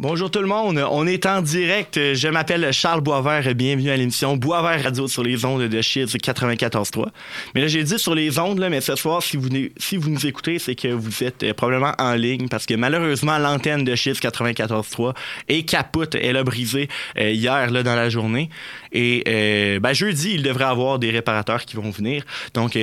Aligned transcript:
Bonjour 0.00 0.28
tout 0.28 0.40
le 0.40 0.48
monde, 0.48 0.84
on 0.90 1.06
est 1.06 1.24
en 1.24 1.40
direct. 1.40 1.94
Je 2.14 2.26
m'appelle 2.26 2.72
Charles 2.72 3.00
Boisvert, 3.00 3.54
bienvenue 3.54 3.90
à 3.90 3.96
l'émission 3.96 4.36
Boisvert 4.36 4.82
Radio 4.82 5.06
sur 5.06 5.22
les 5.22 5.44
ondes 5.44 5.68
de 5.68 5.82
Shields 5.82 6.16
94.3. 6.16 7.10
Mais 7.54 7.60
là, 7.60 7.68
j'ai 7.68 7.84
dit 7.84 7.96
sur 7.96 8.12
les 8.12 8.40
ondes, 8.40 8.66
mais 8.68 8.80
ce 8.80 8.96
soir, 8.96 9.22
si 9.22 9.36
vous, 9.36 9.48
si 9.76 9.96
vous 9.96 10.10
nous 10.10 10.26
écoutez, 10.26 10.58
c'est 10.58 10.74
que 10.74 10.88
vous 10.88 11.22
êtes 11.22 11.44
euh, 11.44 11.54
probablement 11.54 11.92
en 11.98 12.14
ligne 12.14 12.48
parce 12.48 12.66
que 12.66 12.74
malheureusement, 12.74 13.38
l'antenne 13.38 13.84
de 13.84 13.94
Shields 13.94 14.18
94.3 14.18 15.14
est 15.46 15.62
capote. 15.62 16.16
Elle 16.16 16.38
a 16.38 16.42
brisé 16.42 16.88
euh, 17.16 17.30
hier 17.30 17.70
là, 17.70 17.84
dans 17.84 17.94
la 17.94 18.10
journée. 18.10 18.50
Et 18.90 19.22
euh, 19.28 19.78
ben, 19.78 19.92
jeudi, 19.92 20.32
il 20.34 20.42
devrait 20.42 20.64
y 20.64 20.66
avoir 20.66 20.98
des 20.98 21.12
réparateurs 21.12 21.64
qui 21.64 21.76
vont 21.76 21.90
venir. 21.90 22.24
Donc, 22.52 22.76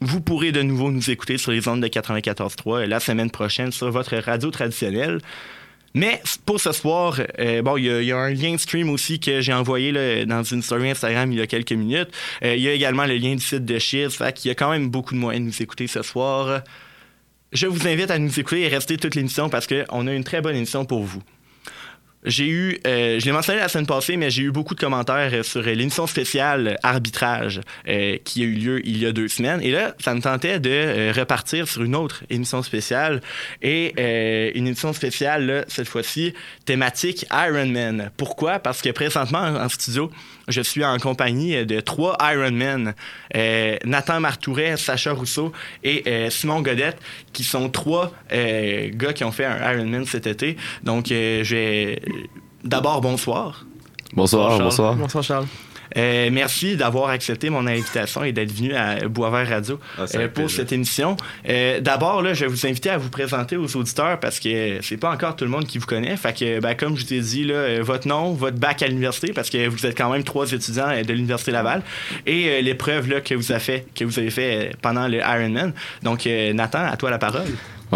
vous 0.00 0.20
pourrez 0.20 0.52
de 0.52 0.62
nouveau 0.62 0.92
nous 0.92 1.10
écouter 1.10 1.36
sur 1.36 1.50
les 1.50 1.66
ondes 1.66 1.82
de 1.82 1.88
94.3 1.88 2.84
la 2.84 3.00
semaine 3.00 3.32
prochaine 3.32 3.72
sur 3.72 3.90
votre 3.90 4.16
radio 4.18 4.52
traditionnelle. 4.52 5.18
Mais 5.94 6.20
pour 6.44 6.60
ce 6.60 6.72
soir, 6.72 7.20
euh, 7.38 7.62
bon, 7.62 7.76
il 7.76 7.84
y, 7.84 8.12
a 8.12 8.16
un 8.16 8.30
lien 8.30 8.52
de 8.52 8.58
stream 8.58 8.90
aussi 8.90 9.18
que 9.18 9.40
j'ai 9.40 9.52
envoyé 9.52 10.26
dans 10.26 10.42
une 10.42 10.62
story 10.62 10.90
Instagram 10.90 11.32
il 11.32 11.38
y 11.38 11.40
a 11.40 11.46
quelques 11.46 11.72
minutes. 11.72 12.10
Euh, 12.44 12.54
il 12.54 12.62
y 12.62 12.68
a 12.68 12.72
également 12.72 13.06
le 13.06 13.16
lien 13.16 13.34
du 13.34 13.42
site 13.42 13.64
de 13.64 13.78
Shields. 13.78 14.10
Fait 14.10 14.32
qu'il 14.32 14.48
y 14.48 14.52
a 14.52 14.54
quand 14.54 14.70
même 14.70 14.90
beaucoup 14.90 15.14
de 15.14 15.18
moyens 15.18 15.44
de 15.44 15.50
nous 15.50 15.62
écouter 15.62 15.86
ce 15.86 16.02
soir. 16.02 16.62
Je 17.52 17.66
vous 17.66 17.88
invite 17.88 18.10
à 18.10 18.18
nous 18.18 18.38
écouter 18.38 18.62
et 18.62 18.68
rester 18.68 18.98
toute 18.98 19.14
l'émission 19.14 19.48
parce 19.48 19.66
qu'on 19.66 20.06
a 20.06 20.12
une 20.12 20.24
très 20.24 20.42
bonne 20.42 20.56
émission 20.56 20.84
pour 20.84 21.02
vous. 21.02 21.22
J'ai 22.24 22.48
eu, 22.48 22.78
euh, 22.86 23.20
je 23.20 23.24
l'ai 23.26 23.32
mentionné 23.32 23.60
la 23.60 23.68
semaine 23.68 23.86
passée, 23.86 24.16
mais 24.16 24.28
j'ai 24.28 24.42
eu 24.42 24.50
beaucoup 24.50 24.74
de 24.74 24.80
commentaires 24.80 25.30
euh, 25.32 25.42
sur 25.44 25.62
l'émission 25.62 26.08
spéciale 26.08 26.76
arbitrage 26.82 27.60
euh, 27.88 28.16
qui 28.24 28.42
a 28.42 28.46
eu 28.46 28.54
lieu 28.54 28.86
il 28.86 28.98
y 28.98 29.06
a 29.06 29.12
deux 29.12 29.28
semaines. 29.28 29.62
Et 29.62 29.70
là, 29.70 29.94
ça 30.00 30.14
me 30.14 30.20
tentait 30.20 30.58
de 30.58 31.16
repartir 31.16 31.68
sur 31.68 31.82
une 31.84 31.94
autre 31.94 32.24
émission 32.28 32.62
spéciale 32.62 33.20
et 33.62 33.94
une 34.56 34.66
émission 34.66 34.92
spéciale, 34.92 35.64
cette 35.68 35.88
fois-ci, 35.88 36.34
thématique 36.64 37.24
Ironman. 37.30 38.10
Pourquoi? 38.16 38.58
Parce 38.58 38.82
que 38.82 38.90
présentement, 38.90 39.38
en 39.38 39.68
studio, 39.68 40.10
je 40.48 40.60
suis 40.60 40.84
en 40.84 40.98
compagnie 40.98 41.64
de 41.64 41.80
trois 41.80 42.16
Ironmen, 42.20 42.94
euh, 43.36 43.76
Nathan 43.84 44.20
Martouret, 44.20 44.76
Sacha 44.76 45.12
Rousseau 45.12 45.52
et 45.84 46.02
euh, 46.06 46.30
Simon 46.30 46.62
Godette, 46.62 46.98
qui 47.32 47.44
sont 47.44 47.68
trois 47.68 48.12
euh, 48.32 48.90
gars 48.92 49.12
qui 49.12 49.24
ont 49.24 49.32
fait 49.32 49.44
un 49.44 49.72
Ironman 49.72 50.04
cet 50.04 50.26
été. 50.26 50.56
Donc, 50.82 51.06
je 51.08 51.54
vais... 51.54 52.02
D'abord, 52.64 53.00
bonsoir. 53.00 53.64
Bonsoir, 54.12 54.58
bonsoir. 54.58 54.94
Bonsoir, 54.96 55.22
Charles. 55.22 55.46
Euh, 55.96 56.28
merci 56.32 56.76
d'avoir 56.76 57.10
accepté 57.10 57.50
mon 57.50 57.66
invitation 57.66 58.24
et 58.24 58.32
d'être 58.32 58.52
venu 58.52 58.74
à 58.74 59.08
Boisvert 59.08 59.48
Radio 59.48 59.80
ah, 59.98 60.04
euh, 60.14 60.28
pour 60.28 60.50
cette 60.50 60.72
émission. 60.72 61.16
Euh, 61.48 61.80
d'abord, 61.80 62.24
je 62.34 62.44
vais 62.44 62.46
vous 62.46 62.66
inviter 62.66 62.90
à 62.90 62.98
vous 62.98 63.08
présenter 63.08 63.56
aux 63.56 63.76
auditeurs 63.76 64.20
parce 64.20 64.40
que 64.40 64.78
c'est 64.82 64.96
pas 64.96 65.10
encore 65.10 65.36
tout 65.36 65.44
le 65.44 65.50
monde 65.50 65.66
qui 65.66 65.78
vous 65.78 65.86
connaît. 65.86 66.16
Fait 66.16 66.36
que, 66.36 66.60
ben, 66.60 66.74
comme 66.74 66.96
je 66.96 67.06
vous 67.06 67.14
ai 67.14 67.20
dit, 67.20 67.44
là, 67.44 67.80
votre 67.82 68.06
nom, 68.06 68.32
votre 68.32 68.58
bac 68.58 68.82
à 68.82 68.88
l'université, 68.88 69.32
parce 69.32 69.50
que 69.50 69.68
vous 69.68 69.86
êtes 69.86 69.96
quand 69.96 70.10
même 70.10 70.24
trois 70.24 70.50
étudiants 70.52 70.88
de 71.02 71.12
l'Université 71.12 71.52
Laval, 71.52 71.82
et 72.26 72.62
l'épreuve 72.62 73.22
que, 73.22 73.34
vous 73.34 73.52
avez 73.52 73.60
fait, 73.60 73.86
que 73.94 74.04
vous 74.04 74.18
avez 74.18 74.30
fait 74.30 74.76
pendant 74.82 75.08
le 75.08 75.18
Ironman. 75.18 75.72
Donc, 76.02 76.26
Nathan, 76.26 76.84
à 76.84 76.96
toi 76.96 77.10
la 77.10 77.18
parole. 77.18 77.46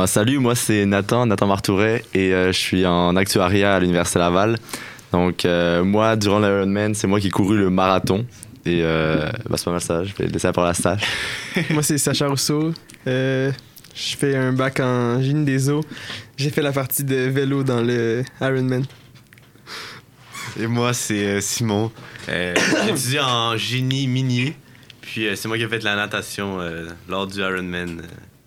salut, 0.06 0.38
moi 0.38 0.54
c'est 0.54 0.86
Nathan, 0.86 1.26
Nathan 1.26 1.46
Martouret, 1.46 2.04
et 2.14 2.30
je 2.30 2.52
suis 2.52 2.86
en 2.86 3.16
actuariat 3.16 3.76
à 3.76 3.80
l'Université 3.80 4.18
Laval. 4.18 4.58
Donc, 5.12 5.44
euh, 5.44 5.84
moi, 5.84 6.16
durant 6.16 6.40
l'Ironman, 6.40 6.94
c'est 6.94 7.06
moi 7.06 7.20
qui 7.20 7.28
ai 7.28 7.30
couru 7.30 7.58
le 7.58 7.70
marathon. 7.70 8.26
Et 8.64 8.80
euh, 8.82 9.30
bah, 9.48 9.56
c'est 9.56 9.64
pas 9.66 9.72
mal 9.72 9.80
ça. 9.80 10.04
Je 10.04 10.14
vais 10.14 10.26
laisser 10.26 10.48
la 10.54 10.62
la 10.62 10.74
stage. 10.74 11.02
moi, 11.70 11.82
c'est 11.82 11.98
Sacha 11.98 12.28
Rousseau. 12.28 12.72
Euh, 13.06 13.52
je 13.94 14.16
fais 14.16 14.36
un 14.36 14.52
bac 14.52 14.80
en 14.80 15.20
génie 15.20 15.44
des 15.44 15.68
eaux. 15.68 15.84
J'ai 16.36 16.50
fait 16.50 16.62
la 16.62 16.72
partie 16.72 17.04
de 17.04 17.16
vélo 17.16 17.62
dans 17.62 17.82
le 17.82 18.24
Ironman. 18.40 18.84
Et 20.58 20.66
moi, 20.66 20.92
c'est 20.94 21.40
Simon. 21.40 21.90
J'étudie 22.26 23.18
en 23.20 23.56
génie 23.56 24.06
minier. 24.06 24.56
Puis 25.02 25.26
c'est 25.34 25.48
moi 25.48 25.58
qui 25.58 25.64
ai 25.64 25.68
fait 25.68 25.82
la 25.82 25.96
natation 25.96 26.58
lors 27.08 27.26
du 27.26 27.40
Ironman 27.40 28.02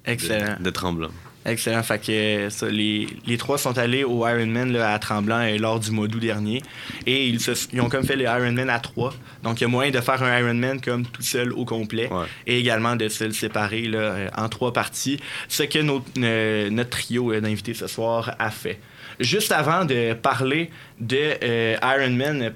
Excellent. 0.05 0.55
de 0.59 0.69
Tremblant. 0.71 1.11
Excellent. 1.45 1.83
Fait 1.83 1.99
que 1.99 2.49
ça, 2.49 2.67
les, 2.67 3.07
les, 3.27 3.37
trois 3.37 3.57
sont 3.57 3.77
allés 3.77 4.03
au 4.03 4.27
Ironman 4.27 4.71
là, 4.71 4.93
à 4.93 4.99
Tremblant 4.99 5.41
euh, 5.41 5.57
lors 5.59 5.79
du 5.79 5.91
mois 5.91 6.07
d'août 6.07 6.19
dernier. 6.19 6.63
Et 7.05 7.27
ils, 7.27 7.39
se, 7.39 7.51
ils, 7.71 7.81
ont 7.81 7.89
comme 7.89 8.03
fait 8.03 8.15
le 8.15 8.23
Ironman 8.23 8.69
à 8.69 8.79
trois. 8.79 9.13
Donc, 9.43 9.61
il 9.61 9.63
y 9.63 9.65
a 9.65 9.67
moyen 9.67 9.91
de 9.91 10.01
faire 10.01 10.23
un 10.23 10.39
Ironman 10.39 10.81
comme 10.81 11.05
tout 11.05 11.21
seul 11.21 11.53
au 11.53 11.63
complet. 11.63 12.09
Et 12.47 12.59
également 12.59 12.95
de 12.95 13.07
se 13.09 13.23
le 13.25 13.31
séparer 13.33 13.83
là, 13.83 13.99
euh, 13.99 14.29
en 14.35 14.49
trois 14.49 14.73
parties. 14.73 15.19
Ce 15.47 15.63
que 15.63 15.79
notre, 15.79 16.05
euh, 16.17 16.69
notre 16.71 16.89
trio 16.89 17.39
d'invités 17.39 17.75
ce 17.75 17.87
soir 17.87 18.35
a 18.39 18.49
fait. 18.49 18.79
Juste 19.19 19.51
avant 19.51 19.85
de 19.85 20.13
parler 20.13 20.71
de 20.99 21.35
Ironman 21.81 22.53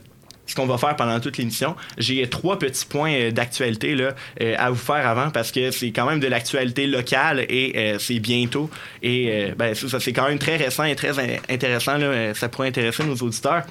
ce 0.50 0.56
qu'on 0.56 0.66
va 0.66 0.78
faire 0.78 0.96
pendant 0.96 1.20
toute 1.20 1.38
l'émission. 1.38 1.76
J'ai 1.98 2.28
trois 2.28 2.58
petits 2.58 2.86
points 2.86 3.14
euh, 3.14 3.32
d'actualité 3.32 3.96
là, 3.96 4.16
euh, 4.42 4.56
à 4.58 4.72
vous 4.72 4.76
faire 4.76 5.08
avant 5.08 5.30
parce 5.30 5.52
que 5.52 5.70
c'est 5.72 5.92
quand 5.92 6.08
même 6.08 6.20
de 6.20 6.28
l'actualité 6.28 6.88
locale 6.88 7.46
et 7.48 7.74
euh, 7.76 8.00
c'est 8.00 8.20
bientôt. 8.20 8.70
Et 9.04 9.54
ben, 9.58 9.76
ça, 9.76 10.00
c'est 10.00 10.14
quand 10.14 10.28
même 10.28 10.40
très 10.40 10.58
récent 10.58 10.84
et 10.84 10.96
très 10.96 11.12
intéressant. 11.50 11.98
Là, 11.98 12.34
ça 12.34 12.50
pourrait 12.50 12.70
intéresser 12.70 13.04
nos 13.04 13.16
auditeurs. 13.16 13.64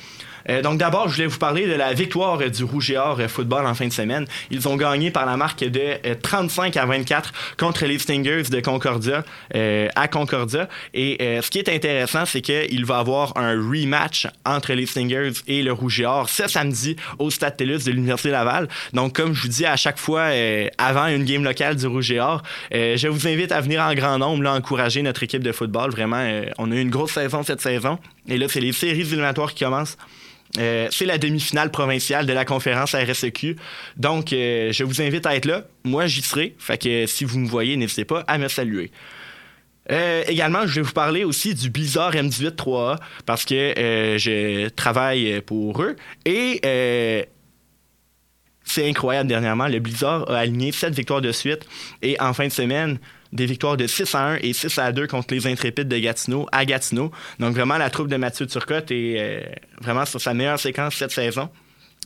Euh, 0.50 0.62
donc 0.62 0.78
d'abord, 0.78 1.08
je 1.08 1.14
voulais 1.14 1.26
vous 1.26 1.38
parler 1.38 1.66
de 1.66 1.74
la 1.74 1.92
victoire 1.92 2.38
du 2.38 2.64
Rouge 2.64 2.90
et 2.90 2.96
Or 2.96 3.20
football 3.28 3.66
en 3.66 3.74
fin 3.74 3.86
de 3.86 3.92
semaine. 3.92 4.26
Ils 4.50 4.68
ont 4.68 4.76
gagné 4.76 5.10
par 5.10 5.26
la 5.26 5.36
marque 5.36 5.64
de 5.64 6.14
35 6.22 6.76
euh, 6.76 6.80
à 6.80 6.86
24 6.86 7.32
contre 7.58 7.86
les 7.86 7.98
Stingers 7.98 8.44
de 8.50 8.60
Concordia 8.60 9.24
euh, 9.54 9.88
à 9.94 10.08
Concordia. 10.08 10.68
Et 10.94 11.18
ce 11.42 11.50
qui 11.50 11.58
est 11.58 11.68
intéressant, 11.68 12.24
c'est 12.24 12.40
qu'il 12.40 12.84
va 12.84 12.96
y 12.96 13.00
avoir 13.00 13.36
un 13.36 13.52
rematch 13.52 14.26
entre 14.44 14.72
les 14.72 14.86
Stingers 14.86 15.32
et 15.46 15.62
le 15.62 15.72
Rouge 15.72 16.00
et 16.00 16.06
Or 16.06 16.28
ce 16.28 16.48
samedi 16.48 16.96
au 17.18 17.30
Stade 17.30 17.56
TELUS 17.56 17.84
de 17.84 17.90
l'Université 17.90 18.30
Laval. 18.30 18.68
Donc 18.92 19.14
comme 19.14 19.34
je 19.34 19.42
vous 19.42 19.48
dis 19.48 19.66
à 19.66 19.76
chaque 19.76 19.98
fois 19.98 20.28
avant 20.78 21.06
une 21.06 21.24
game 21.24 21.44
locale 21.44 21.76
du 21.76 21.86
Rouge 21.86 22.10
et 22.10 22.20
Or, 22.20 22.42
je 22.72 23.08
vous 23.08 23.26
invite 23.26 23.52
à 23.52 23.60
venir 23.60 23.82
en 23.82 23.94
grand 23.94 24.18
nombre 24.18 24.42
là, 24.42 24.54
encourager 24.54 25.02
notre 25.02 25.22
équipe 25.22 25.42
de 25.42 25.52
football. 25.52 25.90
Vraiment, 25.90 26.42
on 26.58 26.70
a 26.70 26.74
eu 26.74 26.80
une 26.80 26.90
grosse 26.90 27.12
saison 27.12 27.42
cette 27.42 27.60
saison. 27.60 27.98
Et 28.28 28.38
là, 28.38 28.46
c'est 28.48 28.60
les 28.60 28.72
séries 28.72 29.00
éliminatoires 29.00 29.54
qui 29.54 29.64
commencent. 29.64 29.96
Euh, 30.56 30.88
c'est 30.90 31.04
la 31.04 31.18
demi-finale 31.18 31.70
provinciale 31.70 32.26
de 32.26 32.32
la 32.32 32.44
conférence 32.44 32.94
RSEQ. 32.94 33.56
Donc, 33.96 34.32
euh, 34.32 34.72
je 34.72 34.84
vous 34.84 35.02
invite 35.02 35.26
à 35.26 35.36
être 35.36 35.44
là. 35.44 35.64
Moi, 35.84 36.06
j'y 36.06 36.22
serai. 36.22 36.54
Fait 36.58 36.78
que 36.78 37.06
si 37.06 37.24
vous 37.24 37.38
me 37.38 37.48
voyez, 37.48 37.76
n'hésitez 37.76 38.04
pas 38.04 38.24
à 38.26 38.38
me 38.38 38.48
saluer. 38.48 38.90
Euh, 39.90 40.22
également, 40.26 40.66
je 40.66 40.76
vais 40.76 40.82
vous 40.82 40.92
parler 40.92 41.24
aussi 41.24 41.54
du 41.54 41.70
Blizzard 41.70 42.12
M18 42.12 42.56
3A 42.56 42.98
parce 43.24 43.44
que 43.44 43.74
je 44.18 44.68
travaille 44.68 45.40
pour 45.42 45.82
eux. 45.82 45.96
Et 46.24 46.60
c'est 48.64 48.86
incroyable 48.86 49.28
dernièrement. 49.28 49.66
Le 49.66 49.78
Blizzard 49.78 50.30
a 50.30 50.38
aligné 50.38 50.72
7 50.72 50.94
victoires 50.94 51.22
de 51.22 51.32
suite. 51.32 51.66
Et 52.02 52.20
en 52.20 52.34
fin 52.34 52.46
de 52.46 52.52
semaine, 52.52 52.98
des 53.32 53.46
victoires 53.46 53.76
de 53.76 53.86
6 53.86 54.14
à 54.14 54.20
1 54.32 54.36
et 54.42 54.52
6 54.52 54.78
à 54.78 54.92
2 54.92 55.06
contre 55.06 55.34
les 55.34 55.46
Intrépides 55.46 55.88
de 55.88 55.98
Gatineau 55.98 56.46
à 56.52 56.64
Gatineau. 56.64 57.10
Donc 57.38 57.54
vraiment, 57.54 57.78
la 57.78 57.90
troupe 57.90 58.08
de 58.08 58.16
Mathieu 58.16 58.46
Turcotte 58.46 58.90
est 58.90 59.16
euh, 59.18 59.40
vraiment 59.80 60.04
sur 60.04 60.20
sa 60.20 60.34
meilleure 60.34 60.58
séquence 60.58 60.94
cette 60.94 61.10
saison. 61.10 61.48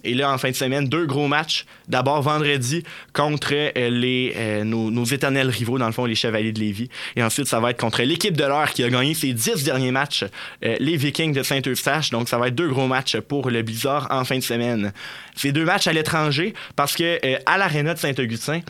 Et 0.05 0.15
là, 0.15 0.33
en 0.33 0.39
fin 0.39 0.51
de 0.51 0.57
semaine, 0.57 0.89
deux 0.89 1.07
gros 1.07 1.29
matchs. 1.29 1.65
D'abord 1.87 2.23
vendredi 2.23 2.83
contre 3.13 3.53
euh, 3.55 3.71
euh, 3.77 4.65
nos, 4.65 5.05
éternels 5.05 5.49
rivaux, 5.49 5.79
dans 5.79 5.87
le 5.87 5.93
fond, 5.93 6.07
les 6.07 6.17
Chevaliers 6.17 6.51
de 6.51 6.59
Lévis. 6.59 6.89
Et 7.15 7.23
ensuite, 7.23 7.47
ça 7.47 7.61
va 7.61 7.71
être 7.71 7.79
contre 7.79 8.03
l'équipe 8.03 8.37
de 8.37 8.43
l'heure 8.43 8.73
qui 8.73 8.83
a 8.83 8.91
gagné 8.91 9.15
ses 9.15 9.33
dix 9.33 9.63
derniers 9.63 9.93
matchs, 9.93 10.25
les 10.61 10.97
Vikings 10.97 11.33
de 11.33 11.45
Saint-Eustache. 11.45 12.11
Donc, 12.11 12.29
ça 12.29 12.37
va 12.37 12.49
être 12.49 12.57
deux 12.57 12.69
gros 12.69 12.89
matchs 12.89 13.19
pour 13.19 13.49
le 13.49 13.63
Blizzard 13.63 14.09
en 14.11 14.25
fin 14.25 14.39
de 14.39 14.43
semaine. 14.43 14.93
Ces 15.37 15.53
deux 15.53 15.65
matchs 15.65 15.87
à 15.87 15.93
l'étranger 15.93 16.53
parce 16.75 16.97
que 16.97 17.21
à 17.47 17.59
l'Arena 17.59 17.95
de 17.95 17.99
Saint-Augustin, 18.01 18.61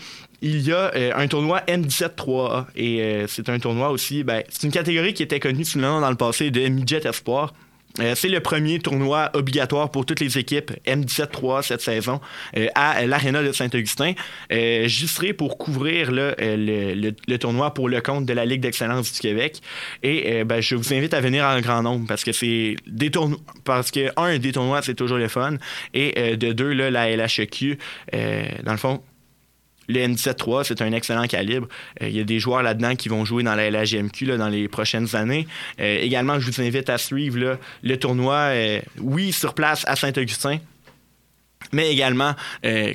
il 0.43 0.61
y 0.61 0.73
a 0.73 0.93
euh, 0.95 1.13
un 1.15 1.29
tournoi 1.29 1.61
M17-3A. 1.69 2.67
Et 2.77 3.01
euh, 3.01 3.27
c'est 3.29 3.49
un 3.49 3.59
tournoi 3.59 3.91
aussi, 3.91 4.25
ben, 4.25 4.43
c'est 4.49 4.67
une 4.67 4.73
catégorie 4.73 5.15
qui 5.15 5.23
était 5.23 5.41
connue 5.41 5.65
sous 5.65 5.79
le 5.79 5.85
nom 5.85 6.01
dans 6.01 6.11
le 6.11 6.17
passé 6.17 6.51
de 6.51 6.67
Midget 6.69 7.07
Espoir. 7.07 7.55
Euh, 8.01 8.15
c'est 8.17 8.31
le 8.31 8.41
premier 8.41 8.79
tournoi 8.79 9.31
obligatoire 9.35 9.91
pour 9.91 10.07
toutes 10.07 10.21
les 10.21 10.39
équipes 10.39 10.73
M17-3 10.87 11.63
cette 11.63 11.83
saison 11.83 12.23
à 12.75 13.05
l'Arena 13.05 13.43
de 13.43 13.53
Saint-Augustin. 13.53 14.15
J'y 14.51 15.09
serai 15.09 15.35
pour 15.35 15.59
couvrir 15.59 16.11
le, 16.11 17.37
tournoi 17.37 17.75
pour 17.75 17.91
le 17.91 18.01
compte 18.01 18.25
de 18.25 18.33
la 18.33 18.47
Ligue 18.47 18.63
d'excellence 18.63 19.13
du 19.13 19.21
Québec. 19.21 19.61
Et 20.03 20.43
ben, 20.45 20.63
je 20.63 20.75
vous 20.75 20.95
invite 20.95 21.13
à 21.13 21.21
venir 21.21 21.45
en 21.45 21.61
grand 21.61 21.83
nombre 21.83 22.07
parce 22.09 22.25
que 22.25 22.33
c'est 22.33 22.77
des 22.87 23.11
tournois. 23.11 23.39
Parce 23.65 23.91
que, 23.91 24.09
un, 24.17 24.39
des 24.39 24.53
tournois, 24.53 24.81
c'est 24.81 24.95
toujours 24.95 25.19
le 25.19 25.29
fun. 25.29 25.59
Et 25.93 26.39
de 26.39 26.53
deux, 26.53 26.73
la 26.73 27.15
LHQ, 27.15 27.79
dans 28.11 28.73
le 28.73 28.79
fond, 28.79 29.03
le 29.89 30.01
N7-3, 30.01 30.65
c'est 30.65 30.83
un 30.83 30.93
excellent 30.93 31.27
calibre. 31.27 31.69
Euh, 32.01 32.09
il 32.09 32.17
y 32.17 32.21
a 32.21 32.25
des 32.25 32.39
joueurs 32.39 32.63
là-dedans 32.63 32.95
qui 32.97 33.09
vont 33.09 33.25
jouer 33.25 33.43
dans 33.43 33.55
la 33.55 33.71
LHGMQ 33.71 34.27
là, 34.27 34.37
dans 34.37 34.49
les 34.49 34.69
prochaines 34.69 35.15
années. 35.15 35.47
Euh, 35.81 35.99
également, 36.01 36.39
je 36.39 36.51
vous 36.51 36.61
invite 36.61 36.91
à 36.91 36.99
suivre 36.99 37.59
le 37.83 37.99
tournoi, 37.99 38.35
euh, 38.35 38.81
oui, 38.99 39.33
sur 39.33 39.55
place 39.55 39.85
à 39.87 39.97
Saint-Augustin, 39.97 40.59
Mais 41.73 41.93
également, 41.93 42.35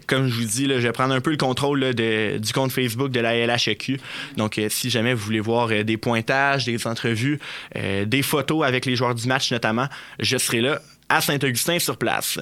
comme 0.08 0.28
je 0.28 0.36
vous 0.36 0.46
dis, 0.46 0.66
je 0.66 0.74
vais 0.74 0.92
prendre 0.92 1.14
un 1.14 1.22
peu 1.22 1.32
le 1.32 1.38
contrôle 1.38 1.94
du 1.94 2.54
compte 2.54 2.72
Facebook 2.72 3.12
de 3.12 3.20
la 3.20 3.34
LHEQ. 3.48 4.00
Donc, 4.36 4.60
si 4.70 4.90
jamais 4.90 5.14
vous 5.14 5.24
voulez 5.24 5.40
voir 5.40 5.70
des 5.70 5.98
pointages, 5.98 6.66
des 6.66 6.86
entrevues, 6.86 7.40
des 7.74 8.22
photos 8.22 8.66
avec 8.66 8.86
les 8.86 8.96
joueurs 8.96 9.16
du 9.16 9.26
match 9.28 9.52
notamment, 9.52 9.88
je 10.20 10.38
serai 10.38 10.62
là 10.62 10.82
à 11.10 11.22
Saint-Augustin 11.22 11.80
sur 11.80 11.98
place. 11.98 12.40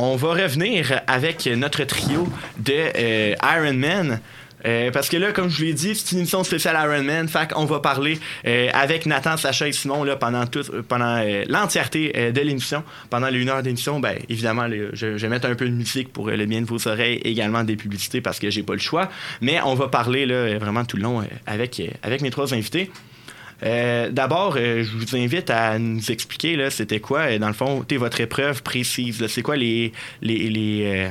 On 0.00 0.14
va 0.14 0.28
revenir 0.28 1.00
avec 1.08 1.44
notre 1.46 1.82
trio 1.82 2.28
de 2.56 2.72
euh, 2.72 3.34
Iron 3.42 3.74
Man. 3.74 4.20
Euh, 4.64 4.92
parce 4.92 5.08
que 5.08 5.16
là, 5.16 5.32
comme 5.32 5.48
je 5.48 5.56
vous 5.56 5.64
l'ai 5.64 5.72
dit, 5.72 5.96
c'est 5.96 6.12
une 6.12 6.18
émission 6.18 6.44
spéciale 6.44 6.76
Iron 6.80 7.02
Man. 7.02 7.26
Fait 7.26 7.50
qu'on 7.52 7.64
va 7.64 7.80
parler 7.80 8.20
euh, 8.46 8.68
avec 8.74 9.06
Nathan, 9.06 9.36
Sacha 9.36 9.66
et 9.66 9.72
Simon 9.72 10.06
pendant, 10.20 10.44
pendant 10.86 11.20
l'entièreté 11.48 12.30
de 12.30 12.40
l'émission. 12.42 12.84
Pendant 13.10 13.26
les 13.26 13.40
une 13.40 13.48
heure 13.48 13.64
d'émission, 13.64 13.98
ben, 13.98 14.16
évidemment, 14.28 14.68
je, 14.68 15.16
je 15.16 15.16
vais 15.16 15.28
mettre 15.28 15.48
un 15.48 15.56
peu 15.56 15.68
de 15.68 15.74
musique 15.74 16.12
pour 16.12 16.30
le 16.30 16.46
bien 16.46 16.60
de 16.60 16.66
vos 16.66 16.86
oreilles, 16.86 17.20
également 17.24 17.64
des 17.64 17.74
publicités 17.74 18.20
parce 18.20 18.38
que 18.38 18.50
j'ai 18.50 18.62
pas 18.62 18.74
le 18.74 18.78
choix. 18.78 19.08
Mais 19.40 19.60
on 19.64 19.74
va 19.74 19.88
parler 19.88 20.26
vraiment 20.58 20.84
tout 20.84 20.96
le 20.96 21.02
long 21.02 21.24
avec, 21.44 21.82
avec 22.04 22.20
mes 22.20 22.30
trois 22.30 22.54
invités. 22.54 22.88
Euh, 23.62 24.10
D'abord, 24.10 24.54
euh, 24.56 24.84
je 24.84 24.96
vous 24.96 25.16
invite 25.16 25.50
à 25.50 25.78
nous 25.78 26.10
expliquer, 26.10 26.56
là, 26.56 26.70
c'était 26.70 27.00
quoi, 27.00 27.20
euh, 27.22 27.38
dans 27.38 27.48
le 27.48 27.54
fond, 27.54 27.82
t'es 27.82 27.96
votre 27.96 28.20
épreuve 28.20 28.62
précise. 28.62 29.26
C'est 29.28 29.42
quoi 29.42 29.56
les. 29.56 29.92
les, 30.22 30.48
les, 30.48 30.82
euh, 30.86 31.08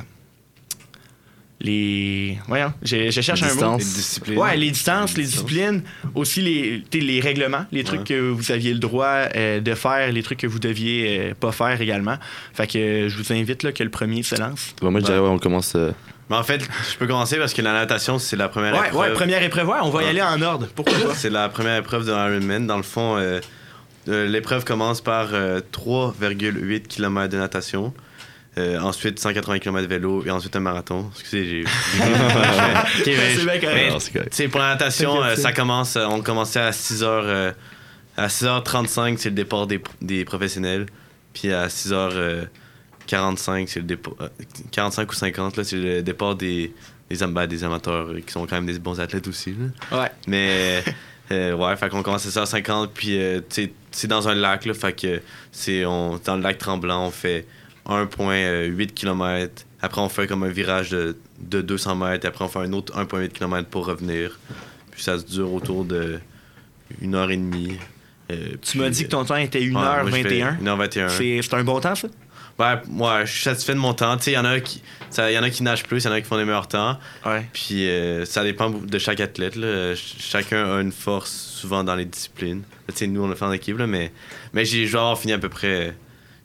les- 1.60 2.38
Voyons, 2.48 2.72
je, 2.84 3.10
je 3.10 3.22
cherche 3.22 3.42
Les 3.42 3.48
un 3.48 3.56
mot. 3.56 3.78
distances. 3.78 3.82
Les 3.82 3.94
disciplines. 3.96 4.38
Ouais, 4.38 4.58
les 4.58 4.70
distances, 4.72 5.18
les 5.18 5.24
disciplines, 5.24 5.82
aussi 6.14 6.42
les, 6.42 6.84
les 7.02 7.20
règlements, 7.20 7.66
les 7.72 7.84
trucs 7.84 8.02
Ouais. 8.02 8.06
que 8.06 8.30
vous 8.30 8.52
aviez 8.52 8.74
le 8.74 8.80
droit 8.80 9.28
euh, 9.36 9.60
de 9.60 9.74
faire, 9.74 10.12
les 10.12 10.22
trucs 10.22 10.40
que 10.40 10.48
vous 10.48 10.60
deviez 10.60 11.20
euh, 11.20 11.34
pas 11.34 11.52
faire 11.52 11.82
également. 11.82 12.18
Fait 12.54 12.68
que 12.68 12.78
euh, 12.78 13.10
je 13.10 13.18
vous 13.18 13.34
invite 13.34 13.64
là, 13.64 13.72
que 13.72 13.84
le 13.84 13.90
premier 13.90 14.22
se 14.22 14.36
lance. 14.40 14.76
Bon, 14.82 14.92
moi, 14.92 15.00
je 15.00 15.06
dirais, 15.08 15.20
ouais, 15.20 15.28
on 15.30 15.40
commence. 15.40 15.76
Mais 16.30 16.36
en 16.36 16.44
fait, 16.44 16.62
je 16.92 16.98
peux 16.98 17.08
commencer 17.08 17.38
parce 17.38 17.54
que 17.54 17.62
la 17.62 17.74
natation, 17.74 18.20
c'est 18.20 18.36
la 18.36 18.50
première 18.50 18.74
Ouais, 18.74 18.88
épreuve. 18.88 19.00
ouais, 19.10 19.14
première 19.14 19.42
épreuve, 19.44 19.68
ouais, 19.70 19.78
on 19.82 19.90
va 19.90 20.02
y 20.02 20.04
Ouais. 20.06 20.10
aller 20.12 20.22
en 20.22 20.42
ordre. 20.42 20.68
Pourquoi? 20.76 20.94
C'est 21.16 21.30
la 21.30 21.48
première 21.50 21.78
épreuve 21.78 22.06
de 22.06 22.12
Ironman. 22.12 22.68
Dans 22.68 22.78
le 22.78 22.84
fond, 22.84 23.16
euh, 23.18 23.40
euh, 24.10 24.28
l'épreuve 24.28 24.66
commence 24.66 25.00
par 25.02 25.30
euh, 25.34 25.62
3,8 25.72 26.88
km 26.88 27.32
de 27.32 27.38
natation. 27.38 27.94
Euh, 28.58 28.80
ensuite, 28.80 29.20
180 29.20 29.60
km 29.60 29.84
de 29.84 29.88
vélo 29.94 30.24
et 30.26 30.32
ensuite 30.32 30.56
un 30.56 30.60
marathon. 30.60 31.10
Excusez, 31.14 31.46
j'ai. 31.46 31.64
Ok, 33.00 33.06
mais- 33.06 33.36
C'est 34.32 34.44
bien 34.44 34.50
pour 34.50 34.60
la 34.60 34.70
natation, 34.70 35.16
ça 35.36 35.52
commence. 35.54 35.96
on 35.96 36.22
commençait 36.22 36.60
à 36.60 36.72
6h. 36.72 37.04
euh, 37.06 37.52
à 38.18 38.28
6h35, 38.30 39.18
c'est 39.20 39.30
le 39.30 39.36
départ 39.36 39.68
des, 39.68 39.80
des 40.02 40.26
professionnels. 40.26 40.88
Puis 41.34 41.54
à 41.54 41.68
6h45, 43.08 43.68
c'est 43.68 43.80
le 43.80 43.86
départ. 43.86 44.14
euh, 44.22 44.28
45 44.72 45.12
ou 45.12 45.16
50, 45.16 45.58
là, 45.58 45.64
c'est 45.64 45.76
le 45.78 46.02
départ 46.02 46.36
des, 46.36 46.74
des, 47.10 47.24
am- 47.24 47.34
ben, 47.34 47.48
des 47.48 47.64
amateurs 47.64 48.08
euh, 48.10 48.20
qui 48.26 48.32
sont 48.32 48.46
quand 48.46 48.56
même 48.56 48.66
des 48.66 48.80
bons 48.80 49.00
athlètes 49.00 49.28
aussi. 49.28 49.54
là. 49.92 50.02
Ouais. 50.04 50.12
Mais 50.28 50.84
euh, 51.32 51.54
ouais, 51.54 51.76
fait 51.78 51.90
qu'on 51.90 52.04
commence 52.04 52.26
à 52.38 52.44
6h50, 52.44 52.90
puis 52.94 53.18
euh, 53.20 53.40
tu 53.50 53.64
sais, 53.64 53.72
c'est 53.92 54.08
dans 54.08 54.28
un 54.28 54.36
lac, 54.36 54.66
là, 54.66 54.74
fait 54.74 54.94
que 54.94 55.22
c'est 55.52 55.86
on, 55.86 56.20
dans 56.24 56.36
le 56.36 56.42
lac 56.42 56.58
Tremblant, 56.58 57.08
on 57.08 57.12
fait 57.12 57.46
1,8 57.88 58.88
km. 58.94 59.64
Après, 59.82 60.02
on 60.02 60.10
fait 60.10 60.28
comme 60.28 60.44
un 60.44 60.50
virage 60.50 60.90
de, 60.90 61.16
de 61.40 61.62
200 61.62 61.96
mètres. 61.96 62.28
Après, 62.28 62.44
on 62.44 62.48
fait 62.48 62.60
un 62.60 62.74
autre 62.74 62.94
1,8 62.98 63.30
km 63.30 63.70
pour 63.70 63.86
revenir. 63.86 64.40
Puis 64.92 65.04
ça 65.04 65.20
se 65.20 65.26
dure 65.26 65.54
autour 65.54 65.86
de 65.86 66.20
une 67.02 67.16
heure 67.16 67.30
et 67.30 67.38
demie. 67.38 67.78
Euh, 68.32 68.50
Tu 68.62 68.72
puis, 68.72 68.80
m'as 68.80 68.90
dit 68.90 69.04
que 69.04 69.10
ton 69.10 69.24
temps 69.24 69.36
était 69.36 69.60
ouais, 69.60 69.70
moi, 69.70 70.04
je 70.06 70.12
fais 70.12 70.24
1h21. 70.42 70.62
1h21. 70.64 71.10
C'est 71.10 71.40
c'est 71.42 71.54
un 71.54 71.64
bon 71.64 71.80
temps, 71.80 71.96
ça? 71.96 72.08
Ouais, 72.60 72.74
ouais, 72.90 73.26
je 73.26 73.32
suis 73.32 73.44
satisfait 73.44 73.74
de 73.74 73.80
mon 73.80 73.94
temps. 73.94 74.18
Tu 74.18 74.24
sais, 74.24 74.32
il 74.32 74.36
y 74.36 74.38
en 74.38 74.46
a 74.46 74.60
qui, 74.60 74.82
ça- 75.12 75.32
y 75.32 75.38
en 75.38 75.44
a 75.44 75.50
qui 75.52 75.62
nagent 75.64 75.84
plus, 75.84 76.04
il 76.04 76.08
y 76.08 76.10
en 76.10 76.14
a 76.14 76.20
qui 76.22 76.28
font 76.28 76.38
des 76.38 76.46
meilleurs 76.46 76.68
temps. 76.68 76.98
Ouais. 77.26 77.48
Puis 77.54 77.88
euh, 77.88 78.26
ça 78.26 78.44
dépend 78.44 78.70
de 78.72 78.98
chaque 79.00 79.20
athlète. 79.20 79.56
Là. 79.56 79.96
Ch- 79.96 80.16
Chacun 80.20 80.78
a 80.78 80.82
une 80.82 80.92
force 80.92 81.32
souvent 81.32 81.84
dans 81.84 81.96
les 81.96 82.06
disciplines. 82.06 82.64
Tu 82.90 82.96
sais, 82.96 83.08
nous, 83.08 83.24
on 83.24 83.28
le 83.28 83.36
fait 83.36 83.46
en 83.46 83.52
équipe, 83.52 83.78
là, 83.78 83.86
mais, 83.86 84.12
mais 84.54 84.66
j'ai 84.66 84.88
je 84.88 84.98
avoir 84.98 85.20
fini 85.20 85.34
à 85.34 85.38
peu 85.38 85.50
près. 85.50 85.96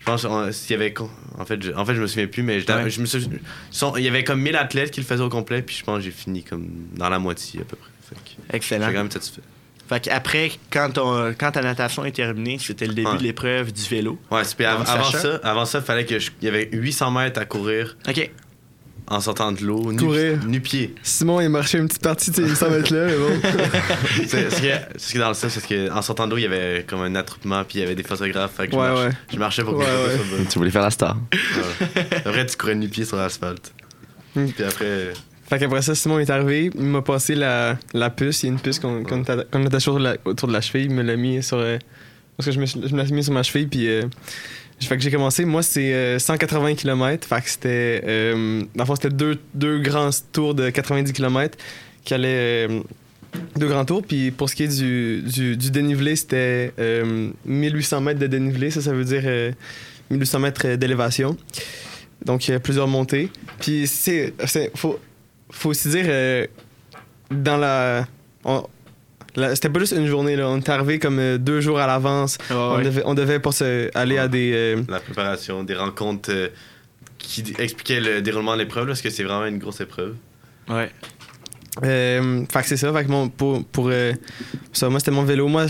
Je 0.00 0.04
pense 0.04 0.26
s'il 0.50 0.72
y 0.72 0.74
avait. 0.74 0.92
En 1.38 1.44
fait, 1.46 1.62
je, 1.62 1.72
en 1.72 1.84
fait, 1.86 1.94
je 1.94 2.00
me 2.02 2.06
souviens 2.06 2.26
plus, 2.26 2.42
mais 2.42 2.60
je, 2.60 2.66
Ouais. 2.70 2.90
je 2.90 3.00
me 3.00 3.06
suis- 3.06 3.28
sont- 3.70 3.96
il 3.96 4.02
y 4.02 4.08
avait 4.08 4.24
comme 4.24 4.40
1000 4.40 4.56
athlètes 4.56 4.90
qui 4.90 5.00
le 5.00 5.06
faisaient 5.06 5.22
au 5.22 5.28
complet, 5.28 5.62
puis 5.62 5.76
je 5.76 5.84
pense 5.84 5.98
que 5.98 6.04
j'ai 6.04 6.10
fini 6.10 6.42
comme 6.42 6.68
dans 6.94 7.08
la 7.08 7.18
moitié 7.20 7.60
à 7.60 7.64
peu 7.64 7.76
près. 7.76 7.88
Fait 8.08 8.16
que 8.16 8.20
J'étais 8.42 8.56
Excellent. 8.56 8.86
quand 8.86 8.92
même 8.92 9.10
satisfait. 9.10 9.42
Fait 9.88 10.00
qu'après, 10.00 10.52
quand, 10.70 10.90
ton- 10.94 11.34
quand 11.38 11.52
ta 11.52 11.60
natation 11.62 12.04
est 12.04 12.12
terminée, 12.12 12.56
c'était 12.60 12.86
le 12.86 12.94
début 12.94 13.08
Ouais. 13.10 13.18
de 13.18 13.22
l'épreuve 13.22 13.72
du 13.72 13.82
vélo. 13.82 14.18
Ouais, 14.30 14.44
c'est- 14.44 14.54
puis 14.54 14.64
av- 14.64 14.84
avant 14.88 15.04
ça, 15.10 15.40
avant 15.42 15.64
ça, 15.64 15.82
fallait 15.82 16.06
que 16.06 16.18
je- 16.18 16.30
il 16.40 16.46
y 16.46 16.48
avait 16.48 16.68
800 16.72 17.10
mètres 17.10 17.38
à 17.40 17.44
courir 17.44 17.96
OK. 18.08 18.30
en 19.08 19.20
sortant 19.20 19.52
de 19.52 19.60
l'eau, 19.62 19.92
nu, 19.92 20.00
nu-pied. 20.46 20.94
Simon, 21.02 21.40
il 21.42 21.50
marchait 21.50 21.76
une 21.78 21.88
petite 21.88 22.00
partie, 22.02 22.30
tu 22.30 22.40
sais, 22.42 22.48
il 22.48 22.56
semble 22.56 22.76
être 22.76 22.88
là, 22.90 23.06
mais 23.06 23.16
bon. 23.16 23.40
C'est- 24.26 24.48
Ce 24.50 24.60
qui 24.60 24.66
est, 24.68 24.88
ce 24.96 25.10
qui 25.10 25.16
est 25.18 25.20
dans 25.20 25.28
le 25.28 25.34
sens, 25.34 25.58
c'est 25.58 25.88
qu'en 25.90 26.00
sortant 26.00 26.26
de 26.26 26.30
l'eau, 26.30 26.38
il 26.38 26.42
y 26.42 26.46
avait 26.46 26.86
comme 26.88 27.02
un 27.02 27.14
attroupement, 27.14 27.62
puis 27.64 27.78
il 27.78 27.80
y 27.82 27.84
avait 27.84 27.96
des 27.96 28.04
photographes. 28.04 28.52
Fait 28.56 28.68
que 28.68 28.72
je, 28.72 28.78
Ouais, 28.78 28.88
marchais, 28.88 29.04
ouais. 29.08 29.12
je 29.34 29.38
marchais 29.38 29.62
pour 29.64 29.72
que 29.74 29.78
Ouais, 29.80 29.84
ouais. 29.84 30.46
Tu 30.48 30.58
voulais 30.58 30.70
faire 30.70 30.82
la 30.82 30.90
star. 30.90 31.16
Ouais. 31.34 32.06
Après, 32.24 32.46
tu 32.46 32.56
courais 32.56 32.76
nu-pied 32.76 33.04
sur 33.04 33.16
l'asphalte. 33.18 33.74
Hmm. 34.34 34.46
Puis 34.46 34.64
après, 34.64 35.12
Fait 35.48 35.58
qu'après 35.58 35.82
ça, 35.82 35.94
Simon 35.94 36.18
est 36.18 36.30
arrivé, 36.30 36.70
il 36.74 36.84
m'a 36.84 37.02
passé 37.02 37.34
la, 37.34 37.78
la 37.92 38.10
puce. 38.10 38.42
Il 38.42 38.46
y 38.46 38.48
a 38.48 38.52
une 38.52 38.60
puce 38.60 38.78
qu'on 38.78 39.02
atta- 39.02 39.44
qu'on 39.50 39.66
attache 39.66 39.88
autour 39.88 39.98
de, 39.98 40.04
la, 40.04 40.16
autour 40.24 40.48
de 40.48 40.52
la 40.52 40.60
cheville. 40.60 40.84
Il 40.86 40.94
me 40.94 41.02
l'a 41.02 41.16
mis 41.16 41.42
sur. 41.42 41.58
euh, 41.58 41.78
parce 42.36 42.46
que 42.46 42.52
je 42.52 42.60
me, 42.60 42.66
suis- 42.66 42.80
je 42.86 42.94
me 42.94 43.02
l'ai 43.02 43.12
mis 43.12 43.24
sur 43.24 43.32
ma 43.32 43.42
cheville, 43.42 43.66
puis. 43.66 43.88
euh, 43.88 44.02
fait 44.80 44.96
que 44.96 45.02
j'ai 45.02 45.10
commencé. 45.12 45.44
Moi, 45.44 45.62
c'est 45.62 45.92
euh, 45.94 46.18
180 46.18 46.74
km. 46.74 47.26
Fait 47.28 47.40
que 47.42 47.48
c'était. 47.50 48.02
Euh, 48.04 48.62
dans 48.74 48.84
le 48.84 48.86
fond, 48.86 48.94
c'était 48.96 49.10
deux, 49.14 49.38
deux 49.54 49.78
grands 49.80 50.10
tours 50.32 50.54
de 50.54 50.70
90 50.70 51.12
km 51.12 51.56
qui 52.04 52.14
allaient. 52.14 52.66
euh, 52.68 52.80
deux 53.56 53.68
grands 53.68 53.84
tours. 53.84 54.02
Puis 54.02 54.30
pour 54.30 54.48
ce 54.48 54.54
qui 54.56 54.64
est 54.64 54.76
du, 54.78 55.22
du, 55.22 55.56
du 55.56 55.70
dénivelé, 55.70 56.16
c'était 56.16 56.72
euh, 56.78 57.30
1800 57.44 58.00
mètres 58.00 58.18
de 58.20 58.26
dénivelé. 58.26 58.70
Ça, 58.70 58.80
ça 58.80 58.92
veut 58.92 59.04
dire 59.04 59.22
euh, 59.26 59.52
1800 60.10 60.38
mètres 60.40 60.66
d'élévation. 60.76 61.36
Donc, 62.24 62.46
il 62.48 62.52
y 62.52 62.54
a 62.54 62.60
plusieurs 62.60 62.88
montées. 62.88 63.28
Puis, 63.60 63.86
c'est. 63.86 64.32
c'est- 64.46 64.70
Faut, 64.76 64.98
faut 65.52 65.70
aussi 65.70 65.88
dire, 65.88 66.06
euh, 66.08 66.46
dans 67.30 67.56
la. 67.56 68.06
on- 68.44 68.66
la- 69.36 69.54
C'était 69.54 69.70
pas 69.70 69.78
juste 69.80 69.94
une 69.96 70.06
journée, 70.06 70.36
là. 70.36 70.48
On 70.48 70.58
est 70.58 70.68
arrivé 70.68 70.98
comme 70.98 71.18
euh, 71.18 71.38
deux 71.38 71.60
jours 71.60 71.78
à 71.78 71.86
l'avance. 71.86 72.36
On, 72.50 72.76
ouais. 72.76 72.82
devait, 72.84 73.02
on 73.06 73.14
devait 73.14 73.38
pas 73.40 73.52
se- 73.52 73.90
aller 73.96 74.18
à 74.18 74.28
des. 74.28 74.52
euh, 74.52 74.82
la 74.88 75.00
préparation, 75.00 75.62
des 75.64 75.74
rencontres 75.74 76.30
euh, 76.32 76.48
qui 77.18 77.42
expliquaient 77.58 78.00
le 78.00 78.20
déroulement 78.20 78.52
de 78.54 78.58
l'épreuve, 78.58 78.86
parce 78.88 79.00
que 79.00 79.08
c'est 79.10 79.22
vraiment 79.24 79.46
une 79.46 79.58
grosse 79.58 79.80
épreuve? 79.80 80.16
Ouais. 80.68 80.90
euh, 81.84 82.44
fait 82.52 82.60
que 82.62 82.66
c'est 82.68 82.76
ça. 82.76 82.92
Fait 82.92 83.04
que 83.04 83.10
mon- 83.10 83.28
pour. 83.30 83.64
pour 83.66 83.88
euh, 83.90 84.12
ça, 84.72 84.88
moi, 84.90 84.98
c'était 85.00 85.10
mon 85.12 85.22
vélo. 85.24 85.48
Moi, 85.48 85.66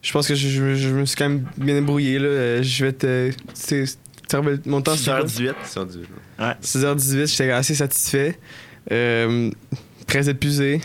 je 0.00 0.12
pense 0.12 0.28
que 0.28 0.34
je, 0.36 0.48
je- 0.48 0.74
je 0.76 0.88
me 0.90 1.04
suis 1.06 1.16
quand 1.16 1.28
même 1.28 1.44
bien 1.56 1.74
débrouillé, 1.74 2.18
là. 2.20 2.26
Euh, 2.28 2.62
Je 2.62 2.84
vais 2.84 2.92
te. 2.92 3.30
c'est- 3.54 3.98
mon 4.66 4.80
temps, 4.82 4.94
c'est 4.96 5.10
quoi? 5.10 5.24
6h18. 5.26 5.54
Du- 6.38 6.44
6h18, 6.62 7.26
j'étais 7.30 7.50
assez 7.50 7.74
satisfait. 7.74 8.38
Euh, 8.92 9.50
très 10.06 10.28
épuisé. 10.28 10.80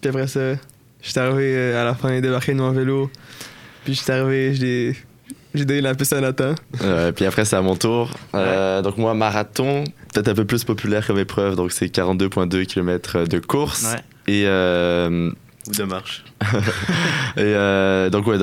Puis 0.00 0.08
après 0.10 0.26
ça, 0.26 0.54
j'étais 1.00 1.20
arrivé 1.20 1.54
euh, 1.56 1.80
à 1.80 1.84
la 1.84 1.94
fin, 1.94 2.20
débarqué 2.20 2.52
de 2.52 2.58
mon 2.58 2.70
vélo. 2.72 3.10
Puis 3.84 3.94
j'étais 3.94 4.12
arrivé, 4.12 4.54
j'ai 4.54 4.96
j'ai 5.54 5.66
donné 5.66 5.82
la 5.82 5.94
piste 5.94 6.14
à 6.14 6.20
Nathan. 6.22 6.54
Euh, 6.80 7.12
puis 7.12 7.26
après, 7.26 7.44
c'est 7.44 7.56
à 7.56 7.60
mon 7.60 7.76
tour. 7.76 8.10
Euh, 8.34 8.80
Donc, 8.80 8.96
moi, 8.96 9.12
marathon, 9.12 9.84
peut-être 10.14 10.28
un 10.28 10.34
peu 10.34 10.46
plus 10.46 10.64
populaire 10.64 11.06
comme 11.06 11.18
épreuve. 11.18 11.56
Donc, 11.56 11.72
c'est 11.72 11.88
42,2 11.94 12.64
km 12.64 13.24
de 13.26 13.38
course. 13.38 13.82
Ouais. 13.92 14.00
Et, 14.32 14.44
euh, 14.46 15.30
Ou 15.68 15.72
de 15.72 15.82
marche. 15.84 16.24
et 17.36 17.40
euh, 17.40 18.08
donc, 18.08 18.26
ouais, 18.28 18.38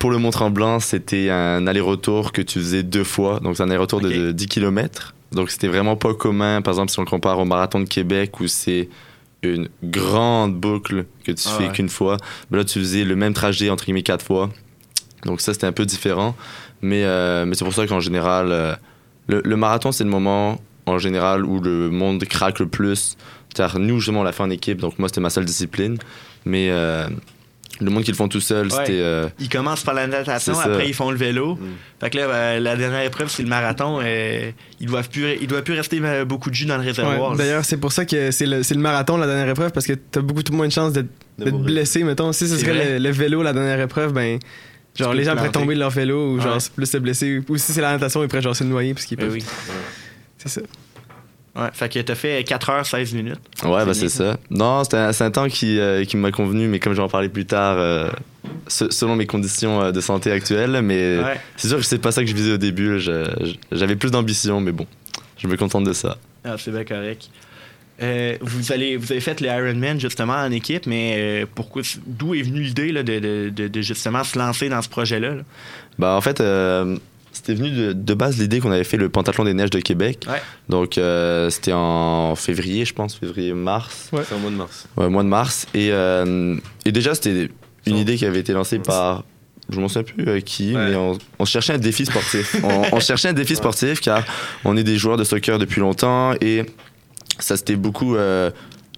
pour 0.00 0.10
le 0.10 0.18
Mont-Tremblant, 0.18 0.80
c'était 0.80 1.30
un 1.30 1.64
aller-retour 1.68 2.32
que 2.32 2.42
tu 2.42 2.58
faisais 2.58 2.82
deux 2.82 3.04
fois. 3.04 3.38
Donc, 3.38 3.56
c'est 3.56 3.62
un 3.62 3.70
aller-retour 3.70 4.00
de 4.00 4.32
10 4.32 4.46
km. 4.48 5.14
Donc, 5.32 5.50
c'était 5.50 5.68
vraiment 5.68 5.96
pas 5.96 6.14
commun. 6.14 6.62
Par 6.62 6.72
exemple, 6.72 6.90
si 6.90 6.98
on 6.98 7.02
le 7.02 7.10
compare 7.10 7.38
au 7.38 7.44
marathon 7.44 7.80
de 7.80 7.88
Québec 7.88 8.40
où 8.40 8.46
c'est 8.46 8.88
une 9.42 9.68
grande 9.84 10.56
boucle 10.58 11.04
que 11.24 11.32
tu 11.32 11.44
Ah 11.46 11.50
fais 11.58 11.66
ouais. 11.66 11.72
qu'une 11.72 11.88
fois. 11.88 12.16
Ben 12.50 12.58
là, 12.58 12.64
tu 12.64 12.78
faisais 12.80 13.04
le 13.04 13.14
même 13.14 13.34
trajet 13.34 13.70
entre 13.70 13.84
guillemets 13.84 14.02
quatre 14.02 14.24
fois. 14.24 14.50
Donc, 15.24 15.40
ça, 15.40 15.52
c'était 15.52 15.66
un 15.66 15.72
peu 15.72 15.84
différent. 15.84 16.34
Mais, 16.80 17.04
euh, 17.04 17.44
mais 17.44 17.54
c'est 17.54 17.64
pour 17.64 17.74
ça 17.74 17.86
qu'en 17.86 18.00
général, 18.00 18.48
euh, 18.50 18.74
le, 19.26 19.42
le 19.44 19.56
marathon, 19.56 19.92
c'est 19.92 20.04
le 20.04 20.10
moment 20.10 20.60
en 20.86 20.98
général 20.98 21.44
où 21.44 21.60
le 21.60 21.90
monde 21.90 22.24
craque 22.24 22.58
le 22.60 22.68
plus. 22.68 23.16
Car 23.54 23.78
nous, 23.78 23.98
justement, 24.00 24.20
on 24.20 24.24
l'a 24.24 24.32
fait 24.32 24.42
en 24.42 24.50
équipe. 24.50 24.78
Donc, 24.80 24.98
moi, 24.98 25.08
c'était 25.08 25.20
ma 25.20 25.30
seule 25.30 25.44
discipline. 25.44 25.98
Mais 26.44 26.68
euh, 26.70 27.06
le 27.80 27.90
monde 27.90 28.02
qui 28.04 28.10
le 28.10 28.16
font 28.16 28.28
tout 28.28 28.40
seul, 28.40 28.66
Ouais. 28.66 28.72
c'était. 28.72 28.98
euh, 29.00 29.28
Ils 29.38 29.48
commencent 29.48 29.82
par 29.84 29.94
la 29.94 30.06
natation, 30.06 30.54
C'est 30.54 30.68
après 30.68 30.88
ils 30.88 30.94
font 30.94 31.10
le 31.10 31.16
vélo. 31.16 31.54
Mm. 31.54 31.58
Fait 32.00 32.10
que 32.10 32.18
là, 32.18 32.26
ben, 32.28 32.62
la 32.62 32.76
dernière 32.76 33.02
épreuve, 33.04 33.28
c'est 33.30 33.42
le 33.42 33.48
marathon. 33.48 34.00
euh, 34.02 34.50
ils 34.80 34.86
doivent 34.86 35.08
plus, 35.08 35.36
il 35.40 35.46
doit 35.46 35.62
plus 35.62 35.74
rester 35.74 36.00
euh, 36.02 36.24
beaucoup 36.24 36.50
de 36.50 36.54
jus 36.54 36.66
dans 36.66 36.76
le 36.76 36.82
réservoir. 36.82 37.32
Ouais, 37.32 37.36
D'ailleurs, 37.38 37.64
c'est 37.64 37.76
pour 37.76 37.92
ça 37.92 38.04
que 38.04 38.30
c'est 38.30 38.46
le, 38.46 38.62
c'est 38.62 38.74
le 38.74 38.80
marathon, 38.80 39.16
la 39.16 39.26
dernière 39.26 39.48
épreuve, 39.48 39.72
parce 39.72 39.86
que 39.86 39.92
t'as 39.92 40.20
beaucoup 40.20 40.42
moins 40.52 40.66
de 40.66 40.72
chances 40.72 40.92
d'être 40.92 41.08
blessé. 41.38 42.02
Mettons, 42.04 42.32
si 42.32 42.48
ce 42.48 42.56
C'est 42.56 42.66
serait 42.66 42.98
le, 42.98 43.04
le 43.04 43.10
vélo, 43.10 43.42
la 43.42 43.52
dernière 43.52 43.80
épreuve, 43.80 44.12
ben 44.12 44.38
Genre, 44.98 45.14
les 45.14 45.22
gens 45.22 45.36
pourraient 45.36 45.50
tomber 45.52 45.74
de 45.74 45.78
leur 45.80 45.90
vélo 45.90 46.32
ou 46.32 46.40
genre 46.40 46.54
Ouais. 46.54 46.60
c'est 46.60 46.72
plus 46.72 46.86
se 46.86 46.98
blesser. 46.98 47.40
Ou 47.48 47.56
si 47.56 47.70
c'est 47.72 47.80
la 47.80 47.92
natation, 47.92 48.20
ils 48.24 48.28
pourraient 48.28 48.42
genre 48.42 48.56
se 48.56 48.64
noyer 48.64 48.94
parce 48.94 49.06
qu'ils 49.06 49.16
Ben 49.16 49.26
peuvent. 49.26 49.34
oui. 49.34 49.44
C'est 50.38 50.48
ça. 50.48 50.60
Ouais, 51.58 51.68
fait 51.72 51.88
que 51.92 51.98
t'as 51.98 52.14
fait 52.14 52.44
4 52.44 52.70
heures 52.70 52.86
16 52.86 53.14
minutes. 53.14 53.40
Ouais, 53.64 53.84
bah 53.84 53.92
c'est 53.94 54.08
ça. 54.08 54.38
Non, 54.50 54.84
c'est 54.84 55.22
un, 55.22 55.30
temps 55.30 55.48
qui, 55.48 55.78
euh, 55.80 56.04
qui 56.04 56.16
m'a 56.16 56.30
convenu, 56.30 56.68
mais 56.68 56.78
comme 56.78 56.92
je 56.92 56.98
vais 56.98 57.02
en 57.02 57.08
parler 57.08 57.28
plus 57.28 57.46
tard, 57.46 57.76
euh, 57.78 58.10
se- 58.68 58.90
selon 58.90 59.16
mes 59.16 59.26
conditions 59.26 59.82
euh, 59.82 59.90
de 59.90 60.00
santé 60.00 60.30
actuelles. 60.30 60.80
Mais 60.82 61.18
Ouais. 61.18 61.40
c'est 61.56 61.68
sûr 61.68 61.78
que 61.78 61.84
c'est 61.84 61.98
pas 61.98 62.12
ça 62.12 62.22
que 62.22 62.28
je 62.30 62.34
visais 62.34 62.52
au 62.52 62.58
début. 62.58 63.00
J'avais 63.72 63.96
plus 63.96 64.10
d'ambition, 64.12 64.60
mais 64.60 64.70
bon, 64.72 64.86
je 65.36 65.48
me 65.48 65.56
contente 65.56 65.84
de 65.84 65.92
ça. 65.92 66.16
Ah, 66.44 66.54
c'est 66.58 66.70
bien 66.70 66.84
correct. 66.84 67.28
Euh, 68.00 68.36
vous, 68.40 68.70
allez, 68.70 68.96
vous 68.96 69.10
avez 69.10 69.20
fait 69.20 69.40
les 69.40 69.48
Ironman 69.48 69.98
justement 69.98 70.34
en 70.36 70.52
équipe, 70.52 70.86
mais 70.86 71.44
pourquoi 71.56 71.82
d'où 72.06 72.32
est 72.36 72.42
venue 72.42 72.60
l'idée 72.62 72.92
de, 72.92 73.02
de- 73.02 73.48
de- 73.52 73.66
de 73.66 73.80
justement 73.82 74.22
se 74.22 74.38
lancer 74.38 74.68
dans 74.68 74.80
ce 74.82 74.88
projet-là? 74.88 75.30
là? 75.34 75.42
Bah, 75.98 76.14
en 76.14 76.20
fait, 76.20 76.40
c'était 77.38 77.54
venu 77.54 77.70
de, 77.70 77.92
de 77.92 78.14
base 78.14 78.38
l'idée 78.38 78.60
qu'on 78.60 78.70
avait 78.70 78.84
fait 78.84 78.96
le 78.96 79.08
Pentathlon 79.08 79.44
des 79.44 79.54
Neiges 79.54 79.70
de 79.70 79.80
Québec. 79.80 80.24
Ouais. 80.28 80.40
Donc, 80.68 80.98
euh, 80.98 81.48
c'était 81.50 81.72
en 81.72 82.34
février, 82.36 82.84
je 82.84 82.92
pense, 82.94 83.14
février-mars. 83.14 84.08
Ouais. 84.12 84.22
C'est 84.28 84.34
au 84.34 84.38
mois 84.38 84.50
de 84.50 84.56
mars. 84.56 84.86
Ouais, 84.96 85.08
mois 85.08 85.22
de 85.22 85.28
mars. 85.28 85.66
Et, 85.74 85.88
euh, 85.92 86.56
et 86.84 86.92
déjà, 86.92 87.14
c'était 87.14 87.48
une 87.86 87.96
idée 87.96 88.16
qui 88.16 88.26
avait 88.26 88.40
été 88.40 88.52
lancée 88.52 88.78
par. 88.78 89.24
Je 89.70 89.78
m'en 89.80 89.88
souviens 89.88 90.02
plus 90.02 90.26
euh, 90.28 90.40
qui, 90.40 90.74
Ouais. 90.74 90.90
mais 90.90 90.96
on, 90.96 91.18
on 91.38 91.44
cherchait 91.44 91.74
un 91.74 91.78
défi 91.78 92.06
sportif. 92.06 92.56
on, 92.62 92.82
on 92.96 93.00
cherchait 93.00 93.28
un 93.28 93.32
défi 93.34 93.54
sportif 93.54 94.00
car 94.00 94.24
on 94.64 94.76
est 94.78 94.82
des 94.84 94.96
joueurs 94.96 95.16
de 95.18 95.24
soccer 95.24 95.58
depuis 95.58 95.80
longtemps 95.80 96.32
et 96.40 96.64
ça 97.38 97.56
c'était 97.56 97.76
beaucoup. 97.76 98.16
euh, 98.16 98.50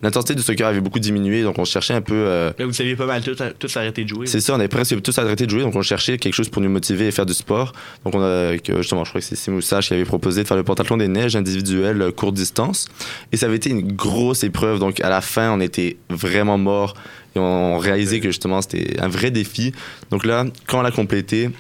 L'intensité 0.03 0.35
du 0.35 0.43
soccer 0.43 0.67
avait 0.67 0.81
beaucoup 0.81 0.99
diminué, 0.99 1.43
donc 1.43 1.59
on 1.59 1.65
cherchait 1.65 1.93
un 1.95 2.01
peu. 2.01 2.15
euh, 2.15 2.53
Là, 2.59 2.65
vous 2.67 2.81
aviez 2.81 2.97
pas 2.97 3.07
mal 3.07 3.23
tous, 3.23 3.37
tous 3.59 3.77
arrêté 3.77 4.05
de 4.05 4.09
jouer. 4.09 4.27
c'est 4.27 4.41
ça, 4.41 4.53
on 4.55 4.59
avait 4.59 4.69
presque 4.69 5.01
tous 5.03 5.19
arrêté 5.19 5.45
de 5.45 5.51
jouer, 5.51 5.63
donc 5.63 5.77
on 5.77 5.83
cherchait 5.83 6.17
quelque 6.17 6.35
chose 6.35 6.49
pour 6.49 6.63
nous 6.63 6.71
motiver 6.71 7.09
et 7.09 7.11
faire 7.11 7.27
du 7.27 7.35
sport. 7.35 7.73
Donc 8.05 8.15
on 8.15 8.23
a, 8.23 8.57
que, 8.59 8.79
justement, 8.79 9.05
je 9.05 9.11
crois 9.11 9.21
que 9.21 9.27
c'est 9.27 9.37
Simon 9.37 9.61
Sage 9.61 9.89
qui 9.89 9.95
avait 9.95 10.05
proposé 10.05 10.43
de 10.43 10.49
faire 10.49 10.57
le 10.57 10.63
pentathlon 10.65 10.97
des 10.97 11.09
neiges 11.09 11.37
individuel 11.37 12.01
euh, 12.01 12.11
courte 12.13 12.35
distance. 12.35 12.89
Et 13.33 13.37
ça 13.37 13.47
avait 13.47 13.57
été 13.57 13.71
une 13.71 13.93
grosse 13.93 14.43
épreuve, 14.43 14.79
donc 14.79 15.01
à 15.01 15.11
la 15.11 15.21
fin, 15.21 15.53
on 15.53 15.61
était 15.61 15.99
vraiment 16.09 16.57
morts 16.57 16.95
et 17.37 17.39
on 17.39 17.79
réalisait 17.79 18.21
que 18.21 18.29
justement 18.29 18.63
c'était 18.63 18.99
un 19.01 19.09
vrai 19.09 19.31
défi. 19.31 19.73
Donc 20.11 20.25
là, 20.25 20.45
quand 20.67 20.79
on 20.81 20.83
l'a 20.83 20.91
complété, 20.91 21.51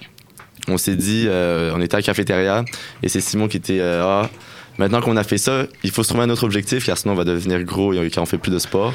on 0.68 0.78
s'est 0.78 0.96
dit, 0.96 1.24
euh, 1.26 1.72
on 1.74 1.80
était 1.80 1.94
à 1.94 1.98
la 1.98 2.02
cafétéria 2.02 2.64
et 3.02 3.08
c'est 3.08 3.20
Simon 3.20 3.48
qui 3.48 3.56
était, 3.58 3.80
euh, 3.80 4.02
ah, 4.04 4.30
maintenant 4.80 5.00
qu'on 5.00 5.16
a 5.16 5.22
fait 5.24 5.38
ça, 5.38 5.66
il 5.84 5.90
faut 5.92 6.02
se 6.02 6.08
trouver 6.08 6.24
un 6.24 6.30
autre 6.30 6.42
objectif 6.44 6.84
car 6.86 6.98
sinon 6.98 7.14
on 7.14 7.16
va 7.16 7.24
devenir 7.24 7.62
gros 7.62 7.92
et 7.92 8.10
quand 8.10 8.22
on 8.22 8.26
fait 8.26 8.38
plus 8.38 8.50
de 8.50 8.58
sport. 8.58 8.92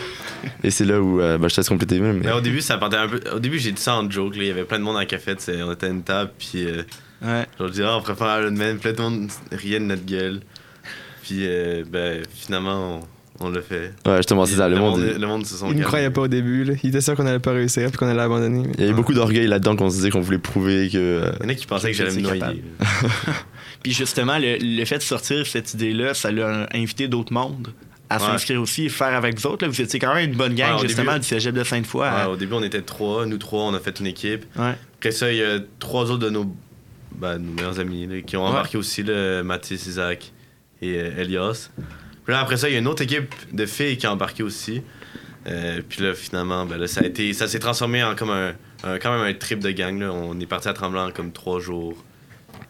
Et 0.64 0.72
c'est 0.72 0.84
là 0.86 1.00
où 1.02 1.22
euh, 1.22 1.38
bah, 1.38 1.48
je 1.48 1.56
te 1.56 1.62
laisse 1.62 1.70
compléter. 1.70 2.00
Mais... 2.00 2.12
Mais 2.14 2.32
au 2.32 2.42
début, 2.42 2.60
ça 2.62 2.78
partait 2.78 2.98
un 2.98 3.08
peu. 3.08 3.22
Au 3.34 3.40
début, 3.40 3.60
j'ai 3.60 3.72
dit 3.72 3.82
ça 3.82 3.96
en 3.96 4.10
joke. 4.10 4.36
là. 4.36 4.44
Il 4.44 4.48
y 4.48 4.52
avait 4.52 4.66
plein 4.66 4.80
de 4.80 4.84
monde 4.84 4.96
dans 4.96 5.00
la 5.02 5.36
c'est- 5.40 5.62
On 5.64 5.72
était 5.72 5.86
à 5.88 5.90
une 5.90 6.04
table. 6.04 6.32
Puis, 6.38 6.66
euh, 6.66 6.82
Ouais. 7.22 7.46
genre, 7.58 7.68
je 7.68 7.72
disais, 7.72 7.84
ah, 7.86 7.98
on 7.98 8.02
préfère 8.02 8.42
Iron 8.42 8.52
Man. 8.52 8.78
Plein 8.78 8.92
de 8.94 9.02
monde 9.02 9.30
riait 9.52 9.80
de 9.80 9.86
notre 9.86 10.06
gueule. 10.06 10.42
Puis, 11.24 11.40
euh, 11.48 11.84
ben, 11.90 12.22
finalement, 12.34 13.00
on, 13.00 13.00
on 13.40 13.50
l'a 13.50 13.62
fait. 13.62 13.94
Ouais, 14.06 14.18
justement, 14.18 14.46
c'est 14.46 14.56
ça. 14.56 14.70
Le 14.70 14.78
monde, 14.78 15.00
le 15.02 15.28
monde 15.28 15.46
se 15.46 15.56
sont 15.58 15.70
Ils 15.72 15.78
ne 15.78 15.84
croyaient 15.84 16.10
pas 16.10 16.22
au 16.22 16.28
début. 16.28 16.64
Là. 16.64 16.74
Ils 16.84 16.90
étaient 16.90 17.02
sûrs 17.02 17.16
qu'on 17.16 17.26
allait 17.26 17.40
pas 17.40 17.52
réussir 17.52 17.90
puis 17.90 17.98
qu'on 17.98 18.08
allait 18.08 18.22
abandonner. 18.22 18.64
mais- 18.68 18.74
Il 18.78 18.82
y 18.82 18.84
avait 18.86 18.94
beaucoup 18.94 19.14
d'orgueil 19.14 19.48
là-dedans 19.48 19.76
qu'on 19.76 19.90
se 19.90 19.96
disait 19.98 20.10
qu'on 20.10 20.22
voulait 20.22 20.38
prouver 20.38 20.90
que. 20.90 21.32
Il 21.40 21.44
y 21.44 21.46
en 21.46 21.50
a 21.50 21.56
qui 21.56 21.66
pensaient 21.66 21.92
que 21.92 21.98
j'allais 21.98 22.16
me 22.16 22.22
noyer. 22.22 22.64
Puis 23.84 23.92
justement, 23.94 24.38
le, 24.38 24.58
le 24.60 24.86
fait 24.86 24.98
de 24.98 25.04
sortir 25.04 25.46
cette 25.46 25.74
idée-là, 25.74 26.14
ça 26.14 26.32
l'a 26.32 26.68
invité 26.74 27.08
d'autres 27.08 27.34
mondes 27.34 27.70
à 28.10 28.18
Ouais. 28.18 28.22
s'inscrire 28.22 28.62
aussi 28.62 28.86
et 28.86 28.90
faire 28.90 29.14
avec 29.16 29.38
vous 29.40 29.48
autres. 29.48 29.66
là. 29.66 29.70
Vous 29.72 29.82
étiez 29.82 30.00
quand 30.00 30.14
même 30.14 30.30
une 30.32 30.36
bonne 30.38 30.56
gang, 30.56 30.76
Ouais, 30.80 30.88
justement, 30.88 31.14
début- 31.14 31.22
du 31.22 31.28
cégep 31.28 31.54
de 31.56 31.64
Sainte-Foy. 31.64 32.08
Ouais, 32.08 32.26
au 32.32 32.36
début, 32.36 32.54
on 32.54 32.64
était 32.64 32.82
trois. 32.82 33.26
Nous 33.26 33.38
trois, 33.38 33.64
on 33.64 33.74
a 33.74 33.80
fait 33.80 34.00
une 34.00 34.08
équipe. 34.08 34.46
Ouais. 34.58 34.74
Après 35.00 35.12
ça, 35.12 35.32
il 35.32 35.38
y 35.38 35.44
a 35.44 35.60
trois 35.80 36.04
autres 36.12 36.20
de 36.20 36.30
nos, 36.30 36.46
ben, 37.16 37.38
nos 37.38 37.52
meilleurs 37.54 37.80
amis 37.80 38.08
là, 38.08 38.22
qui 38.22 38.38
ont 38.38 38.44
Ouais. 38.44 38.50
embarqué 38.50 38.78
aussi, 38.78 39.04
Mathis, 39.44 39.86
Isaac 39.88 40.32
et 40.82 41.00
euh, 41.00 41.12
Elias. 41.22 41.70
Puis 42.26 42.34
là, 42.34 42.42
après 42.42 42.58
ça, 42.58 42.68
il 42.70 42.74
y 42.74 42.76
a 42.76 42.80
une 42.80 42.88
autre 42.88 43.04
équipe 43.04 43.34
de 43.54 43.66
filles 43.66 43.98
qui 43.98 44.06
a 44.08 44.12
embarqué 44.12 44.44
aussi. 44.44 44.82
Euh, 45.48 45.82
puis 45.88 46.02
là, 46.04 46.14
finalement, 46.16 46.66
ben, 46.66 46.78
là, 46.78 46.88
ça 46.88 47.02
a 47.02 47.06
été, 47.06 47.32
ça 47.34 47.48
s'est 47.48 47.60
transformé 47.60 48.04
en 48.04 48.16
comme 48.16 48.32
un, 48.32 48.54
un- 48.84 48.98
quand 48.98 49.16
même 49.16 49.26
un 49.28 49.34
trip 49.34 49.60
de 49.60 49.70
gang. 49.72 50.00
Là. 50.00 50.12
On 50.12 50.40
est 50.40 50.48
parti 50.48 50.68
à 50.68 50.74
Tremblant 50.74 51.08
en 51.08 51.12
comme 51.12 51.32
trois 51.32 51.60
jours, 51.60 51.96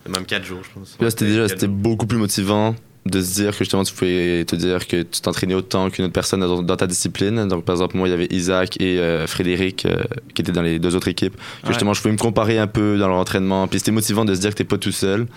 même 0.09 0.25
quatre 0.25 0.43
jours, 0.45 0.59
je 0.63 0.77
pense. 0.77 0.97
Là, 0.99 1.09
c'était 1.09 1.25
déjà 1.25 1.47
c'était 1.47 1.67
beaucoup 1.67 2.05
plus 2.05 2.17
motivant 2.17 2.75
de 3.05 3.21
se 3.21 3.35
dire 3.35 3.51
que 3.51 3.59
justement 3.59 3.83
tu 3.83 3.93
pouvais 3.93 4.43
te 4.45 4.55
dire 4.55 4.87
que 4.87 5.03
tu 5.03 5.21
t'entraînais 5.21 5.53
autant 5.53 5.89
qu'une 5.91 6.05
autre 6.05 6.13
personne 6.13 6.39
dans, 6.41 6.61
dans 6.63 6.75
ta 6.75 6.87
discipline. 6.87 7.47
Donc, 7.47 7.63
par 7.63 7.75
exemple, 7.75 7.95
moi, 7.95 8.07
il 8.07 8.11
y 8.11 8.13
avait 8.15 8.27
Isaac 8.31 8.81
et 8.81 8.99
euh, 8.99 9.25
Frédéric 9.27 9.85
euh, 9.85 10.03
qui 10.33 10.41
étaient 10.41 10.51
dans 10.51 10.63
les 10.63 10.79
deux 10.79 10.95
autres 10.95 11.07
équipes. 11.07 11.35
Que 11.35 11.67
Ouais. 11.67 11.73
justement, 11.73 11.93
je 11.93 12.01
pouvais 12.01 12.13
me 12.13 12.17
comparer 12.17 12.57
un 12.57 12.67
peu 12.67 12.97
dans 12.97 13.07
leur 13.07 13.17
entraînement. 13.17 13.67
Puis 13.67 13.79
c'était 13.79 13.91
motivant 13.91 14.25
de 14.25 14.33
se 14.35 14.41
dire 14.41 14.49
que 14.49 14.55
t'es 14.55 14.63
pas 14.63 14.79
tout 14.79 14.91
seul. 14.91 15.27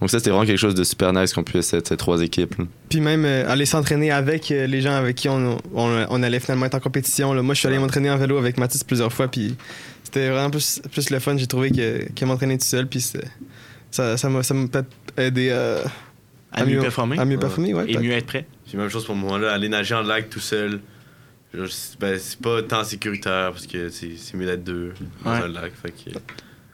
Donc, 0.00 0.10
ça, 0.10 0.18
c'était 0.18 0.30
vraiment 0.30 0.46
quelque 0.46 0.58
chose 0.58 0.74
de 0.76 0.84
super 0.84 1.12
nice 1.12 1.32
qu'on 1.32 1.42
puisse 1.42 1.72
être 1.72 1.88
ces 1.88 1.96
trois 1.96 2.22
équipes. 2.22 2.56
là. 2.58 2.64
Puis 2.88 3.00
même 3.00 3.24
euh, 3.24 3.50
aller 3.50 3.66
s'entraîner 3.66 4.10
avec 4.12 4.50
euh, 4.52 4.66
les 4.66 4.80
gens 4.80 4.92
avec 4.94 5.16
qui 5.16 5.28
on, 5.28 5.58
on, 5.74 6.06
on 6.08 6.22
allait 6.22 6.38
finalement 6.40 6.66
être 6.66 6.76
en 6.76 6.80
compétition. 6.80 7.32
là. 7.34 7.42
Moi, 7.42 7.54
je 7.54 7.58
suis 7.60 7.68
allé 7.68 7.78
m'entraîner 7.78 8.10
en 8.10 8.16
vélo 8.16 8.38
avec 8.38 8.58
Mathis 8.58 8.84
plusieurs 8.84 9.12
fois, 9.12 9.26
puis 9.28 9.56
c'était 10.04 10.28
vraiment 10.30 10.50
plus, 10.50 10.80
plus 10.92 11.10
le 11.10 11.18
fun, 11.18 11.36
j'ai 11.36 11.46
trouvé, 11.48 11.70
que, 11.72 12.12
que 12.12 12.24
m'entraîner 12.24 12.56
tout 12.58 12.64
seul. 12.64 12.86
Puis 12.86 13.00
c'est- 13.00 13.26
ça 13.90 14.16
ça 14.16 14.28
m'a 14.28 14.42
ça 14.42 14.54
m'a 14.54 14.68
peut-être 14.68 14.88
aidé 15.16 15.48
euh, 15.50 15.82
à 16.52 16.64
mieux 16.64 16.78
performer 16.80 17.18
À 17.18 17.24
mieux 17.24 17.38
performer, 17.38 17.74
ouais. 17.74 17.82
et 17.84 17.86
peut-être. 17.86 18.00
mieux 18.02 18.12
être 18.12 18.26
prêt. 18.26 18.46
Puis 18.68 18.76
même 18.78 18.88
chose 18.90 19.04
pour 19.04 19.16
moi, 19.16 19.38
là, 19.38 19.52
aller 19.52 19.68
nager 19.68 19.94
en 19.94 20.02
lac 20.02 20.28
tout 20.30 20.40
seul. 20.40 20.80
c'est- 21.52 21.98
Ben, 21.98 22.18
c'est 22.18 22.38
pas 22.40 22.62
tant 22.62 22.84
sécuritaire 22.84 23.50
parce 23.52 23.66
que 23.66 23.88
c'est 23.88 24.10
c'est 24.16 24.36
mieux 24.36 24.46
d'être 24.46 24.62
deux 24.62 24.92
dans 25.24 25.32
Ouais. 25.32 25.38
un 25.44 25.48
lac. 25.48 25.72
Fait 25.82 25.90
que, 25.90 26.10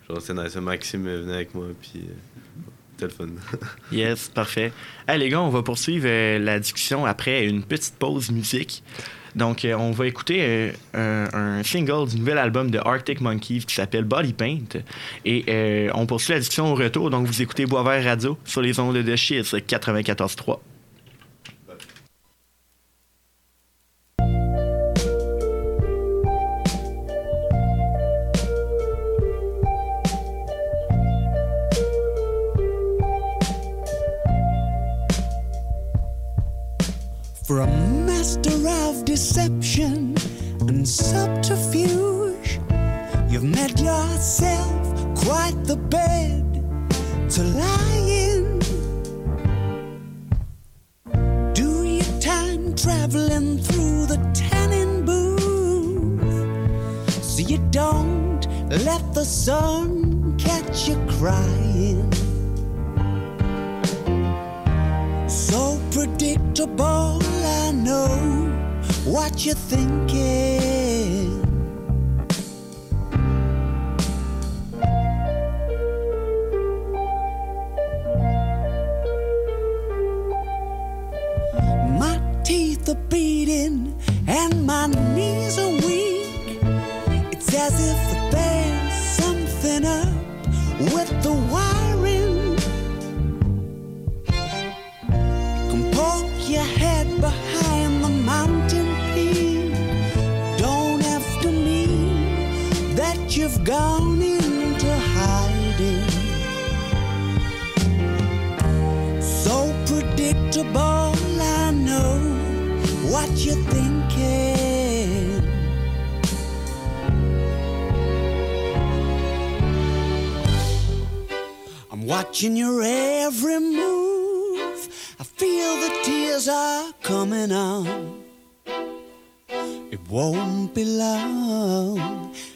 genre, 0.09 0.21
c'est 0.21 0.35
nice. 0.35 0.57
Maxime 0.57 1.05
venait 1.09 1.35
avec 1.35 1.55
moi, 1.55 1.67
puis 1.81 1.93
euh, 2.05 2.34
fun. 3.09 3.29
Yes, 3.93 4.29
parfait. 4.29 4.73
Hey, 5.09 5.19
les 5.19 5.29
gars, 5.29 5.41
on 5.41 5.51
va 5.51 5.63
poursuivre 5.63 6.07
euh, 6.09 6.39
la 6.39 6.59
discussion 6.59 7.05
après 7.07 7.47
une 7.47 7.63
petite 7.63 7.95
pause 7.97 8.31
musique. 8.31 8.83
Donc, 9.35 9.65
euh, 9.65 9.75
on 9.75 9.91
va 9.91 10.07
écouter 10.07 10.73
euh, 10.95 11.27
un, 11.33 11.63
single 11.65 12.09
du 12.09 12.19
nouvel 12.19 12.39
album 12.39 12.71
de 12.71 12.79
Arctic 12.79 13.21
Monkeys 13.21 13.65
qui 13.67 13.75
s'appelle 13.75 14.05
Body 14.05 14.33
Paint. 14.33 14.81
Et 15.25 15.89
on 15.95 16.07
poursuit 16.07 16.35
la 16.35 16.39
discussion 16.39 16.73
au 16.73 16.75
retour. 16.75 17.11
Donc, 17.11 17.27
vous 17.27 17.43
écoutez 17.43 17.67
Boisvert 17.67 18.05
Radio 18.05 18.39
sur 18.45 18.63
les 18.63 18.79
ondes 18.79 18.97
de 18.97 19.17
Chiz 19.17 19.53
94.3. 19.53 20.74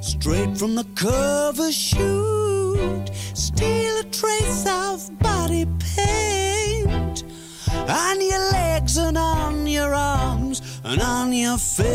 Straight 0.00 0.56
from 0.56 0.76
the 0.76 0.86
cover 0.94 1.70
shoot, 1.70 3.10
steal 3.34 3.98
a 3.98 4.04
trace 4.04 4.64
of 4.66 5.10
body 5.18 5.66
paint 5.94 7.24
on 7.86 8.20
your 8.22 8.50
legs 8.52 8.96
and 8.96 9.18
on 9.18 9.66
your 9.66 9.94
arms 9.94 10.80
and 10.84 11.02
on 11.02 11.34
your 11.34 11.58
face. 11.58 11.90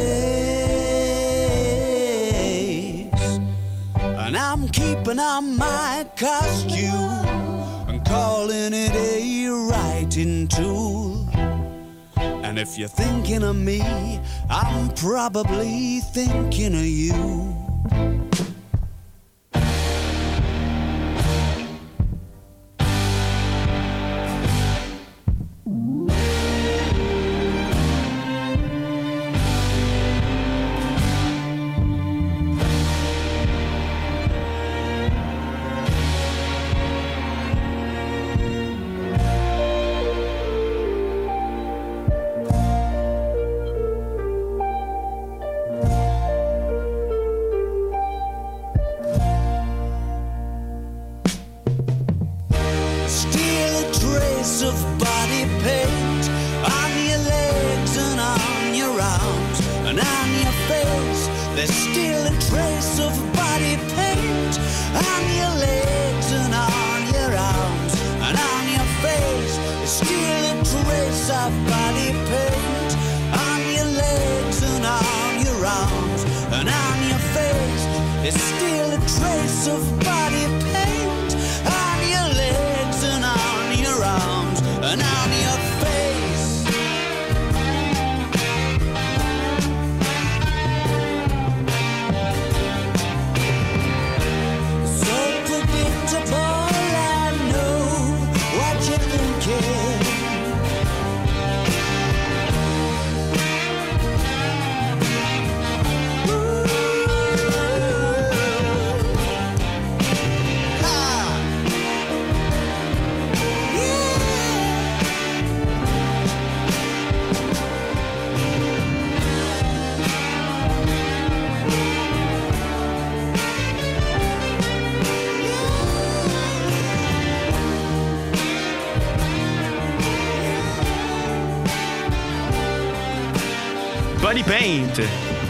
And 4.04 4.38
I'm 4.38 4.68
keeping 4.70 5.18
on 5.18 5.58
my 5.58 6.06
costume 6.16 7.90
and 7.90 8.06
calling 8.06 8.72
it 8.72 8.94
a 8.94 9.50
writing 9.50 10.48
tool. 10.48 11.15
And 12.46 12.60
if 12.60 12.78
you're 12.78 12.88
thinking 12.88 13.42
of 13.42 13.56
me, 13.56 13.82
I'm 14.52 14.90
probably 14.90 16.00
thinking 16.00 16.76
of 16.76 16.86
you. 16.86 18.25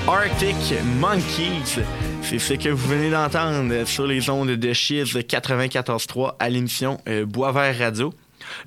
Arctic 0.08 0.56
Monkeys. 1.00 1.82
C'est 2.22 2.38
ce 2.38 2.54
que 2.54 2.70
vous 2.70 2.88
venez 2.88 3.10
d'entendre 3.10 3.86
sur 3.86 4.06
les 4.06 4.30
ondes 4.30 4.52
de 4.52 4.74
Chiz 4.74 5.16
94.3 5.16 6.36
à 6.40 6.48
l'émission 6.48 7.00
euh, 7.10 7.26
Boisvert 7.26 7.76
Radio. 7.80 8.14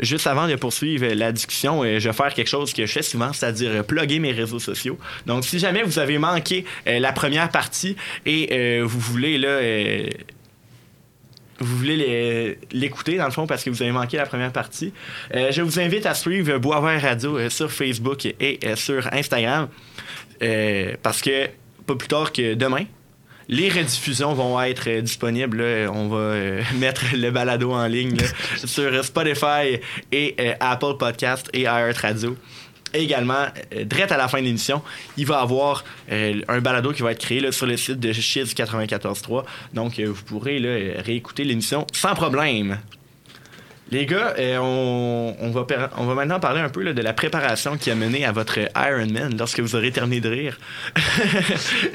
Juste 0.01 0.27
avant 0.27 0.48
de 0.48 0.57
poursuivre 0.57 1.07
la 1.07 1.31
discussion, 1.31 1.85
euh, 1.85 2.01
je 2.01 2.09
vais 2.09 2.12
faire 2.12 2.35
quelque 2.35 2.48
chose 2.48 2.72
que 2.72 2.87
je 2.87 2.92
fais 2.92 3.03
souvent, 3.03 3.33
c'est-à-dire 3.33 3.70
euh, 3.70 3.83
plugger 3.85 4.18
mes 4.18 4.33
réseaux 4.33 4.59
sociaux. 4.59 4.98
Donc, 5.27 5.44
si 5.44 5.61
jamais 5.61 5.85
vous 5.85 6.01
avez 6.01 6.18
manqué 6.18 6.64
la 6.87 7.12
première 7.12 7.51
partie 7.51 7.94
et 8.27 8.81
vous 8.83 8.98
voulez 8.98 9.38
là, 9.38 9.61
vous 11.61 11.77
voulez 11.77 12.59
l'écouter 12.72 13.16
dans 13.16 13.27
le 13.27 13.31
fond 13.31 13.46
parce 13.46 13.62
que 13.62 13.70
vous 13.70 13.83
avez 13.83 13.92
manqué 13.92 14.16
la 14.16 14.27
première 14.27 14.53
partie, 14.53 14.92
je 15.33 15.62
vous 15.62 15.79
invite 15.79 16.07
à 16.07 16.14
suivre 16.14 16.59
Boisvert 16.59 17.01
Radio 17.03 17.48
sur 17.48 17.70
Facebook 17.70 18.27
et 18.27 18.59
sur 18.74 19.12
Instagram 19.12 19.68
euh, 20.42 20.94
parce 21.03 21.20
que 21.20 21.48
pas 21.87 21.94
plus 21.94 22.09
tard 22.09 22.33
que 22.33 22.55
demain, 22.55 22.85
les 23.48 23.70
rediffusions 23.70 24.35
vont 24.35 24.61
être 24.61 24.88
euh, 24.88 25.01
disponibles. 25.01 25.62
là. 25.62 25.90
On 25.92 26.09
va 26.09 26.16
euh, 26.18 26.62
mettre 26.77 27.05
le 27.14 27.31
balado 27.31 27.72
en 27.72 27.87
ligne 27.87 28.16
là, 28.16 28.27
sur 28.66 29.05
Spotify 29.05 29.81
et 30.12 30.35
euh, 30.38 30.55
Apple 30.61 30.96
Podcast 30.98 31.48
et 31.55 31.62
iHeartRadio. 31.62 32.37
Et 32.94 33.03
également, 33.03 33.46
euh, 33.74 33.85
direct 33.85 34.12
à 34.12 34.16
la 34.16 34.29
fin 34.29 34.40
de 34.40 34.44
l'émission, 34.44 34.83
il 35.16 35.27
va 35.27 35.38
y 35.40 35.42
avoir 35.42 35.85
euh, 36.11 36.40
un 36.48 36.61
balado 36.61 36.92
qui 36.92 37.03
va 37.03 37.12
être 37.12 37.20
créé 37.20 37.40
là, 37.40 37.53
sur 37.53 37.66
le 37.66 37.77
site 37.77 38.01
de 38.01 38.12
Chiz 38.12 38.55
94.3. 38.55 39.44
Donc, 39.74 39.98
euh, 39.98 40.07
vous 40.07 40.22
pourrez 40.24 40.59
euh, 40.62 40.94
réécouter 41.05 41.44
l'émission 41.44 41.87
sans 41.92 42.14
problème. 42.14 42.79
Les 43.90 44.05
gars, 44.05 44.35
euh, 44.38 44.59
on, 44.59 45.35
on 45.40 45.51
va, 45.51 45.64
per- 45.64 45.87
on 45.96 46.05
va 46.05 46.14
maintenant 46.14 46.38
parler 46.40 46.61
un 46.61 46.68
peu 46.68 46.83
là, 46.83 46.92
de 46.92 47.01
la 47.01 47.14
préparation 47.14 47.77
qui 47.79 47.90
a 47.90 47.94
mené 47.94 48.24
à 48.27 48.33
votre 48.33 48.59
Ironman 48.77 49.35
lorsque 49.38 49.61
vous 49.61 49.74
aurez 49.77 49.90
terminé 49.90 50.20
de 50.20 50.29
rire. 50.29 50.59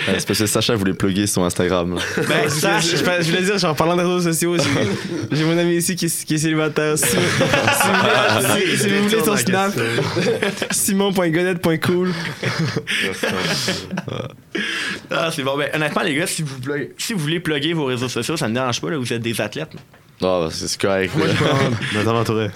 Ouais, 0.07 0.19
c'est 0.19 0.27
parce 0.27 0.39
que 0.39 0.45
Sacha 0.47 0.75
voulait 0.75 0.93
plugger 0.93 1.27
son 1.27 1.43
Instagram. 1.43 1.97
Ben, 2.17 2.43
je, 2.45 2.49
Sach, 2.49 2.83
je, 2.83 2.97
je 2.97 3.29
voulais 3.29 3.41
dire, 3.43 3.57
genre, 3.57 3.71
en 3.71 3.75
parlant 3.75 3.95
des 3.95 4.01
réseaux 4.03 4.21
sociaux, 4.31 4.57
j'ai 4.57 4.69
j'ai 5.37 5.43
mon 5.45 5.57
ami 5.57 5.75
ici 5.77 5.95
qui, 5.95 6.05
est- 6.05 6.25
qui 6.25 6.33
est 6.35 6.37
célibataire. 6.39 6.97
Si, 6.97 7.05
si 7.05 7.15
vous 7.15 7.21
voulez, 7.21 8.65
si- 8.65 8.77
si 8.83 8.89
vous 8.89 9.03
voulez 9.09 9.23
son 9.23 9.37
snap, 9.37 9.71
simon.godette.cool. 10.71 12.11
Ah, 15.11 15.29
c'est 15.33 15.43
bon. 15.43 15.57
Ben, 15.57 15.69
honnêtement, 15.73 16.01
les 16.03 16.15
gars, 16.15 16.27
si 16.27 16.41
vous, 16.41 16.55
voulez- 16.61 16.93
si 16.97 17.13
vous 17.13 17.19
voulez 17.19 17.39
plugger 17.39 17.73
vos 17.73 17.85
réseaux 17.85 18.09
sociaux, 18.09 18.37
ça 18.37 18.45
ne 18.47 18.51
me 18.51 18.55
dérange 18.55 18.81
pas. 18.81 18.89
Là, 18.89 18.97
vous 18.97 19.13
êtes 19.13 19.21
des 19.21 19.39
athlètes. 19.41 19.71
Ah, 20.21 20.47
c'est 20.51 20.79
correct. 20.79 21.11
Moi, 21.15 21.27
je 21.27 21.95
Nathan 21.97 22.13
ben, 22.13 22.51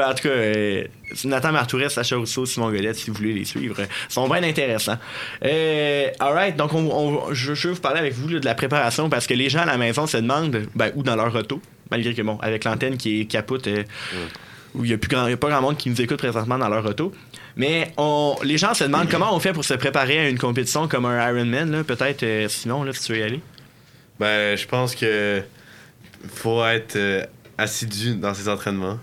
en 0.10 0.14
tout 0.14 0.22
cas, 0.22 0.28
euh, 0.28 0.84
Nathan 1.24 1.52
Martourès, 1.52 1.92
Sacha 1.92 2.16
Rousseau, 2.16 2.46
Simon 2.46 2.70
Godette, 2.70 2.96
si 2.96 3.10
vous 3.10 3.16
voulez 3.16 3.32
les 3.32 3.44
suivre, 3.44 3.76
euh, 3.80 3.86
sont 4.08 4.28
bien 4.28 4.42
intéressants. 4.42 4.98
Euh, 5.44 6.08
alright, 6.20 6.56
donc 6.56 6.74
on, 6.74 6.90
on- 6.90 7.34
je, 7.34 7.54
je 7.54 7.68
veux 7.68 7.74
vous 7.74 7.80
parler 7.80 8.00
avec 8.00 8.14
vous 8.14 8.28
là, 8.28 8.40
de 8.40 8.44
la 8.44 8.54
préparation 8.54 9.08
parce 9.08 9.26
que 9.26 9.34
les 9.34 9.48
gens 9.48 9.60
à 9.60 9.66
la 9.66 9.78
maison 9.78 10.06
se 10.06 10.16
demandent, 10.18 10.62
ben, 10.74 10.92
ou 10.94 11.02
dans 11.02 11.16
leur 11.16 11.34
auto, 11.34 11.60
malgré 11.90 12.14
que, 12.14 12.22
bon, 12.22 12.38
avec 12.42 12.64
l'antenne 12.64 12.96
qui 12.96 13.22
est 13.22 13.24
capote, 13.24 13.66
euh, 13.66 13.82
où 14.74 14.84
il 14.84 14.88
n'y 14.88 14.94
a, 14.94 14.98
plus 14.98 15.08
grand- 15.08 15.26
y 15.28 15.32
a 15.32 15.36
pas 15.36 15.48
grand 15.50 15.60
monde 15.62 15.76
qui 15.76 15.90
nous 15.90 16.00
écoute 16.00 16.18
présentement 16.18 16.58
dans 16.58 16.68
leur 16.68 16.84
auto. 16.86 17.12
Mais 17.56 17.92
on, 17.98 18.36
les 18.42 18.56
gens 18.56 18.72
se 18.74 18.84
demandent 18.84 19.10
comment 19.10 19.34
on 19.34 19.40
fait 19.40 19.52
pour 19.52 19.64
se 19.64 19.74
préparer 19.74 20.18
à 20.20 20.28
une 20.30 20.38
compétition 20.38 20.88
comme 20.88 21.04
un 21.04 21.28
Ironman. 21.30 21.84
Peut-être, 21.84 22.22
euh, 22.22 22.48
Simon, 22.48 22.82
là, 22.84 22.92
si 22.94 23.04
tu 23.04 23.12
veux 23.12 23.18
y 23.18 23.22
aller. 23.22 23.40
Ben, 24.22 24.56
je 24.56 24.68
pense 24.68 24.94
que 24.94 25.42
faut 26.28 26.64
être 26.64 26.94
euh, 26.94 27.26
assidu 27.58 28.14
dans 28.14 28.32
ses 28.34 28.48
entraînements. 28.48 29.00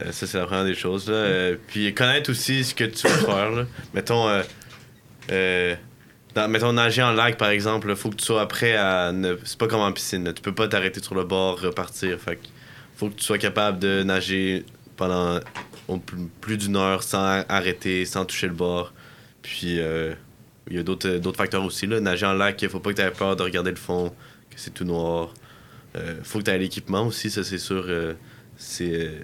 Euh, 0.00 0.12
ça, 0.12 0.26
c'est 0.26 0.38
la 0.38 0.46
première 0.46 0.64
des 0.64 0.74
choses. 0.74 1.10
Là. 1.10 1.14
Euh, 1.14 1.56
puis 1.66 1.92
connaître 1.92 2.30
aussi 2.30 2.64
ce 2.64 2.74
que 2.74 2.84
tu 2.84 3.06
veux 3.06 3.26
faire. 3.26 3.50
Là. 3.50 3.66
Mettons, 3.92 4.30
mettons, 6.48 6.72
nager 6.72 7.02
en 7.02 7.12
lac, 7.12 7.36
par 7.36 7.50
exemple, 7.50 7.88
il 7.90 7.96
faut 7.96 8.08
que 8.08 8.16
tu 8.16 8.24
sois 8.24 8.48
prêt 8.48 8.74
à. 8.74 9.12
Ne... 9.12 9.36
C'est 9.44 9.58
pas 9.58 9.68
comme 9.68 9.82
en 9.82 9.92
piscine. 9.92 10.32
Tu 10.34 10.40
peux 10.40 10.54
pas 10.54 10.68
t'arrêter 10.68 11.02
sur 11.02 11.16
le 11.16 11.24
bord, 11.24 11.60
repartir. 11.60 12.18
Fait 12.18 12.36
que 12.36 12.46
faut 12.96 13.10
que 13.10 13.16
tu 13.16 13.24
sois 13.24 13.36
capable 13.36 13.78
de 13.78 14.02
nager 14.02 14.64
pendant 14.96 15.38
plus, 16.40 16.56
d'une 16.56 16.76
heure 16.76 17.02
sans 17.02 17.44
arrêter, 17.50 18.06
sans 18.06 18.24
toucher 18.24 18.46
le 18.46 18.54
bord. 18.54 18.94
Puis, 19.42 19.76
il 19.76 20.76
y 20.76 20.78
a 20.78 20.82
d'autres 20.82 21.18
d'autres 21.18 21.36
facteurs 21.36 21.62
aussi. 21.62 21.86
Là. 21.86 22.00
Nager 22.00 22.24
en 22.24 22.32
lac, 22.32 22.62
il 22.62 22.70
faut 22.70 22.80
pas 22.80 22.92
que 22.92 22.96
tu 22.96 23.02
aies 23.02 23.10
peur 23.10 23.36
de 23.36 23.42
regarder 23.42 23.70
le 23.70 23.76
fond, 23.76 24.14
c'est 24.56 24.74
tout 24.74 24.84
noir. 24.84 25.32
Euh, 25.96 26.16
faut 26.22 26.38
que 26.38 26.44
tu 26.44 26.50
aies 26.50 26.58
l'équipement 26.58 27.06
aussi, 27.06 27.30
ça 27.30 27.44
c'est 27.44 27.58
sûr. 27.58 27.84
euh, 27.88 28.14
c'est 28.56 28.92
euh, 28.92 29.20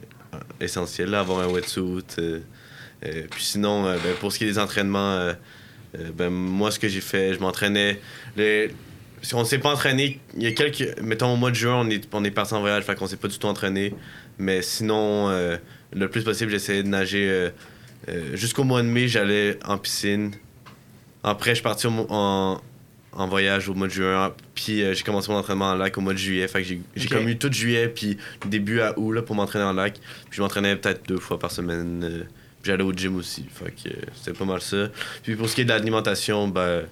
essentiel, 0.61 1.11
là, 1.11 1.21
avoir 1.21 1.41
un 1.41 1.49
wetsuit. 1.49 2.05
puis 3.31 3.45
sinon, 3.45 3.85
ben, 3.85 4.15
pour 4.21 4.33
ce 4.33 4.39
qui 4.39 4.45
est 4.45 4.49
des 4.49 4.59
entraînements, 4.59 5.33
ben, 6.15 6.31
moi, 6.31 6.71
ce 6.71 6.79
que 6.79 6.89
j'ai 6.89 7.01
fait, 7.01 7.35
je 7.35 7.41
m'entraînais. 7.41 8.01
Si 9.23 9.35
on 9.35 9.41
ne 9.41 9.45
s'est 9.45 9.59
pas 9.59 9.71
entraîné, 9.73 10.21
il 10.37 10.43
y 10.43 10.47
a 10.47 10.53
quelques. 10.53 11.01
Mettons, 11.01 11.33
au 11.33 11.37
mois 11.37 11.51
de 11.51 11.57
juin, 11.57 11.77
on 11.87 11.91
est, 11.91 12.09
on 12.13 12.25
est 12.25 12.31
parti 12.31 12.55
en 12.55 12.61
voyage, 12.61 12.85
fait 12.85 12.95
qu'on 12.95 13.07
s'est 13.07 13.17
pas 13.17 13.29
du 13.29 13.39
tout 13.39 13.47
entraîné. 13.47 13.95
Mais 14.39 14.63
sinon, 14.63 15.31
le 15.93 16.09
plus 16.09 16.25
possible, 16.25 16.51
j'essayais 16.51 16.83
de 16.83 16.89
nager. 16.89 17.51
Jusqu'au 18.35 18.65
mois 18.65 18.83
de 18.83 18.89
mai, 18.89 19.09
j'allais 19.09 19.59
en 19.65 19.79
piscine. 19.79 20.33
Après, 21.23 21.51
je 21.51 21.57
suis 21.57 21.63
parti 21.63 21.87
en, 21.87 22.61
en 23.19 23.29
voyage 23.29 23.69
au 23.69 23.75
mois 23.75 23.89
de 23.89 23.93
juin. 23.93 24.33
Puis 24.55 24.83
euh, 24.83 24.95
j'ai 24.95 25.03
commencé 25.03 25.31
mon 25.31 25.39
entraînement 25.39 25.71
en 25.73 25.75
lac 25.75 25.99
au 25.99 26.01
mois 26.01 26.13
de 26.15 26.19
juillet. 26.19 26.49
Fait 26.49 26.63
que 26.63 26.69
j'ai 26.69 26.81
j'ai 26.97 27.07
Ok. 27.09 27.13
comme 27.15 27.29
eu 27.29 27.37
tout 27.37 27.53
juillet, 27.53 27.89
puis 27.89 28.17
début 28.47 28.81
à 28.81 28.99
août 28.99 29.13
là, 29.13 29.23
pour 29.23 29.35
m'entraîner 29.37 29.65
en 29.65 29.73
lac. 29.73 29.95
Puis 29.95 30.37
je 30.39 30.41
m'entraînais 30.43 30.77
peut-être 30.77 31.07
deux 31.09 31.19
fois 31.19 31.39
par 31.39 31.51
semaine. 31.51 32.03
euh, 32.05 32.23
puis 32.63 32.73
j'allais 32.73 32.83
au 32.85 32.93
gym 32.93 33.17
aussi. 33.17 33.45
Fait 33.53 33.71
que 33.71 33.89
euh, 33.89 34.01
c'était 34.15 34.33
pas 34.37 34.45
mal 34.45 34.61
ça. 34.61 34.89
Puis 35.23 35.37
pour 35.37 35.49
ce 35.49 35.55
qui 35.55 35.61
est 35.61 35.65
de 35.65 35.71
l'alimentation, 35.71 36.49
ben. 36.49 36.85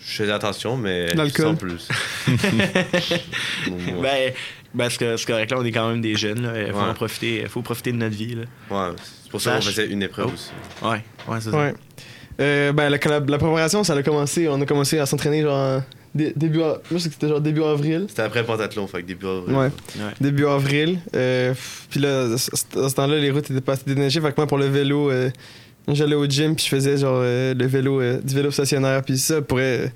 Je 0.00 0.14
faisais 0.22 0.32
attention, 0.32 0.76
mais 0.76 1.12
L'alcool? 1.14 1.46
sans 1.46 1.54
plus. 1.56 1.88
Ouais. 3.68 4.00
Ben, 4.00 4.32
ben 4.74 4.90
c'est 4.90 4.98
co- 4.98 5.16
c'est 5.16 5.26
correct, 5.26 5.50
là, 5.50 5.58
on 5.58 5.64
est 5.64 5.72
quand 5.72 5.88
même 5.88 6.00
des 6.00 6.14
jeunes. 6.14 6.42
Là. 6.42 6.62
Il 6.62 6.72
faut 6.72 6.78
Ouais. 6.78 6.84
en 6.84 6.94
profiter. 6.94 7.44
faut 7.48 7.62
profiter 7.62 7.92
de 7.92 7.96
notre 7.98 8.16
vie. 8.16 8.34
Là. 8.36 8.42
Ouais, 8.70 8.94
c'est 9.22 9.30
pour 9.30 9.40
ça 9.40 9.56
qu'on 9.56 9.60
Sache. 9.60 9.74
faisait 9.74 9.86
une 9.88 10.02
épreuve 10.02 10.28
Oh. 10.30 10.34
aussi. 10.34 10.50
Ouais, 10.82 11.04
ouais, 11.28 11.40
c'est 11.40 11.50
ça. 11.50 11.56
Ouais. 11.58 11.74
Euh, 12.40 12.72
ben, 12.72 12.88
la, 12.88 12.98
la, 12.98 13.20
la 13.20 13.38
préparation, 13.38 13.82
ça 13.84 13.94
a 13.94 14.02
commencé. 14.02 14.48
On 14.48 14.60
a 14.60 14.66
commencé 14.66 14.98
à 14.98 15.06
s'entraîner 15.06 15.42
genre 15.42 15.56
en 15.78 15.82
dé- 16.14 16.32
début. 16.36 16.58
Moi, 16.58 16.80
c'était 17.00 17.28
genre 17.28 17.40
début 17.40 17.62
avril. 17.62 18.06
C'était 18.08 18.22
après 18.22 18.40
le 18.40 18.46
pentathlon, 18.46 18.86
fait 18.86 19.02
que 19.02 19.06
début 19.08 19.26
avril. 19.26 19.56
Ouais. 19.56 19.66
Ouais. 19.96 20.12
Début 20.20 20.46
avril. 20.46 20.98
Euh, 21.16 21.52
puis 21.90 21.98
là, 22.00 22.26
à 22.34 22.38
ce 22.38 22.94
temps-là, 22.94 23.18
les 23.18 23.30
routes 23.32 23.50
étaient 23.50 23.60
pas 23.60 23.72
assez 23.72 23.82
déneigées. 23.86 24.20
Fait 24.20 24.30
que 24.30 24.34
moi, 24.36 24.46
pour 24.46 24.58
le 24.58 24.66
vélo, 24.66 25.10
euh, 25.10 25.30
j'allais 25.88 26.14
au 26.14 26.26
gym, 26.26 26.54
puis 26.54 26.64
je 26.64 26.70
faisais 26.70 26.96
genre 26.98 27.18
euh, 27.22 27.54
le 27.54 27.66
vélo, 27.66 28.00
euh, 28.00 28.20
du 28.22 28.34
vélo 28.34 28.50
stationnaire. 28.52 29.02
Puis 29.02 29.18
ça, 29.18 29.42
pourrait. 29.42 29.62
euh, 29.80 29.88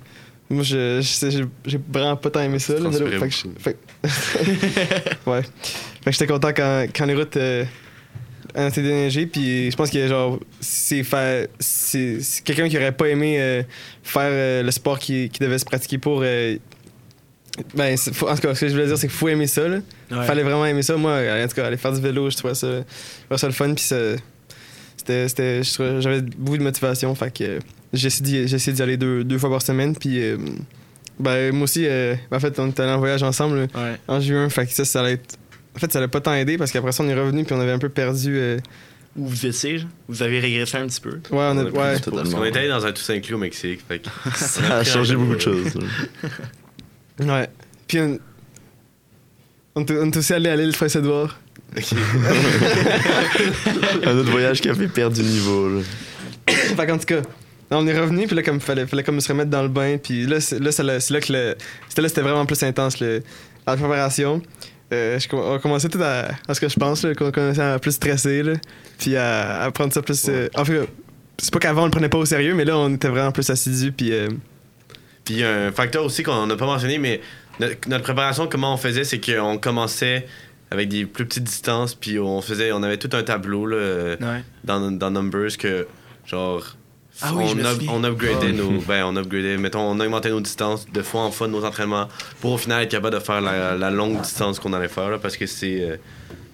moi, 0.49 0.63
je, 0.63 0.99
je 1.01 1.07
sais, 1.07 1.31
j'ai 1.31 1.79
vraiment 1.91 2.17
pas 2.17 2.29
tant 2.29 2.41
aimé 2.41 2.59
ça, 2.59 2.73
le 2.73 2.89
vélo. 2.89 3.07
transpirais 3.17 3.19
Fait 3.19 3.27
que 3.29 3.35
je- 3.35 3.47
beaucoup. 3.47 3.59
fait 3.61 3.73
que- 5.23 5.29
ouais. 5.31 5.41
Fait 5.41 6.05
que 6.05 6.11
j'étais 6.11 6.27
content 6.27 6.49
quand, 6.53 6.85
quand 6.93 7.05
les 7.05 7.15
routes 7.15 7.37
déneigées. 8.81 9.25
Puis 9.25 9.71
je 9.71 9.75
pense 9.75 9.89
que 9.89 10.07
genre, 10.07 10.39
c'est 10.59 11.03
faire. 11.03 11.47
C'est 11.59 12.19
quelqu'un 12.43 12.69
qui 12.69 12.77
aurait 12.77 12.91
pas 12.91 13.07
aimé 13.07 13.37
euh, 13.39 13.63
faire 14.03 14.29
euh, 14.31 14.63
le 14.63 14.71
sport 14.71 14.99
qui, 14.99 15.29
qui 15.29 15.39
devait 15.39 15.57
se 15.59 15.65
pratiquer 15.65 15.97
pour. 15.97 16.21
euh, 16.23 16.57
ben, 17.75 17.95
faut- 17.97 18.27
en 18.29 18.35
tout 18.35 18.41
cas, 18.41 18.55
ce 18.55 18.61
que 18.61 18.67
je 18.67 18.73
voulais 18.73 18.87
dire, 18.87 18.97
c'est 18.97 19.07
qu'il 19.07 19.15
faut 19.15 19.27
aimer 19.29 19.45
ça, 19.47 19.67
là. 19.67 19.77
Ouais. 20.11 20.25
Fallait 20.25 20.41
vraiment 20.43 20.65
aimer 20.65 20.81
ça. 20.81 20.97
Moi, 20.97 21.11
en 21.13 21.47
tout 21.47 21.55
cas, 21.55 21.67
aller 21.67 21.77
faire 21.77 21.93
du 21.93 22.01
vélo, 22.01 22.29
je 22.29 22.37
trouvais 22.37 22.55
ça, 22.55 22.67
je 22.67 22.83
trouvais 23.25 23.37
ça 23.37 23.47
le 23.47 23.53
fun. 23.53 23.73
Puis 23.75 23.83
c'était, 24.97 25.61
j'avais 25.63 26.21
beaucoup 26.21 26.57
de 26.57 26.63
motivation. 26.63 27.13
Fait 27.15 27.31
que 27.35 27.59
j'ai 27.93 28.07
essayé, 28.07 28.45
d'y- 28.73 28.81
aller 28.81 28.97
deux, 28.97 29.23
deux 29.23 29.37
fois 29.37 29.49
par 29.51 29.61
semaine. 29.61 29.95
Puis 29.95 30.19
ben, 31.19 31.53
moi 31.53 31.65
aussi, 31.65 31.85
euh, 31.85 32.15
en 32.31 32.39
fait, 32.39 32.57
on 32.59 32.69
était 32.69 32.81
allés 32.81 32.91
en 32.93 32.97
voyage 32.99 33.21
ensemble 33.21 33.67
Ouais. 33.75 33.97
en 34.07 34.19
juin. 34.19 34.49
Fait 34.49 34.65
que 34.65 34.73
ça, 34.73 34.83
ça 34.85 35.01
allait 35.01 35.13
être. 35.13 35.35
En 35.75 35.79
fait, 35.79 35.91
ça 35.91 35.99
allait 35.99 36.07
pas 36.07 36.21
tant 36.21 36.33
aider 36.33 36.57
parce 36.57 36.71
qu'après 36.71 36.91
ça, 36.91 37.03
on 37.03 37.07
est 37.09 37.15
revenu 37.15 37.43
puis 37.43 37.53
on 37.55 37.59
avait 37.59 37.71
un 37.71 37.79
peu 37.79 37.89
perdu. 37.89 38.35
euh, 38.37 38.57
Où 39.17 39.27
vous 39.27 39.45
étiez, 39.45 39.83
vous 40.07 40.21
avez 40.23 40.39
régressé 40.39 40.77
un 40.77 40.87
petit 40.87 41.01
peu. 41.01 41.11
Ouais, 41.11 41.19
on 41.31 41.57
a, 41.57 41.63
On 41.63 41.71
ouais. 41.71 41.99
Parce 41.99 42.29
qu'on 42.33 42.45
était 42.45 42.59
allé 42.59 42.67
dans 42.69 42.85
un 42.85 42.91
tout 42.91 43.01
inclus 43.11 43.33
au 43.35 43.39
Mexique. 43.39 43.81
Fait 43.87 43.99
que 43.99 44.09
Ça 44.35 44.77
a 44.77 44.83
changé 44.83 45.15
beaucoup 45.15 45.35
de 45.35 45.41
choses. 45.41 45.73
ouais. 47.19 47.49
Puis 47.87 47.99
on, 47.99 48.19
on, 49.75 49.81
on 49.89 50.11
est 50.11 50.17
aussi 50.17 50.33
allé 50.33 50.49
à 50.49 50.55
l'île 50.55 50.73
Prince-Édouard. 50.73 51.39
Un 54.05 54.17
autre 54.17 54.31
voyage 54.31 54.61
qui 54.61 54.69
a 54.69 54.73
fait 54.75 54.87
perdre 54.87 55.15
du 55.15 55.23
niveau. 55.23 55.69
là. 55.69 55.81
fait 56.47 56.85
qu'en 56.85 56.97
tout 56.97 57.05
cas, 57.05 57.21
on 57.71 57.87
est 57.87 57.99
revenu, 57.99 58.27
puis 58.27 58.35
là, 58.35 58.43
comme 58.43 58.59
fallait, 58.59 58.85
fallait 58.85 59.03
comme 59.03 59.19
se 59.19 59.27
remettre 59.29 59.49
dans 59.49 59.63
le 59.63 59.69
bain, 59.69 59.97
puis 59.97 60.25
là, 60.27 60.39
c'est 60.39 60.59
là, 60.59 60.71
que 60.71 61.33
le. 61.33 61.55
C'était 61.89 62.01
là, 62.01 62.07
c'était 62.09 62.21
vraiment 62.21 62.45
plus 62.45 62.61
intense, 62.63 62.99
le, 62.99 63.23
la 63.65 63.75
préparation. 63.75 64.41
Euh, 64.93 65.19
je 65.19 65.27
on 65.35 65.59
commençait 65.59 65.89
tout 65.89 66.01
à. 66.01 66.27
À 66.47 66.53
ce 66.53 66.61
que 66.61 66.69
je 66.69 66.75
pense, 66.79 67.03
là, 67.03 67.13
qu'on 67.15 67.31
commençait 67.31 67.61
à 67.61 67.79
plus 67.79 67.91
stresser, 67.93 68.43
là, 68.43 68.53
puis 68.99 69.15
à, 69.17 69.63
à 69.63 69.71
prendre 69.71 69.91
ça 69.93 70.01
plus. 70.01 70.25
euh, 70.29 70.47
en 70.55 70.63
fait, 70.65 70.87
c'est 71.37 71.51
pas 71.51 71.59
qu'avant 71.59 71.81
on 71.83 71.85
le 71.85 71.91
prenait 71.91 72.09
pas 72.09 72.17
au 72.19 72.25
sérieux, 72.25 72.53
mais 72.53 72.65
là, 72.65 72.77
on 72.77 72.93
était 72.93 73.09
vraiment 73.09 73.31
plus 73.31 73.49
assidus, 73.49 73.91
puis. 73.91 74.13
euh, 74.13 74.29
Puis 75.25 75.35
il 75.35 75.39
y 75.39 75.43
a 75.43 75.67
un 75.67 75.71
facteur 75.71 76.03
aussi 76.05 76.21
qu'on 76.23 76.45
n'a 76.47 76.55
pas 76.55 76.65
mentionné, 76.65 76.97
mais 76.97 77.21
notre, 77.59 77.87
notre 77.89 78.03
préparation, 78.03 78.47
comment 78.47 78.73
on 78.73 78.77
faisait, 78.77 79.03
c'est 79.03 79.19
qu'on 79.19 79.57
commençait 79.57 80.27
avec 80.71 80.89
des 80.89 81.05
plus 81.05 81.25
petites 81.25 81.43
distances, 81.43 81.93
puis 81.95 82.19
on 82.19 82.41
faisait, 82.41 82.71
on 82.71 82.81
avait 82.83 82.97
tout 82.97 83.09
un 83.15 83.23
tableau 83.23 83.65
là, 83.67 84.15
Ouais. 84.19 84.43
dans, 84.63 84.91
dans 84.91 85.11
Numbers 85.11 85.55
que, 85.57 85.87
genre, 86.25 86.75
Ah 87.21 87.31
oui, 87.33 87.45
on, 87.47 87.59
up- 87.65 87.81
on 87.89 88.03
upgradait 88.03 88.47
Ah. 88.49 88.51
nos, 88.51 88.81
ben, 88.81 89.05
on 89.05 89.15
upgradait, 89.15 89.57
mettons, 89.57 89.81
on 89.81 89.99
augmentait 89.99 90.29
nos 90.29 90.41
distances 90.41 90.85
de 90.91 91.01
fois 91.01 91.21
en 91.21 91.31
fois 91.31 91.47
de 91.47 91.51
nos 91.53 91.63
entraînements 91.63 92.07
pour 92.41 92.53
au 92.53 92.57
final 92.57 92.83
être 92.83 92.91
capable 92.91 93.15
de 93.15 93.21
faire 93.23 93.39
la, 93.41 93.75
la 93.75 93.91
longue 93.91 94.19
distance 94.21 94.59
qu'on 94.59 94.73
allait 94.73 94.87
faire, 94.87 95.09
là, 95.09 95.19
parce 95.19 95.37
que 95.37 95.45
c'est, 95.45 95.81
euh, 95.81 95.97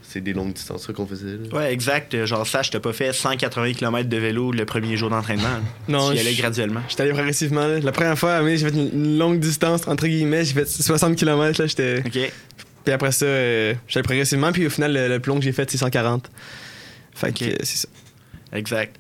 c'est 0.02 0.22
des 0.22 0.34
longues 0.34 0.54
distances 0.54 0.86
ça, 0.86 0.92
qu'on 0.94 1.08
faisait. 1.08 1.38
là. 1.50 1.58
Ouais, 1.58 1.72
exact. 1.74 2.26
Genre, 2.26 2.46
ça, 2.46 2.62
je 2.62 2.72
t'ai 2.72 2.80
pas 2.80 2.94
fait 2.94 3.14
180 3.14 3.74
km 3.74 4.10
de 4.10 4.18
vélo 4.18 4.52
le 4.52 4.66
premier 4.66 4.98
jour 4.98 5.10
d'entraînement. 5.10 5.48
Non, 5.88 6.10
Tu 6.12 6.18
y 6.18 6.20
allais 6.20 6.34
graduellement. 6.34 6.82
J'étais 6.90 7.04
allé 7.04 7.14
progressivement, 7.14 7.66
là. 7.66 7.80
La 7.80 7.92
première 7.92 8.18
fois, 8.20 8.42
mais 8.42 8.58
j'ai 8.58 8.70
fait 8.70 8.76
une, 8.76 9.18
longue 9.18 9.40
distance, 9.40 9.88
entre 9.88 10.08
guillemets, 10.08 10.44
j'ai 10.44 10.54
fait 10.54 10.68
60 10.68 11.16
km, 11.16 11.62
là, 11.62 11.68
j'étais. 11.68 12.00
OK. 12.06 12.32
Puis 12.84 12.94
après 12.94 13.12
ça, 13.12 13.26
euh, 13.26 13.74
j'allais 13.88 14.04
progressivement, 14.04 14.52
puis 14.52 14.66
au 14.68 14.70
final, 14.70 14.94
le, 14.94 15.08
le 15.08 15.20
plus 15.20 15.30
long 15.32 15.38
que 15.40 15.46
j'ai 15.46 15.52
fait, 15.54 15.70
c'est 15.72 15.78
140. 15.78 16.30
Fait 17.14 17.32
que 17.32 17.46
Ok. 17.46 17.52
euh, 17.52 17.56
c'est 17.64 17.78
ça. 17.78 17.88
Exact. 18.54 18.96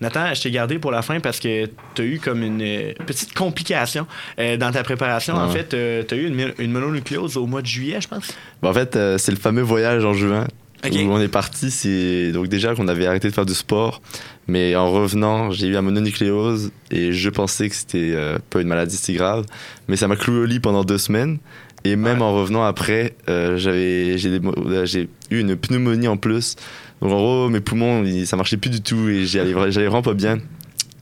Nathan, 0.00 0.32
je 0.34 0.42
t'ai 0.42 0.50
gardé 0.50 0.78
pour 0.78 0.90
la 0.92 1.02
fin 1.02 1.18
parce 1.20 1.40
que 1.40 1.66
tu 1.94 2.02
as 2.02 2.04
eu 2.04 2.20
comme 2.20 2.42
une 2.42 2.62
euh, 2.62 2.92
petite 3.06 3.34
complication 3.34 4.06
euh, 4.38 4.56
dans 4.56 4.70
ta 4.70 4.82
préparation. 4.84 5.34
Ah 5.36 5.44
en 5.46 5.48
fait, 5.50 5.70
tu 5.70 6.14
as 6.14 6.16
eu 6.16 6.26
une, 6.26 6.34
mo- 6.36 6.52
une 6.58 6.70
mononucléose 6.72 7.36
au 7.36 7.46
mois 7.46 7.62
de 7.62 7.66
juillet, 7.66 8.00
je 8.00 8.08
pense. 8.08 8.28
Bon, 8.62 8.70
en 8.70 8.74
fait, 8.74 8.94
euh, 8.96 9.18
c'est 9.18 9.32
le 9.32 9.38
fameux 9.38 9.62
voyage 9.62 10.04
en 10.04 10.14
juin 10.14 10.46
où 10.84 10.96
on 10.96 11.20
est 11.20 11.26
parti. 11.26 11.72
C'est 11.72 12.30
donc 12.30 12.46
déjà 12.46 12.74
qu'on 12.76 12.86
avait 12.86 13.06
arrêté 13.06 13.28
de 13.28 13.34
faire 13.34 13.44
du 13.46 13.54
sport, 13.54 14.00
mais 14.46 14.76
en 14.76 14.88
revenant, 14.92 15.50
j'ai 15.50 15.66
eu 15.66 15.72
la 15.72 15.82
mononucléose 15.82 16.70
et 16.92 17.12
je 17.12 17.28
pensais 17.30 17.68
que 17.68 17.74
c'était 17.74 18.12
euh, 18.14 18.38
pas 18.50 18.60
une 18.60 18.68
maladie 18.68 18.96
si 18.96 19.14
grave, 19.14 19.44
mais 19.88 19.96
ça 19.96 20.06
m'a 20.06 20.14
cloué 20.14 20.38
au 20.38 20.44
lit 20.44 20.60
pendant 20.60 20.84
deux 20.84 20.98
semaines. 20.98 21.38
Et 21.84 21.94
même 21.96 22.18
Ouais. 22.18 22.24
en 22.24 22.34
revenant 22.34 22.64
après, 22.64 23.14
euh, 23.28 23.56
j'avais 23.56 24.16
euh, 24.16 24.84
j'ai 24.84 25.08
eu 25.30 25.38
une 25.40 25.54
pneumonie 25.56 26.08
en 26.08 26.16
plus. 26.16 26.56
Donc 27.00 27.12
en 27.12 27.16
gros, 27.16 27.48
mes 27.48 27.60
poumons, 27.60 28.04
ça 28.24 28.36
marchait 28.36 28.56
plus 28.56 28.70
du 28.70 28.80
tout 28.82 29.08
et 29.08 29.24
j'allais 29.26 29.52
vra- 29.52 29.70
j'allais 29.70 29.86
vraiment 29.86 30.02
pas 30.02 30.14
bien. 30.14 30.38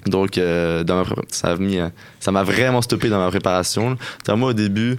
Donc 0.06 0.38
euh, 0.38 0.84
dans 0.84 0.98
ma 0.98 1.04
ça 1.28 1.56
euh, 1.58 1.88
ça 2.20 2.30
m'a 2.32 2.42
vraiment 2.44 2.82
stoppé 2.82 3.08
dans 3.08 3.18
ma 3.18 3.28
préparation. 3.28 3.96
Moi 4.28 4.50
au 4.50 4.52
début, 4.52 4.96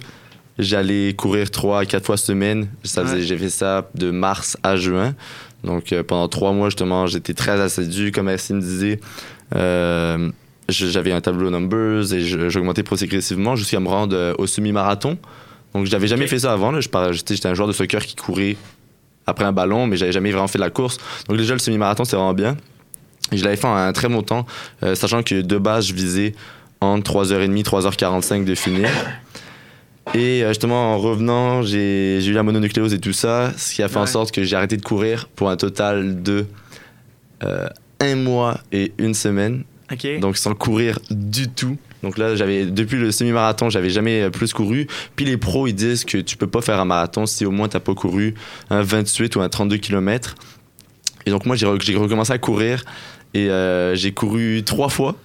j'allais 0.58 1.14
courir 1.14 1.50
trois 1.50 1.80
à 1.80 1.86
quatre 1.86 2.04
fois 2.06 2.16
semaine. 2.16 2.68
Ça 2.82 3.02
faisait- 3.04 3.16
Ouais. 3.16 3.22
J'ai 3.22 3.38
fait 3.38 3.48
ça 3.50 3.88
de 3.94 4.10
mars 4.10 4.56
à 4.62 4.76
juin. 4.76 5.14
Donc 5.64 5.92
euh, 5.92 6.02
pendant 6.02 6.28
trois 6.28 6.52
mois 6.52 6.68
justement, 6.68 7.06
j'étais 7.06 7.32
très 7.34 7.60
assidu, 7.60 8.12
comme 8.12 8.26
Maxime 8.26 8.60
disait. 8.60 9.00
Euh, 9.54 10.30
je- 10.68 10.86
j'avais 10.86 11.12
un 11.12 11.20
tableau 11.22 11.48
numbers 11.50 12.12
et 12.12 12.20
j'augmentais 12.50 12.82
progressivement 12.82 13.56
jusqu'à 13.56 13.80
me 13.80 13.88
rendre 13.88 14.34
au 14.38 14.46
semi-marathon. 14.46 15.16
Donc 15.74 15.86
j'avais 15.86 16.06
jamais 16.06 16.26
fait 16.26 16.40
ça 16.40 16.52
avant. 16.52 16.72
J'étais 16.80 17.46
un 17.46 17.54
joueur 17.54 17.68
de 17.68 17.72
soccer 17.72 18.04
qui 18.04 18.16
courait 18.16 18.56
après 19.28 19.44
un 19.44 19.52
ballon, 19.52 19.86
mais 19.86 19.96
j'avais 19.96 20.12
jamais 20.12 20.30
vraiment 20.30 20.48
fait 20.48 20.58
de 20.58 20.64
la 20.64 20.70
course. 20.70 20.98
Donc 21.28 21.36
déjà 21.36 21.52
le 21.54 21.60
semi-marathon 21.60 22.04
c'est 22.04 22.16
vraiment 22.16 22.34
bien. 22.34 22.56
Et 23.30 23.36
je 23.36 23.44
l'avais 23.44 23.56
fait 23.56 23.66
en 23.66 23.74
un 23.74 23.92
très 23.92 24.08
bon 24.08 24.22
temps, 24.22 24.46
euh, 24.82 24.94
sachant 24.94 25.22
que 25.22 25.42
de 25.42 25.58
base 25.58 25.86
je 25.86 25.94
visais 25.94 26.34
entre 26.80 27.24
3h30 27.24 27.62
3h45 27.62 28.44
de 28.44 28.54
finir. 28.54 28.88
Et 30.14 30.42
euh, 30.42 30.48
justement 30.48 30.94
en 30.94 30.98
revenant, 30.98 31.62
j'ai 31.62 32.24
eu 32.24 32.32
la 32.32 32.42
mononucléose 32.42 32.94
et 32.94 32.98
tout 32.98 33.12
ça, 33.12 33.52
ce 33.56 33.74
qui 33.74 33.82
a 33.82 33.88
fait 33.88 33.98
en 33.98 34.06
sorte 34.06 34.32
que 34.32 34.42
j'ai 34.42 34.56
arrêté 34.56 34.76
de 34.76 34.82
courir 34.82 35.28
pour 35.36 35.50
un 35.50 35.56
total 35.56 36.22
de 36.22 36.46
euh, 37.44 37.68
un 38.00 38.14
mois 38.16 38.58
et 38.72 38.92
une 38.98 39.14
semaine 39.14 39.64
Donc 40.20 40.36
sans 40.36 40.54
courir 40.54 40.98
du 41.10 41.48
tout. 41.48 41.76
Donc 42.02 42.16
là, 42.18 42.36
j'avais 42.36 42.66
depuis 42.66 42.96
le 42.96 43.10
semi-marathon, 43.10 43.70
j'avais 43.70 43.90
jamais 43.90 44.22
euh, 44.22 44.30
plus 44.30 44.52
couru. 44.52 44.86
Puis 45.16 45.24
les 45.24 45.36
pros, 45.36 45.66
ils 45.66 45.74
disent 45.74 46.04
que 46.04 46.18
tu 46.18 46.36
peux 46.36 46.46
pas 46.46 46.60
faire 46.60 46.78
un 46.78 46.84
marathon 46.84 47.26
si 47.26 47.44
au 47.44 47.50
moins 47.50 47.68
t'as 47.68 47.80
pas 47.80 47.94
couru 47.94 48.34
un 48.70 48.82
28 48.82 49.34
ou 49.36 49.40
un 49.40 49.48
32 49.48 49.78
km. 49.78 50.34
Et 51.26 51.30
donc 51.30 51.44
moi, 51.46 51.56
j'ai 51.56 51.66
re- 51.66 51.80
j'ai 51.82 51.96
recommencé 51.96 52.32
à 52.32 52.38
courir 52.38 52.84
et 53.34 53.50
euh, 53.50 53.94
j'ai 53.96 54.12
couru 54.12 54.62
trois 54.64 54.88
fois 54.88 55.16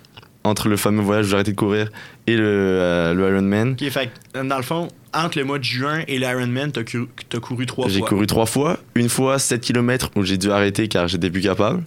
entre 0.44 0.68
le 0.68 0.76
fameux 0.76 1.02
voyage 1.02 1.26
où 1.26 1.30
j'ai 1.30 1.36
arrêté 1.36 1.52
de 1.52 1.58
courir 1.58 1.90
et 2.28 2.36
le, 2.36 2.44
euh, 2.46 3.14
le 3.14 3.30
Ironman. 3.30 3.74
OK, 3.80 3.90
fait 3.90 4.10
que, 4.34 4.44
dans 4.46 4.58
le 4.58 4.64
fond, 4.64 4.88
entre 5.14 5.38
le 5.38 5.46
mois 5.46 5.60
de 5.60 5.64
juin 5.64 6.02
et 6.08 6.18
l'Ironman, 6.20 6.72
t'as 6.72 6.84
couru, 6.84 7.08
t'as 7.30 7.40
couru 7.40 7.66
trois 7.66 7.88
J'ai 7.88 8.00
fois. 8.00 8.08
couru 8.10 8.26
trois 8.28 8.46
fois. 8.48 8.80
Une 8.96 9.08
fois 9.10 9.38
7 9.40 9.62
km 9.62 10.10
où 10.16 10.24
j'ai 10.24 10.38
dû 10.38 10.50
arrêter 10.52 10.88
car 10.88 11.08
j'étais 11.08 11.30
plus 11.30 11.42
capable. 11.42 11.84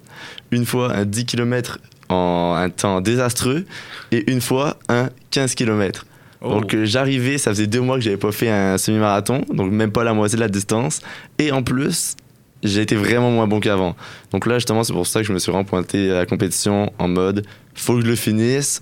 Une 0.52 0.64
fois 0.64 0.94
un 0.94 1.04
10 1.04 1.26
km 1.26 1.78
en 2.08 2.54
un 2.56 2.70
temps 2.70 3.00
désastreux 3.00 3.64
et 4.12 4.30
une 4.30 4.40
fois 4.40 4.78
un 4.88 5.10
15 5.30 5.54
km. 5.54 6.06
Oh. 6.40 6.50
Donc 6.50 6.74
euh, 6.74 6.84
j'arrivais, 6.84 7.38
ça 7.38 7.50
faisait 7.50 7.66
deux 7.66 7.80
mois 7.80 7.96
que 7.96 8.02
j'avais 8.02 8.16
pas 8.16 8.32
fait 8.32 8.50
un 8.50 8.78
semi-marathon, 8.78 9.44
donc 9.52 9.72
même 9.72 9.90
pas 9.90 10.04
la 10.04 10.14
moitié 10.14 10.36
de 10.36 10.42
la 10.42 10.48
distance. 10.48 11.00
Et 11.38 11.50
en 11.52 11.62
plus, 11.62 12.16
j'ai 12.62 12.82
été 12.82 12.94
vraiment 12.94 13.30
moins 13.30 13.46
bon 13.46 13.60
qu'avant. 13.60 13.96
Donc 14.32 14.46
là, 14.46 14.56
justement, 14.56 14.84
c'est 14.84 14.92
pour 14.92 15.06
ça 15.06 15.20
que 15.20 15.26
je 15.26 15.32
me 15.32 15.38
suis 15.38 15.50
vraiment 15.50 15.64
pointé 15.64 16.10
à 16.10 16.14
la 16.14 16.26
compétition 16.26 16.92
en 16.98 17.08
mode 17.08 17.44
faut 17.76 17.94
que 17.94 18.02
je 18.02 18.06
le 18.06 18.16
finisse. 18.16 18.80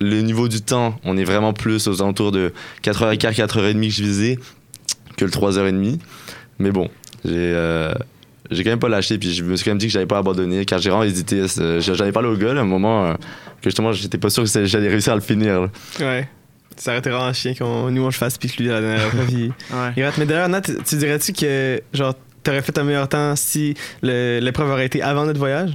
Le 0.00 0.20
niveau 0.20 0.48
du 0.48 0.60
temps, 0.60 0.98
on 1.04 1.16
est 1.16 1.24
vraiment 1.24 1.52
plus 1.52 1.86
aux 1.88 2.02
alentours 2.02 2.32
de 2.32 2.52
4h15, 2.82 3.34
4h30 3.34 3.80
que 3.80 3.88
je 3.88 4.02
visais 4.02 4.38
que 5.16 5.24
le 5.24 5.30
3h30. 5.30 5.98
Mais 6.58 6.70
bon, 6.70 6.88
j'ai 7.24 7.32
euh, 7.34 7.94
j'ai 8.50 8.64
quand 8.64 8.70
même 8.70 8.78
pas 8.78 8.88
lâché, 8.88 9.18
puis 9.18 9.32
je 9.32 9.42
me 9.44 9.56
suis 9.56 9.64
quand 9.64 9.70
même 9.72 9.78
dit 9.78 9.86
que 9.86 9.92
j'allais 9.92 10.06
pas 10.06 10.18
abandonner, 10.18 10.64
car 10.64 10.78
j'ai 10.78 10.90
vraiment 10.90 11.04
hésité. 11.04 11.44
Euh, 11.58 11.80
J'avais 11.80 12.12
parlé 12.12 12.28
au 12.28 12.36
gars 12.36 12.52
là, 12.54 12.60
à 12.60 12.64
un 12.64 12.66
moment 12.66 13.06
euh, 13.06 13.14
que 13.14 13.64
justement, 13.70 13.92
j'étais 13.92 14.18
pas 14.18 14.30
sûr 14.30 14.44
que 14.44 14.64
j'allais 14.66 14.88
réussir 14.88 15.12
à 15.12 15.16
le 15.16 15.22
finir. 15.22 15.62
là. 15.62 15.68
Ouais. 16.00 16.28
Ça 16.76 16.90
aurait 16.90 16.98
été 16.98 17.08
vraiment 17.10 17.32
chien 17.32 17.54
qu'on 17.54 17.90
nous 17.90 18.02
on 18.02 18.06
le 18.06 18.10
fasse 18.12 18.36
puis 18.36 18.48
que 18.48 18.60
lui 18.62 18.70
à 18.70 18.74
la 18.74 18.80
dernière 18.80 19.08
fois. 19.10 19.20
puis 19.28 19.52
Ouais. 19.72 19.92
il 19.96 20.04
rate. 20.04 20.18
Mais 20.18 20.26
d'ailleurs, 20.26 20.48
Nat, 20.48 20.60
tu 20.62 20.72
tu 20.84 20.96
dirais-tu 20.96 21.32
que 21.32 21.80
genre 21.92 22.14
t'aurais 22.42 22.62
fait 22.62 22.76
un 22.78 22.84
meilleur 22.84 23.08
temps 23.08 23.36
si 23.36 23.74
l'épreuve 24.02 24.70
aurait 24.70 24.86
été 24.86 25.00
avant 25.00 25.24
notre 25.24 25.38
voyage? 25.38 25.70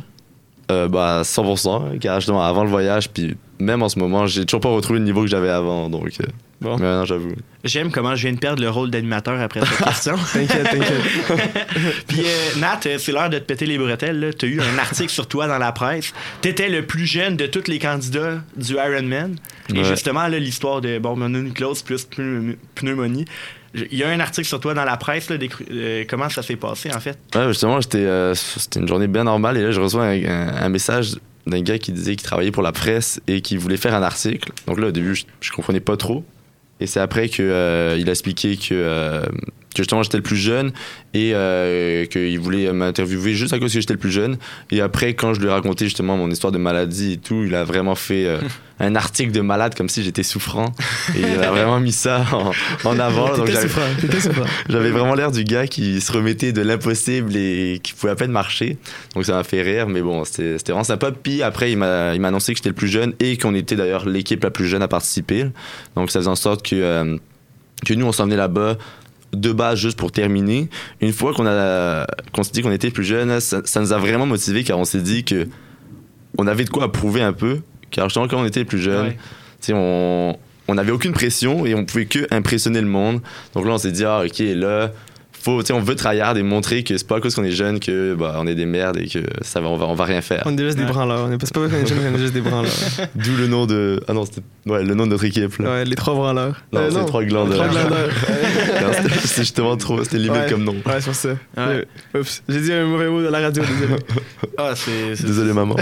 Euh, 0.72 0.88
bah 0.88 1.22
100%, 1.24 1.98
car 2.00 2.20
justement 2.20 2.44
avant 2.44 2.64
le 2.64 2.70
voyage, 2.70 3.10
puis 3.10 3.36
même 3.60 3.82
en 3.84 3.90
ce 3.90 4.00
moment, 4.00 4.26
j'ai 4.28 4.46
toujours 4.46 4.62
pas 4.62 4.70
retrouvé 4.70 5.00
le 5.00 5.06
niveau 5.06 5.22
que 5.22 5.28
j'avais 5.28 5.50
avant, 5.50 5.90
donc 5.90 6.12
euh, 6.22 6.26
Bon. 6.62 6.76
mais 6.78 6.86
non, 6.88 7.06
j'avoue. 7.06 7.32
J'aime 7.64 7.90
comment 7.92 8.16
je 8.16 8.24
viens 8.24 8.34
de 8.34 8.40
perdre 8.40 8.62
le 8.62 8.70
rôle 8.70 8.90
d'animateur 8.92 9.40
après 9.40 9.62
cette 9.62 9.86
question. 9.86 10.16
T'inquiète, 10.34 10.70
t'inquiète. 10.70 11.68
Puis 12.08 12.20
euh, 12.22 12.60
Nat, 12.60 12.80
euh, 12.86 12.98
c'est 12.98 13.12
l'heure 13.14 13.30
de 13.30 13.38
te 13.40 13.44
péter 13.46 13.66
les 13.66 13.78
bretelles. 13.78 14.20
là. 14.20 14.34
T'as 14.34 14.48
eu 14.48 14.60
un 14.60 14.78
article 14.78 15.10
sur 15.10 15.28
toi 15.28 15.48
dans 15.48 15.58
la 15.58 15.72
presse. 15.72 16.14
T'étais 16.42 16.68
le 16.70 16.86
plus 16.86 17.06
jeune 17.06 17.38
de 17.38 17.46
tous 17.46 17.68
les 17.70 17.80
candidats 17.80 18.42
du 18.58 18.74
Ironman. 18.74 19.36
Et 19.74 19.78
Ouais. 19.80 19.84
justement, 19.86 20.28
là, 20.28 20.38
l'histoire 20.40 20.82
de 20.82 21.00
bon, 21.00 21.16
mononucléose 21.16 21.82
plus 21.84 22.06
pneu- 22.06 22.58
pneumonie. 22.76 23.26
Il 23.76 23.96
y 23.98 24.04
a 24.04 24.10
un 24.10 24.20
article 24.20 24.48
sur 24.48 24.60
toi 24.60 24.74
dans 24.74 24.84
la 24.84 24.98
presse. 24.98 25.30
Là, 25.30 25.38
euh, 25.72 26.04
comment 26.10 26.28
ça 26.28 26.42
s'est 26.42 26.56
passé, 26.58 26.92
en 26.94 27.00
fait? 27.00 27.18
Ouais, 27.36 27.48
justement, 27.50 27.80
j'étais, 27.80 28.00
euh, 28.00 28.34
c'était 28.36 28.80
une 28.80 28.88
journée 28.88 29.08
bien 29.08 29.24
normale 29.24 29.58
et 29.58 29.62
là, 29.64 29.72
je 29.72 29.80
reçois 29.80 30.06
un, 30.06 30.26
un- 30.26 30.56
un 30.64 30.70
message 30.70 31.12
d'un 31.48 31.62
gars 31.62 31.80
qui 31.80 31.92
disait 31.92 32.16
qu'il 32.16 32.26
travaillait 32.26 32.52
pour 32.52 32.64
la 32.64 32.72
presse 32.72 33.22
et 33.28 33.42
qu'il 33.42 33.60
voulait 33.60 33.78
faire 33.78 33.96
un 33.96 34.04
article. 34.04 34.52
Donc 34.68 34.80
là, 34.80 34.88
au 34.88 34.92
début, 34.92 35.16
je, 35.16 35.26
je 35.42 35.52
comprenais 35.52 35.80
pas 35.80 35.98
trop. 35.98 36.24
Et 36.80 36.88
c'est 36.88 37.00
après 37.00 37.30
qu'il 37.30 37.44
a 37.46 37.96
expliqué 37.96 38.56
que, 38.56 38.68
euh, 38.72 39.24
que 39.76 39.84
justement 39.84 40.02
j'étais 40.04 40.18
le 40.18 40.24
plus 40.24 40.36
jeune 40.38 40.72
et 41.14 41.32
euh, 41.36 42.06
qu'il 42.06 42.40
voulait 42.40 42.72
m'interviewer 42.74 43.34
juste 43.36 43.54
à 43.54 43.60
cause 43.60 43.72
que 43.74 43.80
j'étais 43.80 43.94
le 43.94 44.00
plus 44.00 44.12
jeune. 44.12 44.38
Et 44.72 44.82
après, 44.82 45.14
quand 45.14 45.34
je 45.34 45.40
lui 45.42 45.48
ai 45.48 45.52
raconté 45.52 45.86
justement 45.86 46.18
mon 46.18 46.30
histoire 46.32 46.52
de 46.52 46.58
maladie 46.58 47.14
et 47.14 47.18
tout, 47.18 47.44
il 47.46 47.54
a 47.54 47.64
vraiment 47.64 47.94
fait 47.96 48.26
euh, 48.26 48.40
un 48.80 48.96
article 48.96 49.32
de 49.32 49.42
malade 49.42 49.76
comme 49.76 49.88
si 49.90 50.02
j'étais 50.04 50.24
souffrant. 50.24 50.66
Et 51.16 51.20
il 51.22 51.44
a 51.44 51.52
vraiment 51.52 51.80
mis 51.80 51.92
ça 51.92 52.26
en, 52.32 52.52
en 52.90 53.00
avant. 53.00 53.36
J'avais- 53.36 53.62
souffrant, 53.62 53.82
t'étais 54.02 54.20
souffrant. 54.22 54.46
j'avais 54.70 54.90
vraiment 54.92 55.14
l'air 55.14 55.32
du 55.32 55.44
gars 55.44 55.68
qui 55.68 56.02
se 56.02 56.12
remettait 56.12 56.52
de 56.52 56.62
l'impossible 56.62 57.36
et 57.36 57.80
qui 57.84 57.94
pouvait 57.94 58.12
à 58.14 58.16
peine 58.16 58.32
marcher. 58.32 58.78
Donc 59.14 59.26
ça 59.26 59.34
m'a 59.34 59.44
fait 59.44 59.62
rire, 59.62 59.88
mais 59.88 60.02
bon, 60.02 60.24
c'était 60.26 60.58
vraiment 60.68 60.84
sympa. 60.84 61.12
Puis 61.12 61.44
après, 61.44 61.72
il 61.72 61.78
m'a 61.78 62.14
il 62.16 62.22
m'a 62.22 62.30
annoncé 62.30 62.54
que 62.54 62.58
j'étais 62.58 62.70
le 62.70 62.76
plus 62.76 62.88
jeune 62.88 63.14
et 63.20 63.38
qu'on 63.38 63.54
était 63.54 63.76
d'ailleurs 63.76 64.08
l'équipe 64.08 64.44
la 64.44 64.50
plus 64.52 64.68
jeune 64.68 64.82
à 64.82 64.88
participer. 64.88 65.46
Donc 65.96 66.10
ça 66.10 66.20
faisait 66.20 66.30
en 66.30 66.36
sorte 66.36 66.66
que, 66.66 66.76
euh, 66.76 67.18
que 67.86 67.94
nous, 67.94 68.06
on 68.08 68.12
s'en 68.12 68.26
venait 68.26 68.36
là-bas 68.36 68.78
de 69.34 69.52
base 69.52 69.80
juste 69.80 69.98
pour 69.98 70.12
terminer. 70.12 70.70
Une 71.02 71.14
fois 71.14 71.34
qu'on 71.34 71.46
a 71.48 72.06
qu'on 72.34 72.44
s'est 72.44 72.52
dit 72.52 72.62
qu'on 72.62 72.72
était 72.72 72.90
plus 72.92 73.04
jeune, 73.04 73.40
ça, 73.40 73.62
ça 73.66 73.80
nous 73.82 73.94
a 73.94 73.98
vraiment 73.98 74.26
motivés 74.26 74.64
car 74.64 74.78
on 74.80 74.86
s'est 74.86 75.02
dit 75.02 75.24
que 75.24 75.48
on 76.38 76.48
avait 76.48 76.64
de 76.64 76.70
quoi 76.70 76.92
prouver 76.92 77.22
un 77.22 77.34
peu. 77.34 77.60
Car 77.92 78.08
justement, 78.08 78.28
quand 78.28 78.40
on 78.42 78.46
était 78.46 78.66
plus 78.66 78.80
jeunes, 78.80 79.08
Ouais. 79.08 79.74
on 79.74 80.38
on 80.68 80.76
n'avait 80.76 80.92
aucune 80.92 81.14
pression 81.14 81.66
et 81.66 81.74
on 81.74 81.84
pouvait 81.84 82.06
que 82.06 82.28
impressionner 82.30 82.80
le 82.80 82.88
monde. 82.88 83.22
Donc 83.56 83.66
là, 83.66 83.72
on 83.72 83.78
s'est 83.80 83.92
dit, 83.92 84.06
ah, 84.06 84.22
ok, 84.24 84.38
là, 84.40 84.92
faut, 85.42 85.62
on 85.72 85.80
veut 85.80 85.96
tryhard 85.96 86.38
et 86.38 86.44
montrer 86.44 86.84
que 86.84 86.98
c'est 86.98 87.08
pas 87.08 87.18
à 87.18 87.22
cause 87.22 87.36
qu'on 87.36 87.44
est 87.44 87.52
jeune 87.52 87.80
que 87.80 88.14
bah, 88.14 88.36
on 88.38 88.48
est 88.48 88.56
des 88.56 88.66
merdes 88.66 88.98
et 88.98 89.08
que 89.08 89.20
ça 89.42 89.62
va, 89.62 89.68
on 89.68 89.78
va, 89.78 89.86
on 89.86 89.96
va 89.96 90.06
rien 90.06 90.22
faire. 90.22 90.44
On 90.46 90.58
est 90.58 90.64
juste 90.64 90.78
des 90.78 90.86
branleurs. 90.86 91.28
On 91.28 91.32
est 91.32 91.38
pas, 91.38 91.48
parce 91.48 91.52
qu'on 91.52 91.66
est 91.66 91.86
jeune, 91.86 92.00
on 92.12 92.16
est 92.16 92.20
juste 92.20 92.34
des 92.34 92.42
branleurs. 92.42 92.72
D'où 93.16 93.36
le 93.38 93.48
nom 93.48 93.66
de, 93.66 94.02
ah 94.08 94.14
non, 94.14 94.26
ouais, 94.66 94.84
le 94.84 94.96
nom 94.96 95.06
de 95.06 95.12
notre 95.12 95.24
équipe. 95.24 95.58
Là. 95.58 95.70
Ouais, 95.70 95.86
les 95.86 95.96
trois 95.96 96.14
branleurs. 96.14 96.62
Non, 96.74 96.82
euh, 96.82 96.90
c'est 96.92 97.00
les 97.00 97.06
trois 97.06 97.24
glandeurs. 97.24 97.64
Les 97.64 97.70
trois 97.70 97.84
glandeurs. 97.84 98.12
c'est 99.24 99.42
justement 99.42 99.78
trop, 99.78 100.04
c'était 100.04 100.18
limite 100.18 100.50
comme 100.50 100.64
nom. 100.64 100.76
Ouais, 100.86 101.02
sur 101.02 101.16
ça. 101.16 101.30
Euh, 101.58 101.84
oups, 102.16 102.44
j'ai 102.50 102.62
dit 102.62 102.74
un 102.74 102.86
mauvais 102.86 103.10
mot 103.10 103.24
dans 103.24 103.32
la 103.32 103.40
radio. 103.40 103.64
Désolé. 103.64 104.02
ah, 104.58 104.74
c'est, 104.76 105.26
désolé 105.26 105.54
maman. 105.54 105.76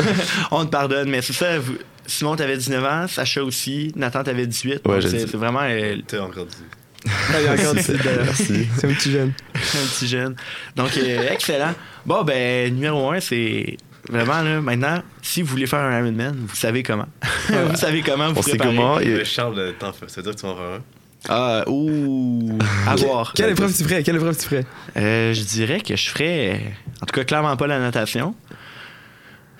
on 0.50 0.64
te 0.64 0.70
pardonne, 0.70 1.10
mais 1.10 1.22
c'est 1.22 1.32
ça. 1.32 1.58
Vous... 1.58 1.74
Simon, 2.06 2.36
t'avais 2.36 2.56
19 2.56 2.84
ans, 2.84 3.06
Sacha 3.08 3.44
aussi, 3.44 3.92
Nathan, 3.94 4.24
t'avais 4.24 4.46
18. 4.46 4.86
Ouais, 4.86 5.00
c'est, 5.02 5.30
vraiment. 5.36 5.60
Euh, 5.62 5.96
T'es 6.06 6.18
encore 6.18 6.46
18. 6.46 6.81
Ah, 7.08 7.54
Merci. 7.56 8.68
C'est 8.76 8.86
un 8.86 8.94
petit 8.94 9.10
jeune. 9.10 9.32
un 9.54 9.58
petit 9.58 10.06
jeune. 10.06 10.36
Donc, 10.76 10.96
euh, 10.96 11.28
excellent. 11.30 11.74
Bon, 12.06 12.22
ben, 12.22 12.72
numéro 12.72 13.10
un, 13.10 13.20
c'est 13.20 13.76
vraiment 14.08 14.42
là, 14.42 14.60
maintenant, 14.60 15.02
si 15.20 15.42
vous 15.42 15.48
voulez 15.48 15.66
faire 15.66 15.80
un 15.80 15.98
Ironman, 15.98 16.34
vous 16.46 16.54
savez 16.54 16.82
comment. 16.82 17.06
vous 17.48 17.76
savez 17.76 18.02
comment 18.02 18.32
vous 18.32 18.40
On 18.40 18.56
comment. 18.56 19.00
Et... 19.00 19.24
Ça 19.24 19.48
veut 19.48 19.54
dire 19.54 19.74
que 19.74 20.40
tu 20.40 20.46
en 20.46 20.54
feras 20.54 20.76
un. 20.76 20.80
Ah, 21.28 21.62
ouh, 21.68 22.58
à 22.86 22.96
voir. 22.96 23.32
Quelle 23.32 23.50
épreuve 23.50 23.74
tu 23.76 23.84
ferais? 23.84 24.02
Quelle 24.02 24.16
épreuve 24.16 24.36
tu 24.36 24.44
ferais? 24.44 24.66
Euh, 24.96 25.32
je 25.32 25.42
dirais 25.44 25.80
que 25.80 25.94
je 25.94 26.10
ferais, 26.10 26.60
en 27.00 27.06
tout 27.06 27.14
cas, 27.14 27.24
clairement 27.24 27.56
pas 27.56 27.68
la 27.68 27.78
natation. 27.78 28.34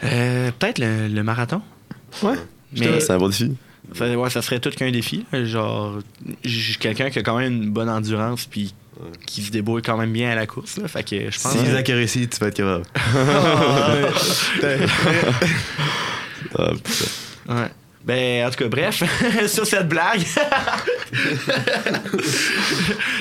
Euh, 0.02 0.50
peut-être 0.58 0.80
le, 0.80 1.06
le, 1.06 1.22
marathon. 1.22 1.62
Ouais. 2.22 2.34
Mais... 2.76 2.98
C'est 2.98 3.12
un 3.12 3.18
bon 3.18 3.28
défi 3.28 3.52
ça, 3.94 4.08
ouais, 4.16 4.30
ça 4.30 4.42
serait 4.42 4.60
tout 4.60 4.70
qu'un 4.70 4.90
défi. 4.90 5.24
Genre, 5.32 5.98
je 6.44 6.48
suis 6.58 6.76
quelqu'un 6.76 7.10
qui 7.10 7.18
a 7.18 7.22
quand 7.22 7.38
même 7.38 7.52
une 7.62 7.70
bonne 7.70 7.88
endurance 7.88 8.46
puis 8.46 8.74
qui 9.26 9.42
se 9.42 9.50
débrouille 9.50 9.82
quand 9.82 9.96
même 9.96 10.12
bien 10.12 10.30
à 10.30 10.34
la 10.34 10.46
course. 10.46 10.76
Là, 10.76 10.86
fait 10.88 11.02
que 11.02 11.16
je 11.30 11.40
pense. 11.40 11.52
Si 11.52 11.58
que- 11.58 11.64
Isaac 11.68 11.90
a 11.90 11.94
réussi, 11.94 12.28
tu 12.28 12.38
vas 12.38 12.48
être 12.48 12.56
capable. 12.56 12.84
Ah, 16.58 16.70
putain. 16.74 17.54
Ouais. 17.54 17.68
Ben, 18.04 18.46
en 18.46 18.50
tout 18.50 18.56
cas, 18.58 18.68
bref, 18.68 19.02
sur 19.46 19.64
cette 19.64 19.88
blague, 19.88 20.22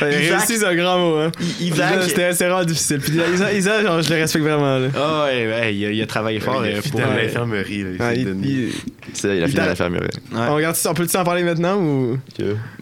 Ouais, 0.02 0.10
Réussi, 0.10 0.58
c'est 0.58 0.66
un 0.66 0.76
grand 0.76 0.98
mot, 1.00 1.16
hein. 1.18 1.32
Isaac. 1.60 1.94
Isaac, 1.94 2.04
C'était 2.10 2.34
c'est 2.34 2.46
vraiment 2.48 2.64
difficile. 2.66 3.00
Puis 3.00 3.14
Isaac, 3.34 3.54
Isaac, 3.54 3.84
genre, 3.86 4.02
je 4.02 4.10
le 4.10 4.16
respecte 4.22 4.44
vraiment, 4.44 4.80
là. 4.80 4.88
Ah 4.96 5.26
ouais, 5.26 5.46
ouais, 5.48 5.76
il, 5.76 5.86
a, 5.86 5.92
il 5.92 6.02
a 6.02 6.08
travaillé 6.08 6.40
fort 6.40 6.66
il 6.66 6.74
euh, 6.74 6.78
est 6.80 6.90
pour. 6.90 7.00
euh, 7.00 7.22
l'infirmerie. 7.22 7.86
il 8.10 8.36
il- 8.44 8.72
donné. 9.12 9.13
il- 9.13 9.17
C'est 9.17 9.28
là, 9.28 9.36
il 9.36 9.43
a 9.43 9.47
fini 9.47 9.60
à 9.60 9.65
l'infirmerie. 9.67 10.08
ouais. 10.32 10.39
On 10.50 10.56
regarde 10.56 10.76
on 10.88 10.93
peut-tu 10.93 11.17
en 11.17 11.24
parler 11.24 11.43
maintenant 11.43 11.78
ou 11.82 12.17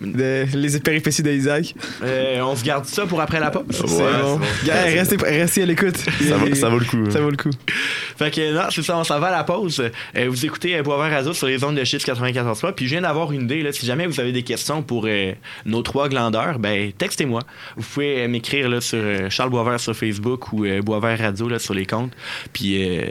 de- 0.01 0.45
les 0.55 0.79
péripéties 0.79 1.23
d'Isaac? 1.23 1.73
Euh, 2.03 2.39
on 2.41 2.55
se 2.55 2.63
garde 2.63 2.85
ça 2.85 3.05
pour 3.05 3.19
après 3.21 3.39
la 3.39 3.51
pause. 3.51 3.65
C'est 3.69 3.83
Ouais, 3.83 4.11
bon. 4.21 4.37
bon. 4.37 4.45
Gars, 4.65 4.81
restez, 4.83 5.17
restez 5.17 5.63
à 5.63 5.65
l'écoute. 5.65 5.97
Ça, 5.97 6.37
vaut- 6.37 6.55
ça 6.55 6.69
vaut 6.69 6.79
le 6.79 6.85
coup. 6.85 7.09
Ça 7.11 7.21
vaut 7.21 7.29
le 7.31 7.37
coup. 7.37 7.49
Fait 8.17 8.31
que 8.33 8.53
non, 8.53 8.63
c'est 8.69 8.81
ça, 8.83 8.97
on 8.97 9.03
s'en 9.03 9.19
va 9.19 9.27
à 9.27 9.31
la 9.31 9.43
pause. 9.43 9.81
Euh, 10.17 10.25
vous 10.29 10.45
écoutez 10.45 10.75
euh, 10.77 10.83
Boisvert 10.83 11.11
Radio 11.11 11.33
sur 11.33 11.47
les 11.47 11.63
ondes 11.63 11.75
de 11.75 11.83
Chiffre 11.83 12.05
94.3. 12.05 12.73
Puis 12.73 12.85
je 12.85 12.91
viens 12.91 13.01
d'avoir 13.01 13.31
une 13.31 13.43
idée, 13.43 13.61
là, 13.63 13.71
si 13.71 13.85
jamais 13.85 14.07
vous 14.07 14.19
avez 14.19 14.31
des 14.31 14.43
questions 14.43 14.81
pour 14.83 15.05
euh, 15.07 15.33
nos 15.65 15.81
trois 15.81 16.09
glandeurs, 16.09 16.59
ben 16.59 16.91
textez-moi. 16.97 17.41
Vous 17.77 17.83
pouvez 17.83 18.23
euh, 18.23 18.27
m'écrire 18.27 18.69
là, 18.69 18.81
sur 18.81 18.99
euh, 19.01 19.29
Charles 19.29 19.49
Boisvert 19.49 19.79
sur 19.79 19.95
Facebook 19.95 20.51
ou 20.53 20.65
euh, 20.65 20.81
Boisvert 20.81 21.17
Radio 21.19 21.47
là, 21.49 21.59
sur 21.59 21.73
les 21.73 21.85
comptes. 21.85 22.11
Puis 22.53 22.97
euh, 22.99 23.03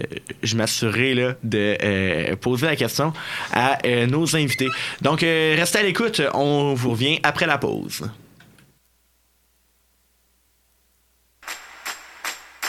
je 0.43 0.57
m'assurerai 0.57 1.15
là, 1.15 1.35
de 1.43 1.77
euh, 1.83 2.37
poser 2.37 2.67
la 2.67 2.77
question 2.77 3.08
à 3.53 3.79
euh, 3.87 4.07
nos 4.07 4.37
invités. 4.37 4.69
Donc 5.01 5.23
euh, 5.23 5.55
restez 5.57 5.79
à 5.79 5.83
l'écoute, 5.83 6.21
on 6.35 6.75
vous 6.75 6.91
revient 6.91 7.21
après 7.23 7.47
la 7.47 7.59
pause. 7.59 8.09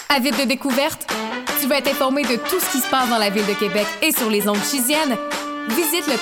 Avide 0.10 0.38
de 0.38 0.46
découverte? 0.46 1.06
Tu 1.62 1.68
veux 1.68 1.76
être 1.76 1.90
informé 1.90 2.24
de 2.24 2.36
tout 2.36 2.60
ce 2.60 2.72
qui 2.72 2.80
se 2.80 2.90
passe 2.90 3.10
dans 3.10 3.20
la 3.20 3.30
ville 3.30 3.46
de 3.46 3.54
Québec 3.54 3.86
et 4.02 4.12
sur 4.12 4.30
les 4.30 4.48
ondes 4.50 4.64
chisiennes? 4.64 5.16
Visite 5.70 6.08
le 6.08 6.16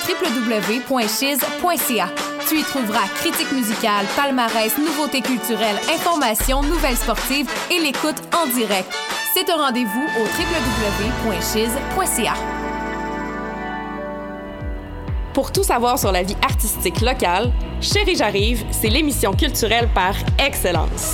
www.chiz.ca. 0.90 2.10
Tu 2.50 2.60
y 2.60 2.64
trouveras 2.64 3.08
critiques 3.16 3.52
musicales, 3.54 4.06
palmarès, 4.16 4.78
nouveautés 4.78 5.22
culturelles, 5.22 5.80
informations, 5.94 6.62
nouvelles 6.64 6.98
sportives 6.98 7.50
et 7.72 7.80
l'écoute 7.80 8.18
en 8.36 8.48
direct. 8.48 8.94
C'est 9.34 9.50
un 9.50 9.56
rendez-vous 9.56 10.06
au 10.18 10.24
www.chiz.ca. 11.30 12.34
Pour 15.38 15.52
tout 15.52 15.62
savoir 15.62 16.00
sur 16.00 16.12
la 16.12 16.24
vie 16.24 16.36
artistique 16.42 17.00
locale, 17.00 17.52
Chérie 17.80 18.16
J'arrive, 18.16 18.66
c'est 18.72 18.88
l'émission 18.88 19.34
culturelle 19.34 19.88
par 19.94 20.16
excellence. 20.44 21.14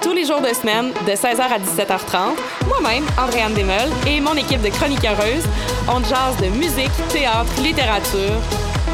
Tous 0.00 0.12
les 0.12 0.24
jours 0.24 0.40
de 0.40 0.54
semaine, 0.54 0.92
de 1.04 1.10
16h 1.10 1.40
à 1.40 1.58
17h30, 1.58 2.36
moi-même, 2.68 3.04
Andréane 3.18 3.52
Desmeules, 3.52 3.90
et 4.06 4.20
mon 4.20 4.34
équipe 4.34 4.62
de 4.62 4.68
chroniqueuses, 4.68 5.44
on 5.88 6.04
jase 6.04 6.36
de 6.40 6.56
musique, 6.56 6.92
théâtre, 7.08 7.50
littérature 7.60 8.38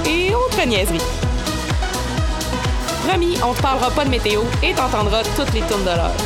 et 0.08 0.34
autres 0.34 0.66
niaiseries. 0.66 0.98
Promis, 3.06 3.36
on 3.46 3.52
te 3.52 3.60
parlera 3.60 3.90
pas 3.90 4.06
de 4.06 4.10
météo 4.10 4.40
et 4.62 4.72
t'entendras 4.72 5.24
toutes 5.36 5.52
les 5.52 5.60
tournes 5.60 5.84
de 5.84 5.90
l'heure. 5.90 6.16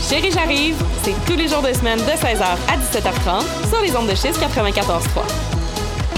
Chérie 0.00 0.30
J'arrive, 0.30 0.82
C'est 1.02 1.26
tous 1.26 1.36
les 1.36 1.48
jours 1.48 1.60
de 1.60 1.74
semaine 1.74 1.98
de 1.98 2.12
16h 2.12 2.42
à 2.42 2.76
17h30 2.78 3.68
sur 3.68 3.82
les 3.82 3.94
ondes 3.94 4.08
de 4.08 4.14
Chiz 4.14 4.38
94.3. 4.38 5.55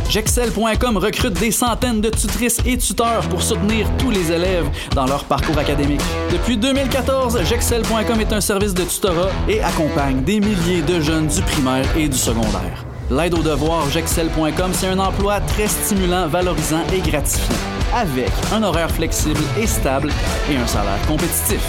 Jexcel.com 0.08 0.96
recrute 0.96 1.34
des 1.34 1.50
centaines 1.50 2.00
de 2.00 2.08
tutrices 2.08 2.58
et 2.64 2.78
tuteurs 2.78 3.28
pour 3.28 3.42
soutenir 3.42 3.86
tous 3.98 4.10
les 4.10 4.32
élèves 4.32 4.66
dans 4.94 5.06
leur 5.06 5.24
parcours 5.24 5.58
académique. 5.58 6.00
Depuis 6.32 6.56
2014, 6.56 7.44
Jexcel.com 7.44 8.18
est 8.20 8.32
un 8.32 8.40
service 8.40 8.72
de 8.72 8.84
tutorat 8.84 9.30
et 9.48 9.60
accompagne 9.60 10.22
des 10.22 10.40
milliers 10.40 10.80
de 10.80 10.98
jeunes 11.00 11.26
du 11.26 11.42
primaire 11.42 11.84
et 11.94 12.08
du 12.08 12.16
secondaire. 12.16 12.86
L'aide 13.10 13.34
aux 13.34 13.42
devoirs 13.42 13.90
Jexcel.com, 13.90 14.70
c'est 14.72 14.88
un 14.88 14.98
emploi 14.98 15.40
très 15.40 15.68
stimulant, 15.68 16.26
valorisant 16.26 16.84
et 16.94 17.00
gratifiant, 17.00 17.56
avec 17.94 18.30
un 18.52 18.62
horaire 18.62 18.90
flexible 18.90 19.40
et 19.60 19.66
stable 19.66 20.10
et 20.50 20.56
un 20.56 20.66
salaire 20.66 21.06
compétitif. 21.06 21.60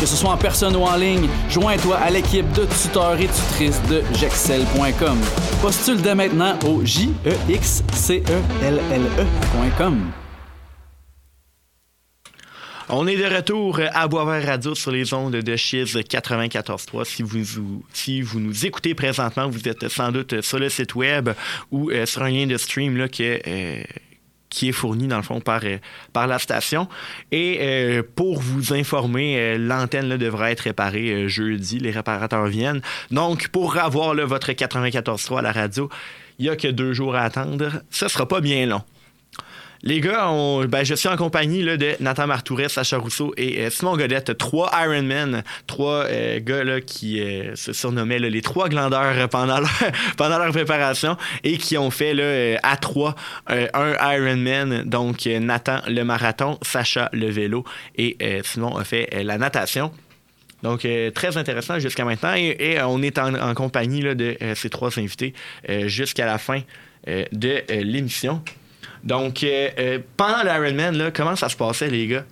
Que 0.00 0.06
ce 0.06 0.16
soit 0.16 0.30
en 0.30 0.38
personne 0.38 0.74
ou 0.76 0.80
en 0.84 0.96
ligne, 0.96 1.28
joins-toi 1.50 1.94
à 1.98 2.08
l'équipe 2.08 2.50
de 2.52 2.64
tuteurs 2.64 3.20
et 3.20 3.26
tutrices 3.26 3.82
de 3.90 4.02
Jexcel.com. 4.18 5.18
Postule 5.60 6.00
dès 6.00 6.14
maintenant 6.14 6.58
au 6.66 6.82
j 6.86 7.10
e 7.26 7.34
x 7.50 7.84
c 7.92 8.22
e 8.26 8.64
l 8.64 8.80
l 8.90 9.02
e.com. 9.18 10.10
On 12.88 13.06
est 13.06 13.18
de 13.18 13.24
retour 13.24 13.78
à 13.92 14.08
Boisvert 14.08 14.46
Radio 14.46 14.74
sur 14.74 14.90
les 14.90 15.12
ondes 15.12 15.36
de 15.36 15.56
Chiz 15.56 15.94
94.3. 15.94 17.04
Si 17.04 17.22
vous, 17.22 17.84
si 17.92 18.22
vous 18.22 18.40
nous 18.40 18.64
écoutez 18.64 18.94
présentement, 18.94 19.50
vous 19.50 19.68
êtes 19.68 19.86
sans 19.88 20.10
doute 20.10 20.40
sur 20.40 20.58
le 20.58 20.70
site 20.70 20.94
web 20.94 21.28
ou 21.70 21.90
euh, 21.90 22.06
sur 22.06 22.22
un 22.22 22.30
lien 22.30 22.46
de 22.46 22.56
stream 22.56 22.96
là, 22.96 23.06
euh, 23.20 23.82
qui 24.50 24.68
est 24.68 24.72
fourni 24.72 25.06
dans 25.06 25.16
le 25.16 25.22
fond 25.22 25.40
par, 25.40 25.62
euh, 25.64 25.78
la 26.14 26.38
station. 26.38 26.88
Et 27.32 27.58
euh, 27.60 28.02
pour 28.02 28.40
vous 28.40 28.74
informer, 28.74 29.38
euh, 29.38 29.58
l'antenne 29.58 30.08
là, 30.08 30.18
devrait 30.18 30.52
être 30.52 30.60
réparée 30.60 31.28
jeudi. 31.28 31.78
Les 31.78 31.92
réparateurs 31.92 32.46
viennent. 32.46 32.82
Donc, 33.10 33.48
pour 33.48 33.78
avoir 33.78 34.14
là, 34.14 34.26
votre 34.26 34.50
94.3 34.50 35.38
à 35.38 35.42
la 35.42 35.52
radio, 35.52 35.88
il 36.38 36.44
n'y 36.44 36.48
a 36.50 36.56
que 36.56 36.68
deux 36.68 36.92
jours 36.92 37.14
à 37.14 37.22
attendre. 37.22 37.70
Ce 37.90 38.08
sera 38.08 38.26
pas 38.26 38.40
bien 38.40 38.66
long. 38.66 38.82
Les 39.82 40.00
gars, 40.00 40.30
ben, 40.68 40.84
je 40.84 40.94
suis 40.94 41.08
en 41.08 41.16
compagnie 41.16 41.64
de 41.64 41.96
Nathan 42.00 42.26
Martouret, 42.26 42.68
Sacha 42.68 42.98
Rousseau 42.98 43.32
et 43.38 43.64
euh, 43.64 43.70
Simon 43.70 43.96
Godette, 43.96 44.36
trois 44.36 44.70
Ironman, 44.78 45.42
trois 45.66 46.04
euh, 46.04 46.38
gars 46.38 46.82
qui 46.82 47.22
euh, 47.22 47.56
se 47.56 47.72
surnommaient 47.72 48.18
les 48.18 48.42
trois 48.42 48.68
glandeurs 48.68 49.28
pendant 49.30 49.58
leur, 49.58 50.52
préparation 50.52 51.16
et 51.44 51.56
qui 51.56 51.78
ont 51.78 51.90
fait 51.90 52.12
là, 52.12 52.58
à 52.62 52.76
trois 52.76 53.14
un 53.46 54.16
Ironman. 54.16 54.82
Donc, 54.84 55.26
euh, 55.26 55.40
Nathan 55.40 55.80
le 55.88 56.02
marathon, 56.02 56.58
Sacha 56.60 57.08
le 57.14 57.30
vélo 57.30 57.64
et 57.96 58.18
Simon 58.44 58.76
a 58.76 58.84
fait 58.84 59.08
la 59.24 59.38
natation. 59.38 59.92
Donc, 60.62 60.86
très 61.14 61.38
intéressant 61.38 61.78
jusqu'à 61.78 62.04
maintenant. 62.04 62.34
Et, 62.34 62.78
on 62.82 63.00
est 63.02 63.18
en, 63.18 63.54
compagnie 63.54 64.02
de 64.02 64.36
ces 64.54 64.68
trois 64.68 64.98
invités 64.98 65.32
jusqu'à 65.86 66.26
la 66.26 66.36
fin 66.36 66.60
de 67.06 67.62
l'émission. 67.82 68.42
Donc, 69.04 69.42
euh, 69.42 69.68
euh, 69.78 69.98
pendant 70.16 70.42
l'Ironman, 70.42 70.96
là, 70.96 71.10
comment 71.10 71.36
ça 71.36 71.48
se 71.48 71.56
passait, 71.56 71.88
les 71.88 72.06
gars? 72.06 72.24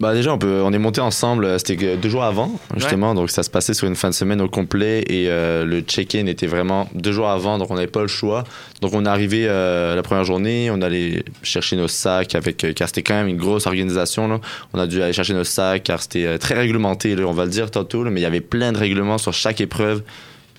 Bah 0.00 0.14
déjà 0.14 0.32
on 0.32 0.38
peut 0.38 0.62
on 0.64 0.72
est 0.72 0.78
monté 0.78 1.02
ensemble 1.02 1.44
euh, 1.44 1.58
c'était 1.58 1.98
deux 1.98 2.08
jours 2.08 2.24
avant 2.24 2.50
justement. 2.74 3.14
Donc 3.14 3.28
ça 3.28 3.42
se 3.42 3.50
passait 3.50 3.74
sur 3.74 3.86
une 3.86 3.96
fin 3.96 4.08
de 4.08 4.14
semaine 4.14 4.40
au 4.40 4.48
complet 4.48 5.04
et 5.06 5.28
euh, 5.28 5.66
le 5.66 5.82
check-in 5.82 6.24
était 6.24 6.46
vraiment 6.46 6.88
deux 6.94 7.12
jours 7.12 7.28
avant. 7.28 7.58
Donc 7.58 7.70
on 7.70 7.74
n'avait 7.74 7.86
pas 7.86 8.00
le 8.00 8.08
choix. 8.08 8.44
Donc 8.80 8.94
on 8.94 9.04
est 9.04 9.08
arrivé 9.08 9.44
euh, 9.46 9.94
la 9.94 10.02
première 10.02 10.24
journée. 10.24 10.70
On 10.70 10.80
allait 10.80 11.22
chercher 11.42 11.76
nos 11.76 11.86
sacs 11.86 12.34
avec 12.34 12.64
euh, 12.64 12.72
car 12.72 12.88
c'était 12.88 13.02
quand 13.02 13.12
même 13.12 13.28
une 13.28 13.36
grosse 13.36 13.66
organisation 13.66 14.26
là. 14.26 14.40
On 14.72 14.78
a 14.78 14.86
dû 14.86 15.02
aller 15.02 15.12
chercher 15.12 15.34
nos 15.34 15.44
sacs 15.44 15.82
car 15.82 16.00
c'était 16.00 16.38
très 16.38 16.54
réglementé 16.54 17.14
là, 17.14 17.26
on 17.26 17.34
va 17.34 17.44
le 17.44 17.50
dire 17.50 17.70
tantôt 17.70 18.02
là, 18.02 18.10
mais 18.10 18.20
il 18.20 18.22
y 18.22 18.26
avait 18.26 18.40
plein 18.40 18.72
de 18.72 18.78
règlements 18.78 19.18
sur 19.18 19.34
chaque 19.34 19.60
épreuve 19.60 20.02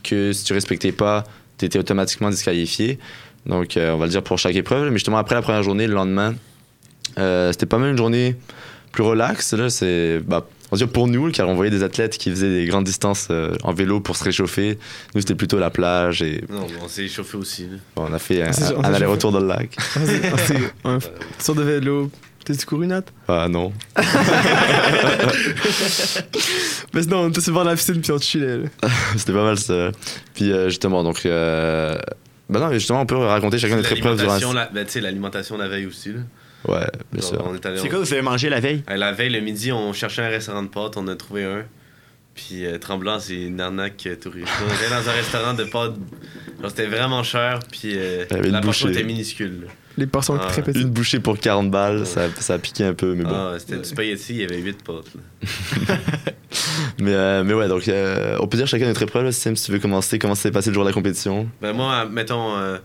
que 0.03 0.33
si 0.33 0.43
tu 0.43 0.53
respectais 0.53 0.91
pas 0.91 1.23
tu 1.57 1.65
étais 1.65 1.79
automatiquement 1.79 2.29
disqualifié 2.29 2.99
donc 3.45 3.77
euh, 3.77 3.91
on 3.93 3.97
va 3.97 4.05
le 4.05 4.11
dire 4.11 4.23
pour 4.23 4.37
chaque 4.37 4.55
épreuve 4.55 4.87
mais 4.89 4.97
justement 4.97 5.17
après 5.17 5.35
la 5.35 5.41
première 5.41 5.63
journée 5.63 5.87
le 5.87 5.93
lendemain 5.93 6.35
euh, 7.17 7.51
c'était 7.51 7.65
pas 7.65 7.77
mal 7.77 7.89
une 7.91 7.97
journée 7.97 8.35
plus 8.93 9.03
relax. 9.03 9.53
Là, 9.53 9.69
c'est, 9.69 10.19
bah, 10.19 10.45
on 10.69 10.75
va 10.75 10.77
dire 10.77 10.89
pour 10.89 11.07
nous, 11.07 11.31
car 11.31 11.47
on 11.47 11.55
voyait 11.55 11.71
des 11.71 11.81
athlètes 11.83 12.17
qui 12.17 12.29
faisaient 12.29 12.49
des 12.49 12.65
grandes 12.65 12.83
distances 12.83 13.29
euh, 13.31 13.55
en 13.63 13.73
vélo 13.73 14.01
pour 14.01 14.17
se 14.17 14.23
réchauffer. 14.25 14.77
Nous, 15.15 15.21
c'était 15.21 15.35
plutôt 15.35 15.59
la 15.59 15.69
plage 15.69 16.21
et 16.21 16.43
Non, 16.49 16.67
on 16.83 16.89
s'est 16.89 17.05
échauffé 17.05 17.37
aussi. 17.37 17.67
bon, 17.95 18.07
on 18.09 18.13
a 18.13 18.19
fait 18.19 18.43
un, 18.43 18.49
On 18.49 18.51
s'est- 18.53 18.73
on 18.75 18.79
un 18.83 18.89
s'est 18.89 18.95
aller-retour 18.95 19.31
dans 19.31 19.39
le 19.39 19.47
lac. 19.47 19.77
F- 20.85 21.09
sur 21.39 21.55
de 21.55 21.63
vélo. 21.63 22.11
T'as-tu 22.43 22.65
couru, 22.65 22.85
Nat? 22.87 23.03
Ah 23.29 23.47
non. 23.49 23.71
Mais 26.93 27.03
sinon, 27.03 27.21
on 27.21 27.29
était 27.29 27.39
de 27.49 27.63
la 27.63 27.75
piscine 27.75 28.01
puis 28.01 28.11
on 28.11 28.19
chillait. 28.19 28.59
c'était 29.15 29.33
pas 29.33 29.43
mal 29.43 29.57
ça. 29.57 29.91
Puis 30.33 30.51
euh, 30.51 30.67
justement, 30.69 31.03
donc. 31.03 31.25
Euh, 31.25 31.97
bah 32.51 32.59
non, 32.59 32.67
mais 32.67 32.75
justement, 32.79 33.01
on 33.01 33.05
peut 33.05 33.15
raconter 33.17 33.57
chacun 33.57 33.77
notre 33.77 33.91
épreuve 33.91 34.17
durant. 34.17 34.33
L'alimentation, 34.33 34.53
la, 34.53 34.65
ben, 34.67 34.85
tu 34.85 34.91
sais, 34.91 35.01
l'alimentation 35.01 35.57
la 35.57 35.67
veille 35.67 35.85
aussi. 35.87 36.13
Là. 36.13 36.19
Ouais, 36.67 36.85
bien 37.11 37.21
Genre, 37.21 37.29
sûr. 37.31 37.43
on 37.47 37.55
est 37.55 37.65
allé 37.65 37.77
C'est 37.77 37.87
on- 37.87 37.89
quoi, 37.89 37.99
vous 37.99 38.13
avez 38.13 38.21
mangé 38.21 38.49
la 38.49 38.59
veille? 38.59 38.83
Euh, 38.89 38.95
La 38.95 39.11
veille, 39.13 39.29
le 39.31 39.39
midi, 39.39 39.71
on 39.71 39.93
cherchait 39.93 40.21
un 40.21 40.29
restaurant 40.29 40.61
de 40.61 40.67
pâtes, 40.67 40.95
on 40.97 41.07
a 41.07 41.15
trouvé 41.15 41.43
un. 41.45 41.63
Puis 42.35 42.65
euh, 42.65 42.77
Tremblant, 42.77 43.19
c'est 43.19 43.35
une 43.35 43.59
arnaque 43.59 44.03
euh, 44.05 44.15
touriste. 44.15 44.47
On 44.63 44.73
était 44.73 44.89
dans 44.89 45.09
un 45.09 45.13
restaurant 45.13 45.53
de 45.53 45.63
pâtes. 45.63 45.95
Genre, 46.61 46.69
c'était 46.69 46.85
vraiment 46.85 47.23
cher, 47.23 47.59
puis 47.71 47.93
euh, 47.95 48.25
la 48.29 48.61
portion 48.61 48.87
bouchée. 48.87 48.99
était 48.99 49.07
minuscule. 49.07 49.61
là. 49.61 49.67
Les 50.01 50.07
portions 50.07 50.37
Ah, 50.41 50.47
très 50.47 50.63
petites. 50.63 50.81
Une 50.81 50.89
bouchée 50.89 51.19
pour 51.19 51.37
40 51.39 51.69
balles, 51.69 52.05
ça, 52.07 52.23
ça 52.39 52.55
a 52.55 52.57
piqué 52.57 52.83
un 52.83 52.93
peu, 52.95 53.13
mais 53.13 53.23
bon. 53.23 53.29
Ah, 53.33 53.55
c'était 53.59 53.77
du 53.77 53.83
spaghetti, 53.85 54.33
il 54.33 54.41
y 54.41 54.43
avait 54.43 54.57
8 54.57 54.83
pâtes. 54.83 55.05
là. 55.15 55.95
Mais, 56.99 57.13
euh, 57.13 57.43
mais 57.43 57.53
ouais, 57.53 57.67
donc 57.67 57.87
euh, 57.87 58.37
on 58.39 58.47
peut 58.47 58.57
dire 58.57 58.67
chacun 58.67 58.85
notre 58.87 59.01
épreuve. 59.01 59.23
Là, 59.23 59.31
Sim, 59.31 59.55
si 59.55 59.65
tu 59.65 59.71
veux 59.71 59.79
commencer, 59.79 60.19
comment 60.19 60.35
s'est 60.35 60.51
passé 60.51 60.69
le 60.69 60.73
jour 60.75 60.83
de 60.83 60.89
la 60.89 60.93
compétition? 60.93 61.47
Ben 61.61 61.73
moi, 61.73 62.05
mettons. 62.05 62.55
Euh, 62.57 62.77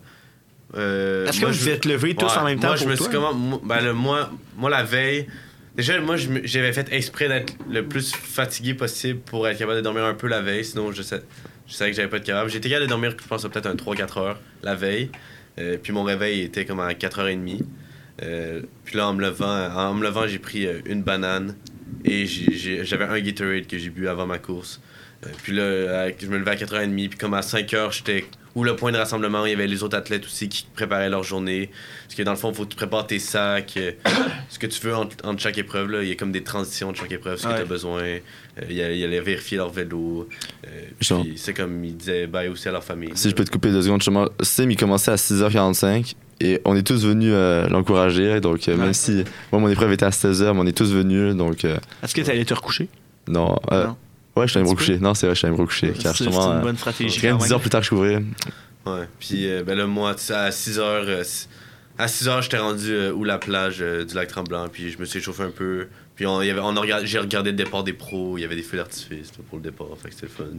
euh, 0.77 1.27
Est-ce 1.27 1.41
que 1.41 1.47
vous 1.47 1.53
je- 1.53 1.71
êtes 1.71 1.85
levés 1.85 2.15
tous 2.15 2.27
Ouais, 2.27 2.39
en 2.39 2.45
même 2.45 2.59
temps 2.61 2.69
Moi, 2.69 2.77
pour 2.77 2.85
je 2.85 2.89
me 2.91 2.97
toi? 2.97 3.07
suis 3.07 3.15
comment. 3.15 3.35
moi- 3.35 3.61
Ben, 3.65 3.81
le, 3.85 3.93
moi, 3.93 4.31
moi, 4.57 4.71
la 4.71 4.83
veille. 4.85 5.27
Déjà, 5.75 6.01
moi, 6.01 6.17
j'avais 6.17 6.73
fait 6.73 6.89
exprès 6.93 7.29
d'être 7.29 7.53
le 7.71 7.85
plus 7.87 8.13
fatigué 8.15 8.73
possible 8.75 9.21
pour 9.21 9.47
être 9.49 9.59
capable 9.59 9.77
de 9.79 9.83
dormir 9.83 10.05
un 10.05 10.15
peu 10.15 10.29
la 10.29 10.41
veille. 10.41 10.65
Sinon, 10.65 10.93
je, 10.93 11.03
sais, 11.03 11.23
je 11.67 11.75
savais 11.75 11.91
que 11.91 11.97
j'avais 11.97 12.09
pas 12.09 12.19
de 12.21 12.25
capable. 12.25 12.49
J'étais 12.51 12.69
capable 12.69 12.87
de 12.87 12.91
dormir, 12.91 13.15
je 13.21 13.27
pense, 13.27 13.43
peut-être 13.43 13.67
un 13.67 13.75
3-4 13.75 14.19
heures 14.21 14.39
la 14.63 14.75
veille. 14.75 15.11
Euh, 15.59 15.79
puis 15.83 15.93
mon 15.93 16.03
réveil 16.03 16.43
était 16.43 16.65
comme 16.65 16.81
à 16.81 16.93
4h30. 16.93 17.61
Euh, 18.23 18.63
puis 18.85 18.97
là, 18.97 19.09
en 19.09 19.15
me 19.15 19.21
levant, 19.23 19.69
en 19.75 19.95
me 19.95 20.03
levant 20.03 20.27
j'ai 20.27 20.39
pris 20.39 20.67
euh, 20.67 20.81
une 20.87 21.03
banane 21.03 21.55
et 22.05 22.27
j'avais 22.27 23.05
un 23.05 23.21
Gatorade 23.21 23.67
que 23.67 23.77
j'ai 23.79 23.91
bu 23.91 24.09
avant 24.09 24.27
ma 24.27 24.39
course. 24.39 24.81
Euh, 25.25 25.29
puis 25.43 25.53
là, 25.53 26.09
je 26.19 26.27
me 26.27 26.39
levais 26.39 26.53
à 26.53 26.57
4h30. 26.57 27.09
Puis 27.09 27.19
comme 27.19 27.35
à 27.35 27.41
5h, 27.41 27.93
j'étais 27.93 28.25
où 28.55 28.65
le 28.65 28.75
point 28.75 28.91
de 28.91 28.97
rassemblement, 28.97 29.45
il 29.45 29.51
y 29.51 29.55
avait 29.55 29.67
les 29.67 29.83
autres 29.83 29.97
athlètes 29.99 30.25
aussi 30.25 30.49
qui 30.49 30.67
préparaient 30.75 31.11
leur 31.11 31.23
journée. 31.25 31.71
Parce 32.05 32.15
que 32.15 32.23
dans 32.23 32.31
le 32.31 32.39
fond, 32.39 32.51
il 32.51 32.55
faut 32.57 32.65
que 32.65 32.71
tu 32.71 32.77
prépares 32.77 33.07
tes 33.07 33.19
sacs, 33.19 33.79
ce 34.49 34.59
que 34.59 34.67
tu 34.67 34.81
veux 34.81 34.95
entre, 34.97 35.17
entre 35.27 35.43
chaque 35.43 35.59
épreuve. 35.59 35.91
Là. 35.91 36.03
Il 36.03 36.09
y 36.09 36.13
a 36.13 36.15
comme 36.15 36.33
des 36.33 36.43
transitions 36.43 36.91
de 36.93 36.97
chaque 36.97 37.13
épreuve, 37.13 37.39
ce 37.39 37.47
Ouais. 37.47 37.53
que 37.53 37.59
tu 37.59 37.63
as 37.63 37.67
besoin. 37.67 38.03
Euh, 38.59 38.63
il, 38.71 38.77
y 38.77 38.83
a- 38.83 38.91
il 38.93 38.99
y 38.99 39.05
allait 39.05 39.21
vérifier 39.21 39.57
leur 39.59 39.71
vélo. 39.71 40.29
Euh, 40.67 40.69
puis 40.99 41.35
c'est 41.37 41.53
comme 41.55 41.85
ils 41.85 41.97
disaient 41.97 42.27
bye 42.27 42.49
aussi 42.49 42.69
à 42.69 42.73
leur 42.73 42.83
famille. 42.85 43.11
Si 43.15 43.29
je 43.31 43.35
peux 43.35 43.45
te 43.45 43.51
couper 43.51 43.71
deux 43.71 43.83
secondes, 43.83 44.01
justement, 44.01 44.29
Sim, 44.41 44.71
il 44.71 44.77
commençait 44.77 45.11
à 45.11 45.17
6h45 45.17 46.15
et 46.41 46.61
on 46.65 46.75
est 46.77 46.87
tous 46.87 47.05
venus 47.05 47.33
euh, 47.35 47.69
l'encourager. 47.69 48.41
Donc, 48.41 48.67
euh, 48.69 48.73
Ouais. 48.73 48.79
même 48.85 48.95
si 48.95 49.25
moi, 49.53 49.61
mon 49.61 49.69
épreuve 49.69 49.93
était 49.93 50.07
à 50.07 50.11
16h, 50.11 50.55
mais 50.55 50.61
on 50.61 50.67
est 50.67 50.77
tous 50.77 50.93
venus. 50.93 51.35
Donc, 51.35 51.65
euh, 51.65 51.77
Est-ce 52.03 52.15
que 52.15 52.23
tu 52.23 52.31
allais 52.31 52.45
te 52.45 52.55
recoucher? 52.55 52.89
non. 53.29 53.57
euh, 53.73 53.87
Non. 53.89 53.97
Ouais, 54.37 54.47
je 54.47 54.51
suis 54.51 54.59
allé 54.59 54.65
me 54.67 54.71
recoucher. 54.71 54.99
Non, 54.99 55.15
c'est 55.15 55.27
vrai, 55.27 55.35
je 55.35 55.39
suis 55.39 55.47
allé 55.47 55.57
me 55.57 55.61
recoucher. 55.63 55.93
C'est 55.97 56.03
Car 56.03 56.15
c'est 56.17 56.25
justement, 56.25 56.53
une 56.53 56.59
euh, 56.59 56.63
bonne 56.63 56.77
stratégie. 56.77 57.21
quand 57.23 57.37
10 57.39 57.43
même. 57.45 57.53
heures 57.53 57.61
plus 57.61 57.71
tard 57.71 57.81
que 57.81 57.85
je 57.87 57.91
couvrais. 57.91 58.17
Ouais. 58.87 59.09
Puis 59.19 59.49
euh, 59.51 59.63
ben 59.65 59.77
là, 59.77 59.87
moi, 59.87 60.15
à 60.31 60.51
6 60.51 60.79
heures, 60.79 61.05
euh, 61.09 61.23
à 61.99 62.07
6 62.09 62.29
heures, 62.29 62.43
j'étais 62.43 62.59
rendu 62.59 62.91
euh, 62.93 63.13
où 63.13 63.25
la 63.25 63.39
plage 63.39 63.79
euh, 63.81 64.05
du 64.05 64.15
lac 64.15 64.29
Tremblant. 64.29 64.69
Puis 64.69 64.91
je 64.91 64.99
me 64.99 65.05
suis 65.07 65.19
échauffé 65.21 65.43
un 65.45 65.51
peu. 65.51 65.89
Puis 66.17 66.27
on, 66.27 66.41
il 66.43 66.49
y 66.49 66.51
avait, 66.51 66.61
on 66.61 66.77
a 66.77 67.05
j'ai 67.05 67.19
regardé 67.19 67.51
le 67.51 67.57
départ 67.57 67.85
des 67.85 67.93
pros. 67.93 68.39
Il 68.39 68.41
y 68.41 68.45
avait 68.45 68.57
des 68.57 68.63
feux 68.63 68.79
d'artifice 68.79 69.33
là, 69.37 69.45
pour 69.49 69.59
le 69.59 69.65
départ. 69.65 69.89
Fait 70.03 70.09
que 70.09 70.15
c'était 70.15 70.27
le 70.27 70.33
fun. 70.33 70.57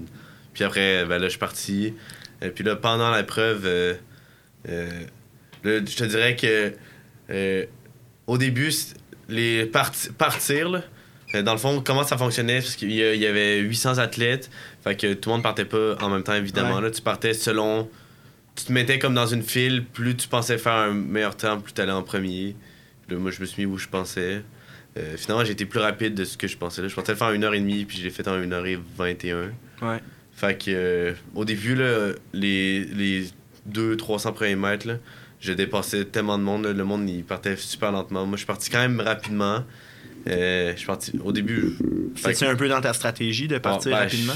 Puis 0.54 0.64
après, 0.64 1.04
ben 1.06 1.18
là, 1.18 1.26
je 1.26 1.32
suis 1.32 1.40
parti. 1.40 1.94
Et 2.42 2.50
puis 2.50 2.64
là, 2.64 2.76
pendant 2.76 3.16
l'épreuve, 3.16 3.64
euh, 3.66 3.96
euh, 4.70 4.90
là, 5.64 5.80
je 5.80 5.96
te 5.96 6.04
dirais 6.04 6.36
que 6.36 6.74
euh, 7.32 7.66
au 8.28 8.38
début, 8.38 8.72
les 9.30 9.66
parti- 9.66 10.12
partir, 10.12 10.70
là, 10.70 10.84
euh, 11.36 11.42
dans 11.42 11.54
le 11.54 11.58
fond, 11.58 11.82
comment 11.84 12.04
ça 12.04 12.18
fonctionnait? 12.18 12.60
Parce 12.60 12.76
qu'il 12.76 12.94
y, 12.94 13.26
avait 13.26 13.60
800 13.60 13.98
athlètes. 13.98 14.50
Fait 14.84 14.96
que 14.96 15.14
tout 15.14 15.30
le 15.30 15.36
monde 15.36 15.44
partait 15.44 15.66
pas 15.66 15.96
en 16.02 16.10
même 16.10 16.24
temps, 16.24 16.36
évidemment. 16.36 16.76
Ouais. 16.76 16.82
Là, 16.84 16.92
tu 16.92 17.02
partais 17.02 17.34
selon. 17.34 17.90
Tu 18.56 18.66
te 18.66 18.72
mettais 18.72 18.98
comme 19.00 19.14
dans 19.14 19.28
une 19.28 19.44
file. 19.44 19.86
Plus 19.86 20.16
tu 20.16 20.28
pensais 20.28 20.58
faire 20.58 20.74
un 20.74 20.94
meilleur 20.94 21.36
temps, 21.36 21.60
plus 21.60 21.74
tu 21.74 21.82
allais 21.82 21.92
en 21.92 22.04
premier. 22.04 22.56
Là, 23.10 23.18
moi, 23.18 23.32
je 23.32 23.42
me 23.42 23.46
suis 23.46 23.66
mis 23.66 23.72
où 23.72 23.78
je 23.78 23.88
pensais. 23.88 24.44
Euh, 24.98 25.16
finalement, 25.18 25.46
j'ai 25.46 25.52
été 25.52 25.66
plus 25.66 25.80
rapide 25.80 26.16
de 26.16 26.26
ce 26.26 26.38
que 26.38 26.48
je 26.48 26.58
pensais. 26.58 26.82
Là. 26.82 26.88
Je 26.88 26.96
pensais 26.96 27.12
le 27.12 27.18
faire 27.18 27.28
en 27.28 27.34
1h30, 27.34 27.86
puis 27.86 27.98
je 28.00 28.04
l'ai 28.04 28.10
fait 28.10 28.28
en 28.28 28.38
1h21. 28.40 29.50
Ouais. 29.82 30.00
Fait 30.34 30.58
que, 30.58 30.66
euh, 30.70 31.14
au 31.36 31.46
début, 31.46 31.76
là, 31.76 32.10
les, 32.34 32.84
les 32.86 33.28
200-300 33.72 34.34
premiers 34.34 34.56
mètres, 34.56 34.88
là, 34.88 34.96
je 35.40 35.54
dépassais 35.54 36.06
tellement 36.06 36.38
de 36.38 36.44
monde. 36.44 36.66
là, 36.66 36.74
le 36.74 36.84
monde, 36.84 37.08
il 37.10 37.24
partait 37.24 37.56
super 37.58 37.92
lentement. 37.92 38.26
Moi, 38.26 38.38
je 38.38 38.40
suis 38.40 38.48
parti 38.48 38.70
quand 38.70 38.80
même 38.80 39.00
rapidement. 39.02 39.64
Euh, 40.28 40.72
je 40.74 40.78
suis 40.78 40.88
parti 40.88 41.12
au 41.24 41.32
début. 41.32 41.76
fait 42.16 42.34
C'est-tu 42.34 42.46
un 42.52 42.56
peu 42.56 42.68
dans 42.68 42.82
ta 42.82 42.94
stratégie 42.94 43.48
de 43.48 43.58
partir 43.60 43.92
ben, 43.92 44.00
rapidement? 44.00 44.34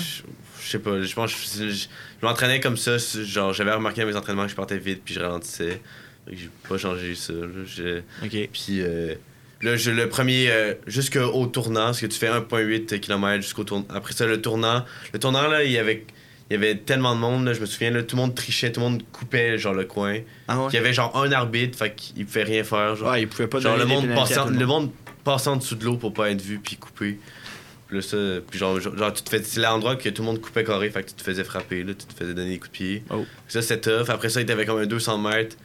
Je, 0.64 0.70
sais 0.70 0.80
pas, 0.80 1.02
je 1.02 1.14
pense 1.14 1.34
que 1.34 1.40
je, 1.42 1.70
je- 1.70 1.88
je 2.22 2.26
m'entraînais 2.26 2.60
comme 2.60 2.78
ça. 2.78 2.98
Genre, 2.98 3.52
j'avais 3.52 3.72
remarqué 3.74 4.04
à 4.04 4.06
mes 4.06 4.16
entraînements 4.16 4.46
que 4.46 4.52
je 4.52 4.56
partais 4.56 4.78
vite 4.78 5.02
puis 5.04 5.14
je 5.16 5.20
ralentissais. 5.20 5.82
Fait 6.28 6.32
que 6.36 6.38
J'ai 6.38 6.50
pas 6.70 6.78
changé 6.78 7.16
ça. 7.16 7.34
là. 7.34 7.48
J'ai- 7.66 8.04
Ok. 8.24 8.50
Puis 8.54 8.82
euh, 8.82 9.16
là, 9.62 9.76
je- 9.76 9.92
le 9.92 10.10
premier, 10.10 10.50
euh, 10.52 10.74
jusqu'au 10.88 11.46
tournant, 11.48 11.86
parce 11.86 12.00
que 12.02 12.06
tu 12.06 12.18
fais 12.18 12.28
1,8 12.28 13.00
km 13.00 13.42
jusqu'au 13.44 13.64
tournant. 13.64 13.86
Après 13.94 14.14
ça, 14.14 14.26
le 14.26 14.42
tournant. 14.42 14.86
Le 15.14 15.20
tournant, 15.20 15.48
là, 15.48 15.64
il 15.64 15.72
y 15.72 15.78
avait, 15.78 16.06
il 16.50 16.54
y 16.54 16.56
avait 16.58 16.76
tellement 16.76 17.16
de 17.16 17.20
monde, 17.22 17.46
là, 17.46 17.54
je 17.54 17.60
me 17.62 17.66
souviens, 17.66 17.92
là, 17.92 18.04
tout 18.04 18.16
le 18.16 18.22
monde 18.22 18.36
trichait, 18.36 18.72
tout 18.72 18.80
le 18.82 18.88
monde 18.90 19.04
coupait, 19.12 19.58
genre, 19.58 19.74
le 19.74 19.86
coin. 19.86 20.18
Ah 20.48 20.60
ouais? 20.60 20.68
Il 20.72 20.76
y 20.76 20.78
avait, 20.80 20.94
genre, 20.94 21.16
un 21.18 21.32
arbitre, 21.32 21.78
fait 21.78 21.94
qu'il 21.96 22.26
pouvait 22.26 22.44
rien 22.44 22.64
faire. 22.64 22.96
Genre, 22.96 23.10
Ouais, 23.12 23.22
il 23.22 23.28
pouvait 23.28 23.48
pas 23.48 23.60
genre 23.60 23.78
le 23.78 23.86
monde, 23.86 24.08
passant, 24.14 24.46
le 24.50 24.58
le 24.58 24.66
monde. 24.66 24.92
passant 25.24 25.54
en 25.54 25.58
dessous 25.58 25.76
de 25.76 25.86
l'eau 25.86 25.98
pour 25.98 26.14
pas 26.14 26.30
être 26.32 26.42
vu, 26.42 26.60
puis 26.60 26.76
coupé. 26.78 27.20
Là, 27.92 28.02
ça, 28.02 28.16
puis 28.50 28.58
genre, 28.58 28.80
genre, 28.80 29.12
tu 29.14 29.22
te 29.22 29.30
fais, 29.30 29.44
c'est 29.44 29.60
l'endroit 29.60 29.98
que 29.98 30.08
tout 30.08 30.22
le 30.22 30.26
monde 30.28 30.40
coupait 30.40 30.64
carré, 30.64 30.90
fait 30.90 31.04
que 31.04 31.10
tu 31.10 31.16
te 31.16 31.24
faisais 31.24 31.44
frapper, 31.44 31.84
là, 31.84 31.94
tu 31.94 32.06
te 32.06 32.14
faisais 32.18 32.34
donner 32.34 32.52
des 32.52 32.58
coups 32.58 32.72
de 32.72 32.78
pied. 32.78 33.04
Oh. 33.10 33.26
Ça, 33.50 33.62
c'était 33.62 33.82
tough. 33.82 34.10
Après 34.10 34.30
ça, 34.30 34.40
il 34.40 34.46
t'avait 34.46 34.66
comme 34.66 34.80
un 34.80 34.86
200 34.86 35.18
mètres. 35.18 35.58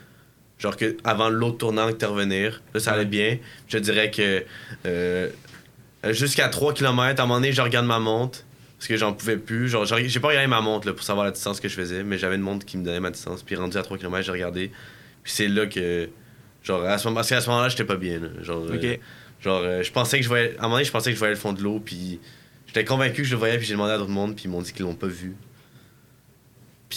Genre 0.58 0.76
que 0.76 0.96
avant 1.04 1.28
l'autre 1.28 1.58
tournant 1.58 1.86
revenir. 1.86 2.62
Là, 2.72 2.80
ça 2.80 2.92
allait 2.92 3.04
bien. 3.04 3.38
Je 3.68 3.78
dirais 3.78 4.10
que 4.10 4.44
euh, 4.86 5.28
jusqu'à 6.10 6.48
3 6.48 6.72
km, 6.74 7.20
à 7.20 7.24
un 7.24 7.26
moment 7.26 7.40
donné, 7.40 7.52
je 7.52 7.60
regarde 7.60 7.86
ma 7.86 7.98
montre. 7.98 8.40
Parce 8.78 8.88
que 8.88 8.96
j'en 8.96 9.12
pouvais 9.12 9.38
plus. 9.38 9.68
Genre, 9.68 9.84
j'ai 9.86 10.20
pas 10.20 10.28
regardé 10.28 10.46
ma 10.48 10.60
montre 10.60 10.86
là, 10.86 10.92
pour 10.92 11.02
savoir 11.02 11.24
la 11.24 11.32
distance 11.32 11.60
que 11.60 11.68
je 11.68 11.74
faisais, 11.74 12.02
mais 12.02 12.18
j'avais 12.18 12.36
une 12.36 12.42
montre 12.42 12.66
qui 12.66 12.76
me 12.76 12.84
donnait 12.84 13.00
ma 13.00 13.10
distance. 13.10 13.42
Puis 13.42 13.56
rendu 13.56 13.76
à 13.76 13.82
3 13.82 13.96
km, 13.96 14.22
j'ai 14.22 14.32
regardé. 14.32 14.70
Puis 15.22 15.32
c'est 15.32 15.48
là 15.48 15.66
que. 15.66 16.08
Genre, 16.62 16.84
à 16.84 16.98
ce 16.98 17.04
moment, 17.04 17.16
parce 17.16 17.28
qu'à 17.28 17.40
ce 17.40 17.48
moment-là, 17.48 17.68
j'étais 17.68 17.84
pas 17.84 17.96
bien. 17.96 18.18
là. 18.18 18.28
Genre, 18.42 18.66
euh, 18.68 18.96
genre 19.40 19.62
euh, 19.62 19.82
je 19.82 19.92
pensais 19.92 20.18
que 20.18 20.24
je 20.24 20.28
voyais. 20.28 20.56
À 20.56 20.60
un 20.60 20.62
moment 20.62 20.74
donné, 20.74 20.84
je 20.84 20.92
pensais 20.92 21.10
que 21.10 21.14
je 21.14 21.18
voyais 21.18 21.34
le 21.34 21.40
fond 21.40 21.52
de 21.52 21.62
l'eau. 21.62 21.80
Puis 21.80 22.20
j'étais 22.66 22.84
convaincu 22.84 23.22
que 23.22 23.28
je 23.28 23.32
le 23.32 23.38
voyais. 23.38 23.56
Puis 23.56 23.66
j'ai 23.66 23.74
demandé 23.74 23.92
à 23.92 23.98
d'autres 23.98 24.10
monde. 24.10 24.34
Puis 24.34 24.44
ils 24.44 24.50
m'ont 24.50 24.62
dit 24.62 24.72
qu'ils 24.72 24.84
l'ont 24.84 24.94
pas 24.94 25.06
vu. 25.06 25.34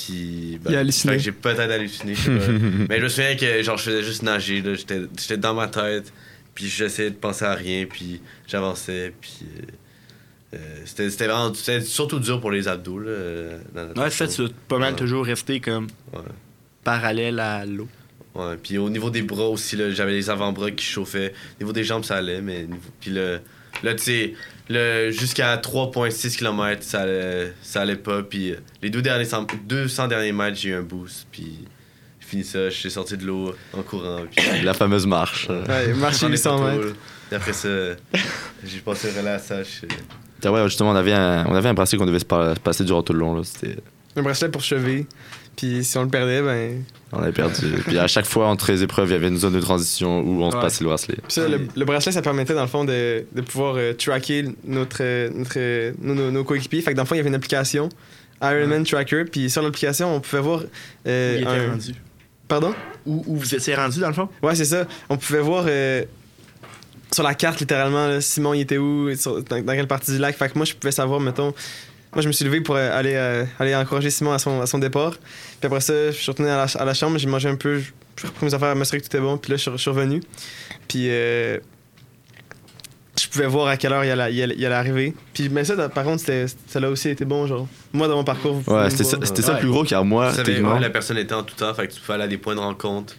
Puis. 0.05 0.59
ben, 0.63 0.71
Il 0.71 0.75
a 0.75 0.79
halluciné. 0.79 1.13
fait 1.13 1.17
que 1.17 1.23
J'ai 1.23 1.31
peut-être 1.31 1.59
halluciné. 1.71 2.15
je 2.15 2.21
sais 2.21 2.37
pas. 2.37 2.47
mais 2.89 2.97
je 2.99 3.03
me 3.03 3.09
souviens 3.09 3.35
que 3.35 3.63
genre, 3.63 3.77
je 3.77 3.83
faisais 3.83 4.03
juste 4.03 4.23
nager. 4.23 4.61
là. 4.61 4.73
J'étais 4.75 5.01
j'étais 5.19 5.37
dans 5.37 5.53
ma 5.53 5.67
tête. 5.67 6.11
Puis 6.55 6.67
j'essayais 6.67 7.09
de 7.11 7.15
penser 7.15 7.45
à 7.45 7.53
rien. 7.53 7.85
Puis 7.85 8.21
j'avançais. 8.47 9.13
Puis. 9.19 9.39
euh, 9.43 9.61
euh, 10.55 10.57
c'était 10.85 11.09
c'était 11.09 11.27
vraiment. 11.27 11.53
C'était 11.53 11.81
surtout 11.81 12.19
dur 12.19 12.39
pour 12.41 12.51
les 12.51 12.67
abdos. 12.67 12.99
Là, 12.99 13.11
dans 13.93 14.01
Ouais, 14.01 14.09
ça, 14.09 14.27
tu 14.27 14.37
dois 14.37 14.49
pas 14.67 14.77
mal 14.79 14.93
Ouais. 14.93 14.99
toujours 14.99 15.25
rester 15.25 15.59
comme 15.59 15.87
Ouais. 16.13 16.19
parallèle 16.83 17.39
à 17.39 17.65
l'eau. 17.65 17.87
Ouais, 18.35 18.55
puis 18.61 18.77
au 18.77 18.89
niveau 18.89 19.09
des 19.09 19.21
bras 19.23 19.47
aussi, 19.49 19.75
là, 19.75 19.91
j'avais 19.91 20.11
les 20.13 20.29
avant-bras 20.29 20.71
qui 20.71 20.85
chauffaient. 20.85 21.33
Au 21.59 21.63
niveau 21.63 21.73
des 21.73 21.83
jambes, 21.83 22.03
ça 22.03 22.17
allait, 22.17 22.41
mais 22.41 22.63
niveau- 22.63 22.77
puis 22.99 23.11
le, 23.11 23.39
là, 23.83 23.93
tu 23.95 24.03
sais, 24.03 24.33
le, 24.69 25.11
jusqu'à 25.11 25.55
3,6 25.57 26.37
km, 26.37 26.83
ça 26.83 27.01
allait, 27.01 27.53
ça 27.61 27.81
allait 27.81 27.95
pas. 27.95 28.21
Puis 28.23 28.51
euh, 28.51 28.55
les 28.81 28.89
deux 28.89 29.01
derniers, 29.01 29.25
cent- 29.25 29.47
200 29.67 30.07
derniers 30.07 30.31
mètres, 30.31 30.57
j'ai 30.57 30.69
eu 30.69 30.75
un 30.75 30.81
boost. 30.81 31.25
Puis 31.31 31.65
j'ai 32.19 32.27
fini 32.27 32.43
ça, 32.43 32.69
je 32.69 32.75
suis 32.75 32.91
sorti 32.91 33.17
de 33.17 33.25
l'eau 33.25 33.53
en 33.73 33.81
courant. 33.81 34.21
Puis 34.35 34.61
La 34.63 34.73
fameuse 34.73 35.07
marche. 35.07 35.49
Ouais, 35.49 35.93
marcher 35.93 36.19
j'en 36.21 36.27
ai 36.27 36.31
800 36.31 36.49
pas 36.59 36.71
trop, 36.71 36.81
mètres. 36.83 36.95
Et 37.31 37.35
après 37.35 37.53
ça, 37.53 37.69
j'ai 38.65 38.79
passé 38.79 39.11
le 39.11 39.19
relais 39.19 39.31
à 39.31 39.39
ça. 39.39 39.63
je- 39.63 39.87
Ah 40.43 40.51
ouais, 40.51 40.63
justement, 40.65 40.91
on 40.91 40.95
avait 40.95 41.13
un, 41.13 41.45
on 41.47 41.55
avait 41.55 41.69
un 41.69 41.73
bracelet 41.73 41.97
qu'on 41.97 42.05
devait 42.05 42.19
se 42.19 42.25
pa- 42.25 42.53
passer 42.63 42.83
durant 42.83 43.01
tout 43.03 43.13
le 43.13 43.19
long. 43.19 43.35
Là. 43.35 43.41
C'était- 43.43 43.77
Un 44.15 44.21
bracelet 44.21 44.49
pour 44.49 44.61
cheville. 44.61 45.05
Puis 45.59 45.83
si 45.83 45.97
on 45.97 46.03
le 46.03 46.09
perdait, 46.09 46.41
ben. 46.41 46.83
On 47.11 47.19
avait 47.19 47.33
perdu. 47.33 47.65
Puis 47.85 47.97
à 47.99 48.07
chaque 48.07 48.25
fois, 48.25 48.47
entre 48.47 48.71
les 48.71 48.81
épreuves, 48.81 49.09
il 49.09 49.11
y 49.11 49.15
avait 49.15 49.27
une 49.27 49.35
zone 49.37 49.53
de 49.53 49.59
transition 49.59 50.21
où 50.21 50.41
on 50.41 50.51
se 50.51 50.55
Ouais. 50.55 50.61
passait 50.61 50.83
le 50.85 50.89
bracelet. 50.89 51.15
Puis 51.15 51.33
ça, 51.33 51.47
le, 51.49 51.67
le 51.75 51.85
bracelet, 51.85 52.13
ça 52.13 52.21
permettait 52.21 52.53
dans 52.53 52.61
le 52.61 52.67
fond 52.69 52.85
de, 52.85 53.25
de 53.33 53.41
pouvoir 53.41 53.75
euh, 53.77 53.91
tracker 53.93 54.45
notre, 54.63 55.03
notre, 55.37 55.91
nos, 56.01 56.13
nos- 56.15 56.31
nos 56.31 56.43
coéquipiers. 56.45 56.81
Fait 56.81 56.91
que 56.91 56.95
dans 56.95 57.03
le 57.03 57.07
fond, 57.07 57.15
il 57.15 57.17
y 57.17 57.21
avait 57.21 57.29
une 57.29 57.35
application, 57.35 57.89
Ironman 58.41 58.85
Tracker. 58.85 59.25
Puis 59.25 59.49
sur 59.49 59.61
l'application, 59.61 60.15
on 60.15 60.21
pouvait 60.21 60.41
voir. 60.41 60.61
euh, 61.07 61.33
Où 61.33 61.37
il 61.37 61.41
était 61.41 61.51
un- 61.51 61.69
rendu. 61.71 61.95
Pardon? 62.47 62.73
Où, 63.05 63.23
où 63.27 63.35
vous 63.35 63.53
étiez 63.53 63.75
rendu, 63.75 63.99
dans 63.99 64.07
le 64.07 64.13
fond? 64.13 64.29
Ouais, 64.41 64.55
c'est 64.55 64.65
ça. 64.65 64.85
On 65.09 65.17
pouvait 65.17 65.41
voir 65.41 65.65
euh, 65.67 66.03
sur 67.11 67.23
la 67.23 67.33
carte, 67.33 67.59
littéralement, 67.59 68.07
là, 68.07 68.21
Simon, 68.21 68.53
il 68.53 68.61
était 68.61 68.77
où, 68.77 69.13
sur- 69.15 69.43
dans, 69.43 69.61
dans 69.61 69.73
quelle 69.73 69.87
partie 69.87 70.11
du 70.11 70.19
lac. 70.19 70.37
Fait 70.37 70.47
que 70.49 70.57
moi, 70.57 70.65
je 70.65 70.73
pouvais 70.73 70.91
savoir, 70.91 71.19
mettons. 71.19 71.53
Moi, 72.13 72.21
je 72.23 72.27
me 72.27 72.33
suis 72.33 72.43
levé 72.45 72.61
pour 72.61 72.75
euh, 72.75 72.97
aller, 72.97 73.13
euh, 73.15 73.45
aller 73.59 73.75
encourager 73.75 74.09
Simon 74.09 74.31
à 74.31 74.39
son, 74.39 74.61
à 74.61 74.65
son 74.65 74.79
départ. 74.79 75.11
Puis 75.11 75.67
après 75.67 75.79
ça, 75.81 76.11
je 76.11 76.15
suis 76.17 76.31
retourné 76.31 76.49
à 76.51 76.65
la, 76.65 76.81
à 76.81 76.85
la 76.85 76.93
chambre, 76.95 77.17
j'ai 77.19 77.27
mangé 77.27 77.47
un 77.49 77.55
peu, 77.55 77.79
je- 77.79 77.91
j'ai 78.19 78.27
repris 78.27 78.45
mes 78.47 78.53
affaires, 78.53 78.75
m'assurer 78.75 78.97
que 78.99 79.03
tout 79.03 79.09
était 79.15 79.19
bon. 79.19 79.37
Puis 79.37 79.51
là, 79.51 79.57
je 79.57 79.61
suis, 79.61 79.71
je 79.71 79.77
suis 79.77 79.89
revenu. 79.91 80.21
Puis 80.87 81.05
euh, 81.09 81.59
je 83.21 83.27
pouvais 83.27 83.45
voir 83.47 83.67
à 83.67 83.77
quelle 83.77 83.93
heure 83.93 84.03
il 84.05 84.09
allait, 84.11 84.33
il 84.33 84.41
allait- 84.41 84.55
il 84.57 84.65
allait 84.65 84.75
arriver. 84.75 85.13
Puis, 85.33 85.49
mais 85.49 85.63
ça, 85.65 85.89
par 85.89 86.03
contre, 86.03 86.19
c'était- 86.21 86.45
ça 86.67 86.79
a 86.79 86.87
aussi 86.87 87.09
été 87.09 87.25
bon, 87.25 87.45
genre. 87.45 87.67
Moi, 87.93 88.07
dans 88.07 88.15
mon 88.15 88.23
parcours, 88.23 88.53
vous 88.53 88.73
Ouais, 88.73 88.85
me 88.85 88.89
c'était 88.89 89.03
ça, 89.03 89.17
c'était 89.23 89.41
ça 89.41 89.53
le 89.53 89.59
plus 89.59 89.69
gros 89.69 89.83
car 89.83 90.03
moi, 90.05 90.29
Tu 90.29 90.37
savais 90.37 90.45
techniquement. 90.53 90.77
où 90.77 90.79
la 90.79 90.89
personne 90.89 91.17
était 91.17 91.33
en 91.35 91.43
tout 91.43 91.55
temps, 91.55 91.73
fait 91.73 91.87
que 91.87 91.93
tu 91.93 91.99
pouvais 92.01 92.13
aller 92.15 92.23
à 92.23 92.27
des 92.27 92.37
points 92.37 92.55
de 92.55 92.59
rencontre. 92.61 93.15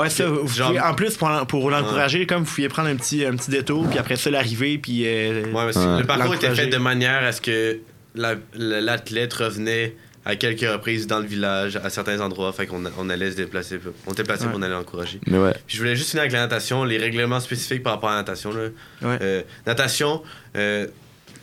Ouais, 0.00 0.10
ça, 0.10 0.26
vous 0.26 0.48
Genre- 0.48 0.68
pouvez- 0.68 0.80
en 0.80 0.94
plus, 0.94 1.16
pour, 1.16 1.28
pour 1.48 1.70
l'encourager, 1.70 2.26
comme 2.26 2.44
vous 2.44 2.50
pouviez 2.54 2.68
prendre 2.68 2.88
un 2.88 2.96
petit, 2.96 3.24
un 3.24 3.36
petit 3.36 3.50
détour, 3.50 3.88
puis 3.88 3.98
après 3.98 4.16
ça, 4.16 4.30
l'arrivée, 4.30 4.78
puis. 4.78 5.02
euh, 5.06 5.44
Ouais, 5.52 5.66
mais 5.66 5.72
c'est- 5.72 5.78
Ouais. 5.86 5.98
le 6.00 6.04
parcours 6.06 6.34
était 6.34 6.54
fait 6.54 6.66
de 6.68 6.76
manière 6.78 7.22
à 7.24 7.32
ce 7.32 7.40
que 7.40 7.78
la- 8.14 8.34
la- 8.54 8.80
l'athlète 8.80 9.32
revenait 9.34 9.94
à 10.26 10.36
quelques 10.36 10.60
reprises 10.70 11.06
dans 11.06 11.18
le 11.20 11.26
village, 11.26 11.76
à 11.82 11.88
certains 11.90 12.20
endroits. 12.20 12.52
Fait 12.52 12.66
qu'on 12.66 12.82
on 12.98 13.08
allait 13.08 13.30
se 13.30 13.36
déplacer. 13.36 13.78
On 14.06 14.12
était 14.12 14.22
placé 14.22 14.44
Ouais. 14.44 14.50
pour 14.50 14.58
on 14.58 14.62
allait 14.62 14.74
l'encourager. 14.74 15.18
Mais 15.26 15.38
ouais. 15.38 15.52
Puis 15.66 15.76
je 15.76 15.82
voulais 15.82 15.96
juste 15.96 16.10
finir 16.10 16.22
avec 16.22 16.32
la 16.32 16.40
natation, 16.40 16.84
les 16.84 16.98
règlements 16.98 17.40
spécifiques 17.40 17.82
par 17.82 17.94
rapport 17.94 18.10
à 18.10 18.14
la 18.16 18.18
natation. 18.18 18.52
Là. 18.52 18.68
Ouais. 19.02 19.18
Euh, 19.22 19.42
natation, 19.66 20.22
euh, 20.56 20.86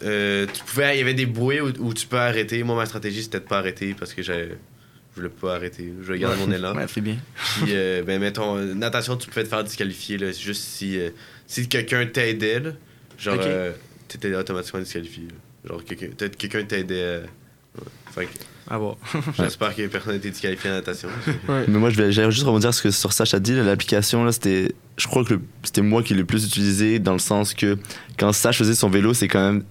euh, 0.03 0.45
tu 0.53 0.63
pouvais, 0.63 0.95
il 0.95 0.99
y 0.99 1.01
avait 1.01 1.15
des 1.15 1.25
bouées 1.25 1.59
où, 1.59 1.71
où 1.79 1.93
tu 1.93 2.05
peux 2.05 2.17
arrêter. 2.19 2.61
Moi, 2.63 2.75
ma 2.75 2.85
stratégie, 2.85 3.23
c'était 3.23 3.39
de 3.39 3.45
pas 3.45 3.57
arrêter 3.57 3.95
parce 3.97 4.13
que 4.13 4.21
j'avais- 4.21 4.57
je 5.17 5.21
voulais 5.21 5.33
pas 5.33 5.55
arrêter. 5.55 5.91
Je 6.01 6.05
voulais 6.05 6.19
garder 6.19 6.37
mon 6.45 6.51
élan. 6.51 6.75
Ouais, 6.75 6.85
c'est 6.87 7.01
bien. 7.01 7.17
Puis, 7.57 7.71
euh, 7.73 8.03
ben, 8.03 8.19
mettons, 8.21 8.55
natation, 8.75 9.17
tu 9.17 9.27
pouvais 9.27 9.43
te 9.43 9.49
faire 9.49 9.63
disqualifier, 9.63 10.17
là, 10.17 10.31
juste 10.31 10.61
si, 10.63 10.97
euh, 10.99 11.09
si 11.47 11.67
quelqu'un 11.67 12.05
t'aidait, 12.05 12.59
là, 12.59 12.71
genre, 13.17 13.35
Ok. 13.35 13.41
euh, 13.45 13.71
t'étais 14.07 14.33
automatiquement 14.35 14.79
disqualifié. 14.79 15.23
là. 15.23 15.69
Genre, 15.71 15.83
quelqu'un 15.83 16.07
peut-être 16.15 16.37
quelqu'un 16.37 16.63
t'aidait. 16.63 16.95
euh, 17.01 17.21
ouais. 17.77 17.83
Fait 18.13 18.25
que 18.25 18.29
À 18.69 18.77
voir. 18.77 18.97
j'espère 19.37 19.75
que 19.75 19.87
personne 19.87 20.11
n'a 20.13 20.17
été 20.17 20.29
disqualifié 20.29 20.69
en 20.69 20.73
natation. 20.73 21.09
Mais 21.49 21.67
moi, 21.67 21.89
je 21.89 21.97
vais 22.01 22.11
j'allais 22.11 22.31
juste 22.31 22.45
rebondir 22.45 22.73
sur 22.73 22.83
ce 22.83 22.87
que 22.87 22.91
sur 22.91 23.11
ça, 23.13 23.23
là, 23.55 23.63
L'application, 23.63 24.23
là, 24.23 24.31
c'était. 24.31 24.71
Je 24.97 25.07
crois 25.07 25.23
que 25.25 25.33
le- 25.33 25.41
c'était 25.63 25.81
moi 25.81 26.03
qui 26.03 26.13
l'ai 26.13 26.19
le 26.19 26.25
plus 26.25 26.45
utilisé 26.45 26.99
dans 26.99 27.13
le 27.13 27.19
sens 27.19 27.53
que 27.53 27.77
quand 28.19 28.31
Sach 28.33 28.57
faisait 28.57 28.75
son 28.75 28.89
vélo, 28.89 29.13
c'est 29.13 29.27
quand 29.27 29.39
même. 29.51 29.63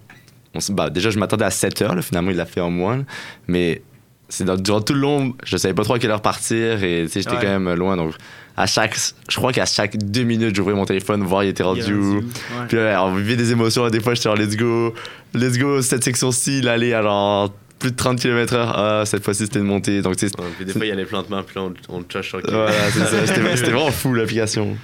bah, 0.70 0.88
déjà, 0.90 1.10
je 1.10 1.18
m'attendais 1.18 1.44
à 1.44 1.50
7 1.50 1.82
heures, 1.82 1.94
là, 1.94 2.02
finalement, 2.02 2.30
il 2.30 2.36
l'a 2.36 2.46
fait 2.46 2.60
en 2.60 2.70
moins. 2.70 3.04
Mais 3.48 3.82
c'est 4.28 4.44
durant 4.62 4.80
tout 4.80 4.94
le 4.94 5.00
long, 5.00 5.34
je 5.44 5.56
savais 5.56 5.74
pas 5.74 5.84
trop 5.84 5.94
à 5.94 5.98
quelle 5.98 6.10
heure 6.10 6.22
partir 6.22 6.82
et 6.82 7.06
j'étais 7.06 7.30
Ouais. 7.30 7.36
quand 7.40 7.58
même 7.60 7.72
loin. 7.74 7.96
Donc, 7.96 8.14
à 8.56 8.66
chaque. 8.66 8.96
Je 9.28 9.36
crois 9.36 9.52
qu'à 9.52 9.66
chaque 9.66 9.96
deux 9.96 10.22
minutes, 10.24 10.56
j'ouvrais 10.56 10.74
mon 10.74 10.84
téléphone, 10.86 11.22
voir 11.22 11.44
il 11.44 11.48
était 11.48 11.62
rendu 11.62 11.94
où. 11.94 12.16
Ouais. 12.16 12.22
Puis 12.68 12.78
on 12.78 13.14
vivait 13.14 13.36
des 13.36 13.52
émotions. 13.52 13.88
Des 13.90 14.00
fois, 14.00 14.14
j'étais 14.14 14.28
genre, 14.28 14.36
let's 14.36 14.56
go, 14.56 14.94
let's 15.34 15.58
go, 15.58 15.82
cette 15.82 16.02
section-ci, 16.04 16.58
il 16.58 16.68
allait 16.68 16.94
à 16.94 17.02
genre 17.02 17.52
plus 17.78 17.90
de 17.90 17.96
30 17.96 18.18
km/h. 18.18 18.72
Ah, 18.74 19.02
cette 19.04 19.22
fois-ci, 19.22 19.44
c'était 19.44 19.58
une 19.58 19.66
montée. 19.66 20.00
Donc, 20.00 20.16
tu 20.16 20.26
sais, 20.26 20.40
Ouais, 20.40 20.46
puis 20.56 20.64
des 20.64 20.72
fois, 20.72 20.86
il 20.86 20.88
y 20.88 20.92
a 20.92 20.94
les 20.94 21.04
plantements, 21.04 21.42
puis 21.42 21.54
là, 21.56 21.62
on, 21.62 21.74
on 21.90 21.98
le 22.00 22.22
sur 22.22 22.40
voilà, 22.48 22.72
c'est 22.90 23.00
ça. 23.00 23.26
C'était 23.56 23.70
vraiment 23.70 23.90
fou, 23.90 24.14
l'application. 24.14 24.76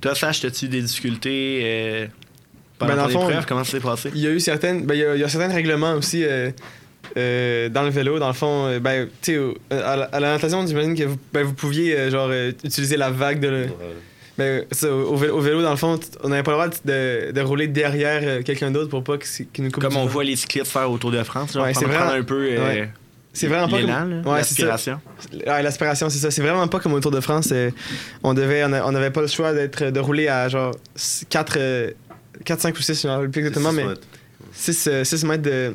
Toi, 0.00 0.14
Sash, 0.14 0.44
as-tu 0.44 0.68
des 0.68 0.80
difficultés 0.82 1.60
euh, 1.64 2.06
pendant 2.78 2.92
Ben, 2.92 2.96
dans 2.96 3.02
ton 3.02 3.08
le 3.08 3.12
fond, 3.24 3.28
épreuve? 3.30 3.46
Comment 3.46 3.64
ça 3.64 3.70
s'est 3.72 3.80
passé? 3.80 4.10
Il 4.14 4.20
y 4.22 4.26
a 4.26 4.30
eu 4.30 4.40
certaines. 4.40 4.86
Ben, 4.86 4.94
il, 4.94 5.00
y 5.00 5.04
a, 5.04 5.14
il 5.14 5.20
y 5.20 5.24
a 5.24 5.28
certains 5.28 5.52
règlements 5.52 5.92
aussi 5.94 6.24
euh, 6.24 6.50
euh, 7.16 7.68
dans 7.68 7.82
le 7.82 7.90
vélo. 7.90 8.18
Dans 8.18 8.28
le 8.28 8.32
fond, 8.34 8.66
euh, 8.66 8.78
ben, 8.80 9.08
tu 9.20 9.38
à, 9.70 9.96
la- 9.96 10.04
à 10.12 10.20
la 10.20 10.32
natation, 10.32 10.66
j'imagine 10.66 10.94
que 10.96 11.04
vous, 11.04 11.18
ben, 11.32 11.42
vous 11.44 11.54
pouviez 11.54 11.96
euh, 11.98 12.10
genre 12.10 12.28
euh, 12.30 12.52
utiliser 12.64 12.96
la 12.96 13.10
vague 13.10 13.40
de. 13.40 13.48
le- 13.48 13.66
Ben, 14.38 14.64
ça, 14.70 14.90
au, 14.90 15.14
vélo, 15.14 15.36
au 15.36 15.40
vélo, 15.40 15.62
dans 15.62 15.70
le 15.72 15.76
fond, 15.76 16.00
on 16.24 16.28
n'avait 16.30 16.42
pas 16.42 16.52
le 16.52 16.56
droit 16.56 16.68
de, 16.68 17.32
de 17.32 17.40
rouler 17.42 17.68
derrière 17.68 18.20
euh, 18.24 18.42
quelqu'un 18.42 18.70
d'autre 18.70 18.88
pour 18.88 19.04
pas 19.04 19.18
qu'il 19.18 19.46
nous 19.58 19.70
coupe. 19.70 19.82
Comme 19.82 19.96
on 19.96 20.06
voit 20.06 20.24
les 20.24 20.36
cyclistes 20.36 20.68
faire 20.72 20.90
au 20.90 20.96
Tour 20.96 21.10
de 21.10 21.22
France, 21.22 21.52
genre, 21.52 21.64
Ouais, 21.64 21.74
c'est 21.74 21.84
prendre, 21.84 21.98
vraiment- 21.98 22.12
un 22.20 22.22
peu 22.22 22.46
euh, 22.50 22.66
ouais. 22.66 22.90
C'est 23.34 23.46
vraiment 23.46 23.68
pas. 23.68 23.76
comme- 23.80 23.86
Ouais, 25.46 25.62
l'aspiration. 25.62 26.08
C'est 26.10 26.18
ça. 26.18 26.30
C'est 26.30 26.42
vraiment 26.42 26.66
pas 26.68 26.80
comme 26.80 26.92
au 26.94 27.00
Tour 27.00 27.10
de 27.10 27.20
France. 27.20 27.50
euh, 27.52 27.70
on 28.22 28.32
devait, 28.34 28.64
on 28.64 28.92
n'avait 28.92 29.10
pas 29.10 29.20
le 29.22 29.26
choix 29.26 29.52
d'être, 29.52 29.84
de 29.90 30.00
rouler 30.00 30.28
à 30.28 30.48
genre 30.48 30.74
4, 31.28 31.58
4 32.44 32.60
5 32.60 32.76
ou 32.78 32.82
6, 32.82 33.00
je 33.02 33.06
ne 33.06 33.12
me 33.12 33.16
rappelle 33.16 33.30
plus 33.30 33.40
exactement, 33.40 33.72
mais 33.72 33.84
6, 34.52 35.24
mètres 35.24 35.42
de, 35.42 35.74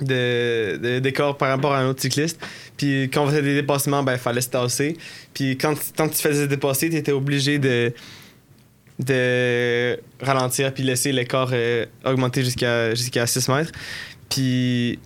de, 0.00 0.76
de- 0.76 0.98
d'écart 0.98 1.36
par 1.36 1.48
rapport 1.48 1.72
à 1.72 1.78
un 1.80 1.88
autre 1.88 2.00
cycliste. 2.02 2.40
Puis 2.76 3.04
quand 3.12 3.24
on 3.24 3.28
faisait 3.28 3.42
des 3.42 3.54
dépassements, 3.54 4.02
ben, 4.02 4.12
il 4.14 4.18
fallait 4.18 4.40
se 4.40 4.48
tasser. 4.50 4.96
Puis 5.32 5.56
quand, 5.56 5.74
quand 5.96 6.08
tu 6.08 6.16
faisais 6.20 6.46
dépasser, 6.48 6.90
tu 6.90 6.96
étais 6.96 7.12
obligé 7.12 7.58
de, 7.58 7.92
de 9.00 9.98
ralentir 10.20 10.72
puis 10.72 10.82
laisser 10.84 11.12
l'écart 11.12 11.50
euh, 11.52 11.86
augmenter 12.04 12.42
jusqu'à, 12.44 12.94
jusqu'à 12.94 13.26
6 13.26 13.48
mètres. 13.48 13.72
Puis 14.30 14.98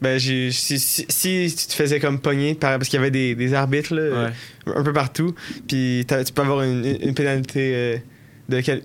ben, 0.00 0.18
j'ai, 0.18 0.50
si, 0.50 0.78
si, 0.78 1.04
si 1.08 1.54
tu 1.56 1.66
te 1.66 1.72
faisais 1.74 2.00
comme 2.00 2.18
pogner, 2.20 2.54
par- 2.54 2.78
parce 2.78 2.88
qu'il 2.88 2.96
y 2.98 3.00
avait 3.00 3.10
des, 3.10 3.34
des 3.34 3.52
arbitres 3.54 3.94
là, 3.94 4.24
Ouais. 4.26 4.74
un 4.74 4.82
peu 4.82 4.92
partout, 4.92 5.34
puis 5.68 6.06
tu 6.08 6.32
peux 6.32 6.42
avoir 6.42 6.62
une, 6.62 6.84
une 7.02 7.14
pénalité 7.14 7.72
euh, 7.74 7.96
de 8.48 8.60
quel- 8.62 8.82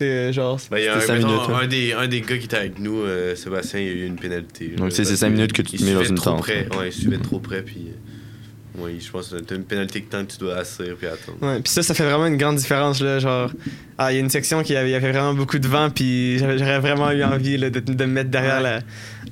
Et, 0.00 0.32
genre, 0.32 0.58
Ben, 0.70 0.78
il 0.78 0.84
y 0.84 0.88
a 0.88 0.96
un, 0.96 1.00
C'était 1.00 1.06
cinq 1.12 1.16
mettons, 1.18 1.28
minutes, 1.28 1.48
ouais. 1.48 1.54
un 1.64 1.66
des, 1.66 1.92
un 1.92 2.08
des 2.08 2.20
gars 2.22 2.38
qui 2.38 2.44
était 2.46 2.56
avec 2.56 2.78
nous, 2.78 3.00
euh, 3.02 3.34
Sébastien, 3.36 3.80
il 3.80 3.86
y 3.86 3.90
a 3.90 3.92
eu 3.92 4.06
une 4.06 4.16
pénalité. 4.16 4.68
Donc, 4.76 4.90
tu 4.90 4.94
sais, 4.96 5.04
c'est 5.04 5.10
parce 5.10 5.20
cinq 5.20 5.28
que 5.28 5.32
minutes 5.34 5.52
que 5.52 5.62
tu 5.62 5.76
te 5.76 5.84
mets 5.84 5.92
dans 5.94 6.02
une 6.04 6.14
trop 6.14 6.30
tente. 6.30 6.40
Près. 6.40 6.66
Ouais, 6.78 6.88
il 6.88 6.92
suivait 6.92 7.18
trop 7.18 7.38
près, 7.38 7.62
puis. 7.62 7.88
euh, 7.88 8.82
ouais, 8.82 8.92
je 8.98 9.10
pense 9.10 9.28
que 9.28 9.36
t'as 9.36 9.56
une 9.56 9.64
pénalité 9.64 10.00
que 10.00 10.10
tant 10.10 10.24
que 10.24 10.32
tu 10.32 10.38
dois 10.38 10.56
assurer 10.56 10.94
puis 10.98 11.06
attendre. 11.06 11.36
Ouais, 11.42 11.60
puis 11.60 11.70
ça, 11.70 11.82
ça 11.82 11.92
fait 11.92 12.04
vraiment 12.04 12.26
une 12.26 12.38
grande 12.38 12.56
différence, 12.56 13.00
là, 13.02 13.18
genre... 13.18 13.50
Ah, 13.98 14.10
il 14.10 14.14
y 14.14 14.18
a 14.18 14.20
une 14.20 14.30
section 14.30 14.62
qui 14.62 14.74
avait, 14.74 14.88
il 14.88 14.92
y 14.92 14.94
avait 14.94 15.12
vraiment 15.12 15.34
beaucoup 15.34 15.58
de 15.58 15.68
vent, 15.68 15.90
puis 15.90 16.38
j'avais 16.38 16.56
j'aurais 16.56 16.78
vraiment 16.80 17.10
eu 17.10 17.22
envie 17.22 17.58
là, 17.58 17.68
de, 17.68 17.80
de 17.80 18.04
me 18.06 18.12
mettre 18.12 18.30
derrière 18.30 18.62
la, 18.62 18.80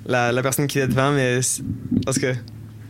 la, 0.07 0.33
la 0.33 0.43
personne 0.43 0.67
qui 0.67 0.79
était 0.79 0.89
devant, 0.89 1.13
mais... 1.13 1.41
Parce 2.05 2.19
que 2.19 2.35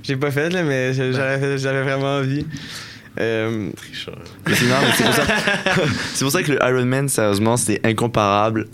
j'ai 0.02 0.16
pas 0.16 0.32
fait, 0.32 0.50
là, 0.50 0.64
mais 0.64 0.92
j'avais 0.94 1.82
vraiment 1.82 2.16
envie. 2.18 2.44
Euh, 3.20 3.70
Tricheur. 3.76 4.14
Mais 4.46 4.54
c'est- 4.54 5.04
pour 5.04 5.12
ça. 5.14 5.22
c'est 6.14 6.24
pour 6.24 6.32
ça 6.32 6.42
que 6.42 6.52
le 6.52 6.58
Ironman, 6.62 7.08
sérieusement, 7.08 7.56
c'est 7.56 7.84
incomparable. 7.84 8.68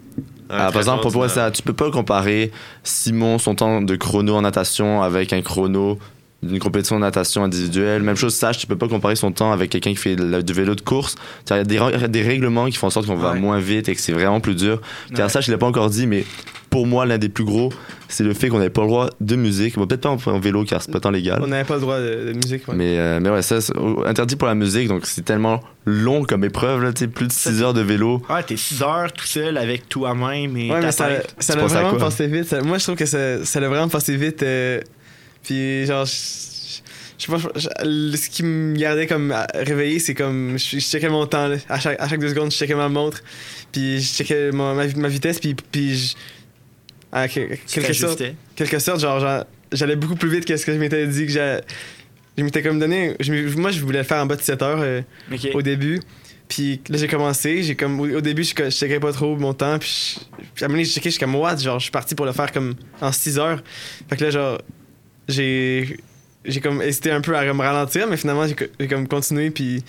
Ah, 0.51 0.71
par 0.71 0.77
exemple, 0.77 1.03
pour 1.03 1.13
moi, 1.15 1.29
ça, 1.29 1.51
tu 1.51 1.63
peux 1.63 1.73
pas 1.73 1.91
comparer 1.91 2.51
Simon, 2.83 3.39
son 3.39 3.55
temps 3.55 3.81
de 3.81 3.97
chrono 3.97 4.35
en 4.37 4.43
natation 4.43 5.03
avec 5.03 5.33
un 5.33 5.41
chrono 5.43 5.99
d'une 6.45 6.59
compétition 6.59 6.97
de 6.97 7.01
natation 7.01 7.43
individuelle. 7.45 8.03
Même 8.03 8.17
chose, 8.17 8.35
Sach, 8.35 8.59
tu 8.59 8.67
peux 8.67 8.77
pas 8.77 8.89
comparer 8.89 9.17
son 9.17 9.33
temps 9.33 9.53
avec 9.53 9.71
quelqu'un 9.71 9.91
qui 9.91 9.97
fait 9.97 10.17
la- 10.17 10.43
du 10.43 10.53
vélo 10.53 10.75
de 10.75 10.81
course. 10.81 11.17
Il 11.51 11.57
y 11.57 11.59
a 11.59 11.65
des, 12.09 12.23
règlements 12.23 12.67
qui 12.67 12.77
font 12.77 12.87
en 12.89 12.91
sorte 12.91 13.07
qu'on 13.07 13.17
va 13.17 13.33
Ouais. 13.33 13.41
moins 13.41 13.59
vite 13.59 13.89
et 13.89 13.95
que 13.95 14.01
c'est 14.01 14.13
vraiment 14.13 14.41
plus 14.41 14.55
dur. 14.55 14.81
Car 15.15 15.27
Ouais. 15.27 15.33
Sach, 15.33 15.45
je 15.47 15.51
l'ai 15.51 15.59
pas 15.59 15.67
encore 15.67 15.91
dit, 15.91 16.07
mais 16.07 16.25
pour 16.71 16.87
moi, 16.87 17.07
l'un 17.07 17.19
des 17.19 17.29
plus 17.29 17.45
gros, 17.45 17.73
c'est 18.09 18.25
le 18.25 18.35
fait 18.35 18.49
qu'on 18.49 18.59
n'avait 18.59 18.69
pas 18.71 18.81
le 18.83 18.89
droit 18.89 19.11
de 19.21 19.37
musique. 19.37 19.77
Bon, 19.77 19.87
peut-être 19.87 20.01
pas 20.01 20.09
en, 20.11 20.19
en 20.35 20.41
vélo 20.41 20.65
car 20.65 20.83
c'est 20.83 20.91
pas 20.91 20.99
tant 21.01 21.11
légal. 21.11 21.41
on 21.43 21.47
n'avait 21.47 21.65
pas 21.65 21.75
le 21.75 21.81
droit 21.81 22.01
de, 22.01 22.27
de 22.29 22.33
musique, 22.33 22.67
ouais. 22.69 22.75
Mais, 22.75 22.99
euh, 22.99 23.21
mais 23.23 23.31
ouais, 23.31 23.43
ça, 23.43 23.61
c'est 23.61 23.73
interdit 24.07 24.35
pour 24.37 24.49
la 24.49 24.55
musique, 24.57 24.89
donc 24.89 25.07
c'est 25.07 25.25
tellement 25.25 25.61
long 25.87 26.25
comme 26.25 26.43
épreuve, 26.45 26.83
là, 26.83 26.93
tu 26.93 27.07
plus 27.09 27.27
de 27.29 27.33
6 27.33 27.63
heures 27.63 27.75
de 27.75 27.81
vélo. 27.83 28.23
Ouais, 28.29 28.43
t'es 28.43 28.57
6 28.57 28.83
heures 28.83 29.13
tout 29.13 29.27
seul 29.27 29.57
avec 29.57 29.89
toi-même 29.89 30.57
et 30.57 30.71
Ouais, 30.71 30.81
ta 30.81 30.87
mais 30.87 30.93
ça, 30.93 31.07
tête. 31.07 31.35
ça 31.39 31.55
l'a 31.55 31.65
vraiment 31.67 31.95
passé 31.95 32.27
vite. 32.27 32.47
Ça- 32.47 32.61
moi, 32.63 32.79
je 32.79 32.83
trouve 32.85 32.97
que 32.97 33.07
ça, 33.07 33.45
ça 33.45 33.61
l'a 33.61 33.69
vraiment 33.69 33.89
passé 33.89 34.17
vite. 34.17 34.43
euh, 34.43 34.81
puis, 35.45 35.87
genre, 35.87 36.05
je 36.07 36.13
je 37.17 37.27
sais 37.27 37.33
pas, 37.33 37.39
ce 37.59 38.29
qui 38.29 38.43
me 38.43 38.77
gardait 38.77 39.07
comme 39.07 39.35
réveillé, 39.55 39.99
c'est 40.01 40.15
comme. 40.15 40.59
Je, 40.59 40.79
je 40.79 40.81
checkais 40.81 41.09
mon 41.09 41.27
temps, 41.27 41.47
là. 41.49 41.57
À 41.69 41.79
chaque, 41.79 41.99
à 42.01 42.09
chaque 42.09 42.19
deux 42.21 42.29
secondes, 42.31 42.51
je 42.51 42.57
checkais 42.57 42.75
ma 42.75 42.89
montre. 42.89 43.23
Puis, 43.73 44.01
je 44.01 44.07
checkais 44.15 44.51
ma, 44.51 44.75
ma, 44.75 44.87
ma 44.89 45.09
vitesse. 45.09 45.39
Puis, 45.39 45.55
puis 45.55 45.97
je- 45.97 46.15
à 47.13 47.29
que- 47.29 47.55
Tu 47.55 47.59
quelque 47.81 47.93
sorte, 48.09 48.19
quelque 48.57 48.79
sorte, 48.81 49.01
genre, 49.01 49.45
j'allais 49.73 49.97
beaucoup 49.97 50.17
plus 50.17 50.29
vite 50.29 50.45
que 50.45 50.57
ce 50.57 50.67
que 50.67 50.73
je 50.75 50.79
m'étais 50.79 51.07
dit 51.07 51.27
que 51.27 51.33
j'ai. 51.33 51.59
Je 52.37 52.43
m'étais 52.43 52.63
comme 52.63 52.81
donné. 52.81 53.15
je 53.21 53.33
moi, 53.57 53.71
je 53.71 53.81
voulais 53.81 53.99
le 54.01 54.05
faire 54.05 54.21
en 54.21 54.27
bas 54.27 54.35
de 54.35 54.43
7 54.43 54.61
heures. 54.63 54.81
euh, 54.81 55.01
au 55.55 55.63
début. 55.63 56.01
Puis 56.49 56.81
là, 56.89 56.99
j'ai 56.99 57.07
commencé. 57.09 57.63
J'ai 57.63 57.77
comme, 57.77 58.01
au, 58.01 58.17
au 58.17 58.21
début, 58.21 58.43
je, 58.43 58.53
je 58.65 58.71
checkais 58.71 58.99
pas 59.01 59.13
trop 59.13 59.37
mon 59.37 59.55
temps. 59.55 59.79
Puis, 59.79 60.17
je- 60.19 60.45
puis 60.53 60.65
à 60.65 60.65
un 60.65 60.69
moment 60.69 60.79
donné, 60.79 60.85
je 60.85 60.93
checkais, 60.93 61.11
je 61.11 61.15
suis 61.15 61.21
comme, 61.21 61.37
what? 61.37 61.57
Genre, 61.59 61.79
je 61.79 61.85
suis 61.85 61.93
parti 61.93 62.17
pour 62.17 62.27
le 62.27 62.33
faire 62.33 62.51
comme 62.51 62.75
en 63.01 63.13
6 63.13 63.39
heures. 63.39 63.63
Fait 64.11 64.17
que 64.17 64.25
là, 64.25 64.31
genre, 64.31 64.61
j'ai. 65.29 65.97
J'ai 66.47 66.61
comme 66.61 66.83
hésité 66.83 67.11
un 67.11 67.23
peu 67.23 67.35
à 67.35 67.45
me 67.55 67.63
ralentir, 67.63 68.07
mais 68.07 68.19
finalement, 68.19 68.47
j'ai 68.47 68.55
co- 68.55 68.67
j'ai 68.79 68.87
comme 68.87 69.09
continué. 69.09 69.49
Puis 69.51 69.83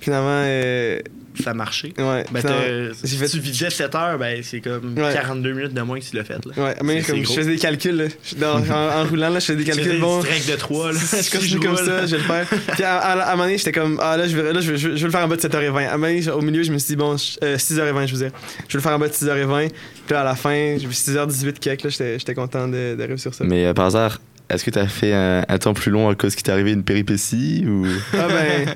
finalement, 0.00 0.42
euh, 0.44 0.98
Ça 1.40 1.50
a 1.50 1.54
marché. 1.54 1.92
ouais. 1.96 2.24
Ben, 2.32 2.92
si 3.04 3.16
fait- 3.16 3.28
tu 3.28 3.38
vidais 3.38 3.70
7 3.70 3.94
heures, 3.94 4.18
ben 4.18 4.40
c'est 4.42 4.60
comme 4.60 4.98
Ouais. 4.98 5.12
42 5.14 5.52
minutes 5.52 5.74
de 5.74 5.82
moins 5.82 6.00
que 6.00 6.04
tu 6.04 6.16
l'as 6.16 6.24
fait. 6.24 6.44
Là. 6.44 6.52
Ouais, 6.64 6.74
mais 6.82 7.00
comme 7.02 7.24
je 7.24 7.32
faisais 7.32 7.52
des 7.52 7.58
calculs, 7.58 7.94
là. 7.96 8.04
Dans- 8.38 8.58
en, 8.58 9.02
en 9.02 9.04
roulant, 9.04 9.28
là, 9.28 9.38
je 9.38 9.44
faisais 9.46 9.58
des 9.58 9.62
Tu 9.64 9.70
faisais 9.70 9.82
calculs. 9.82 9.94
des 9.98 10.00
Bon, 10.00 10.18
règles 10.18 10.50
de 10.50 10.56
3. 10.56 10.92
Là. 10.92 10.98
je 11.22 11.30
continue 11.30 11.60
comme 11.60 11.76
ça, 11.76 12.06
je 12.06 12.16
vais 12.16 12.22
le 12.22 12.24
faire. 12.24 12.46
Puis 12.74 12.82
à, 12.82 12.96
à- 12.98 13.12
à 13.20 13.28
un 13.28 13.30
moment 13.36 13.44
donné, 13.44 13.58
j'étais 13.58 13.70
comme, 13.72 14.00
ah 14.02 14.16
là, 14.16 14.26
je 14.26 14.36
vais, 14.36 14.52
là, 14.52 14.60
je 14.60 14.72
vais, 14.72 14.78
je 14.78 14.88
vais- 14.88 14.96
je 14.96 15.00
vais 15.02 15.06
le 15.06 15.12
faire 15.12 15.24
en 15.24 15.28
bas 15.28 15.36
de 15.36 15.40
7h20. 15.42 15.86
À 15.86 15.94
un 15.94 15.96
moment 15.96 16.08
donné, 16.12 16.28
au 16.30 16.40
milieu, 16.40 16.64
je 16.64 16.72
me 16.72 16.78
suis 16.78 16.88
dit, 16.88 16.96
bon, 16.96 17.14
euh, 17.44 17.56
6h20, 17.56 18.06
je 18.08 18.12
vous 18.14 18.22
dire. 18.22 18.32
Je 18.66 18.72
vais 18.72 18.78
le 18.78 18.80
faire 18.80 18.92
en 18.94 18.98
bas 18.98 19.06
de 19.06 19.12
6h20. 19.14 19.68
Puis 19.68 20.12
là, 20.14 20.22
à 20.22 20.24
la 20.24 20.34
fin, 20.34 20.76
j'ai 20.76 20.88
vu 20.88 20.92
6h18 20.94 21.60
quelque, 21.60 21.84
là, 21.84 21.90
j'étais 21.90 22.18
j'étais 22.18 22.34
content 22.34 22.66
de, 22.66 22.96
de 22.96 23.02
réussir 23.04 23.32
ça. 23.32 23.44
Mais 23.44 23.64
euh, 23.66 23.74
par 23.74 23.84
hasard, 23.86 24.20
est-ce 24.50 24.64
que 24.64 24.70
tu 24.70 24.78
as 24.78 24.88
fait 24.88 25.12
un, 25.12 25.44
un 25.48 25.58
temps 25.58 25.74
plus 25.74 25.90
long 25.90 26.08
à 26.08 26.14
cause 26.14 26.34
qu'il 26.34 26.42
t'est 26.42 26.52
arrivé 26.52 26.72
une 26.72 26.82
péripétie 26.84 27.64
ou? 27.66 27.86
Ah 28.14 28.28
ben. 28.28 28.68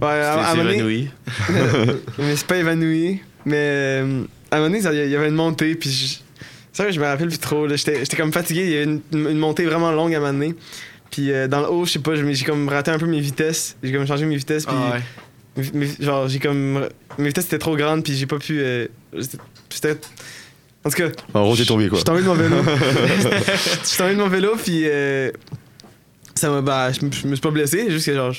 Ouais, 0.00 0.08
à, 0.08 0.52
évanoui. 0.54 1.10
me 2.18 2.34
suis 2.34 2.46
pas 2.46 2.56
évanoui. 2.56 3.20
Mais 3.44 3.56
euh, 3.56 4.22
à 4.50 4.56
un 4.56 4.60
moment 4.60 4.70
donné, 4.78 5.02
il 5.04 5.10
y 5.10 5.16
avait 5.16 5.28
une 5.28 5.34
montée. 5.34 5.74
Puis 5.74 5.90
je, 5.90 6.44
ça, 6.72 6.90
je 6.90 6.98
me 7.00 7.04
rappelle 7.04 7.28
plus 7.28 7.38
trop. 7.38 7.68
J'étais 7.68 8.04
comme 8.16 8.32
fatigué. 8.32 8.62
Il 8.62 8.70
y 8.70 8.74
avait 8.76 8.84
une, 8.84 9.00
une 9.12 9.38
montée 9.38 9.64
vraiment 9.64 9.90
longue 9.92 10.14
à 10.14 10.18
un 10.18 10.20
moment 10.20 10.32
donné. 10.32 10.54
Puis 11.10 11.30
euh, 11.30 11.46
dans 11.48 11.60
le 11.60 11.68
haut, 11.70 11.84
je 11.84 11.92
sais 11.92 11.98
pas, 11.98 12.14
j'ai 12.14 12.44
comme 12.44 12.68
raté 12.68 12.90
un 12.90 12.98
peu 12.98 13.06
mes 13.06 13.20
vitesses. 13.20 13.76
J'ai 13.82 13.92
comme 13.92 14.06
changé 14.06 14.24
mes 14.24 14.36
vitesses. 14.36 14.64
Puis 14.64 14.74
Ah 14.78 14.94
ouais. 14.94 15.00
Mais- 15.56 15.70
mais 15.74 15.86
genre, 16.04 16.28
j'ai 16.28 16.38
comme. 16.38 16.88
Mes 17.18 17.26
vitesses 17.28 17.44
étaient 17.46 17.58
trop 17.58 17.76
grandes, 17.76 18.02
puis 18.02 18.14
j'ai 18.16 18.26
pas 18.26 18.38
pu. 18.38 18.58
euh, 18.60 18.86
C'était. 19.68 19.98
En 20.84 20.90
tout 20.90 20.96
cas. 20.96 21.08
En 21.34 21.42
gros, 21.44 21.56
t'es 21.56 21.64
tombé 21.64 21.88
quoi 21.88 21.98
Je 21.98 22.00
suis 22.00 22.04
tombé 22.04 22.22
de 22.22 22.26
mon 22.26 22.34
vélo. 22.34 22.56
Je 23.82 23.86
suis 23.88 23.98
tombé 23.98 24.14
de 24.14 24.18
mon 24.18 24.28
vélo, 24.28 24.56
puis. 24.62 24.82
euh, 24.84 25.30
ça 26.34 26.50
m'a. 26.50 26.60
Bah, 26.60 26.90
je 26.92 27.04
me 27.04 27.12
je 27.12 27.26
me 27.26 27.34
suis 27.34 27.42
pas 27.42 27.50
blessé, 27.50 27.90
juste 27.90 28.06
que 28.06 28.14
genre. 28.14 28.34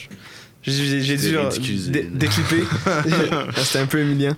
J'ai 0.66 1.18
dû 1.18 1.34
genre, 1.34 1.50
dé- 1.90 2.08
déclipper. 2.10 2.64
C'était 3.58 3.80
un 3.80 3.86
peu 3.86 4.02
humiliant. 4.02 4.36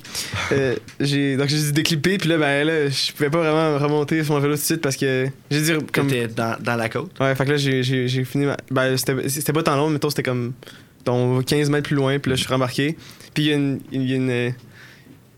Euh, 0.51 0.75
j'ai- 0.99 1.37
donc 1.37 1.47
j'ai 1.49 1.57
dû 1.59 1.71
déclipper, 1.71 2.17
puis 2.17 2.29
là, 2.29 2.37
ben 2.39 2.65
là, 2.65 2.89
je 2.89 3.11
pouvais 3.11 3.29
pas 3.29 3.37
vraiment 3.39 3.77
remonter 3.77 4.23
sur 4.23 4.33
mon 4.33 4.39
vélo 4.39 4.55
tout 4.55 4.59
de 4.61 4.65
suite 4.65 4.81
parce 4.81 4.97
que. 4.97 5.27
J'ai 5.51 5.61
dû. 5.61 5.77
Comme, 5.93 6.07
T'étais 6.07 6.27
dans, 6.27 6.57
dans 6.59 6.75
la 6.75 6.89
côte. 6.89 7.11
Ouais, 7.19 7.33
fait 7.35 7.45
que 7.45 7.51
là, 7.51 7.57
j'ai- 7.57 8.25
fini 8.25 8.45
ma. 8.45 8.57
Ben, 8.71 8.97
c'était 8.97 9.29
c'était 9.29 9.53
pas 9.53 9.61
tant 9.63 9.75
long, 9.77 9.89
mais 9.89 9.99
c'était 10.09 10.23
comme. 10.23 10.53
donc 11.05 11.45
15 11.45 11.69
mètres 11.69 11.87
plus 11.87 11.95
loin, 11.95 12.17
puis 12.19 12.31
là, 12.31 12.35
je 12.35 12.41
suis 12.41 12.51
rembarqué. 12.51 12.97
Puis 13.35 13.43
il 13.43 13.49
y 13.49 13.51
a 13.51 13.55
une. 13.55 13.79
Il 13.91 14.09
y 14.09 14.13
a 14.13 14.15
une, 14.15 14.53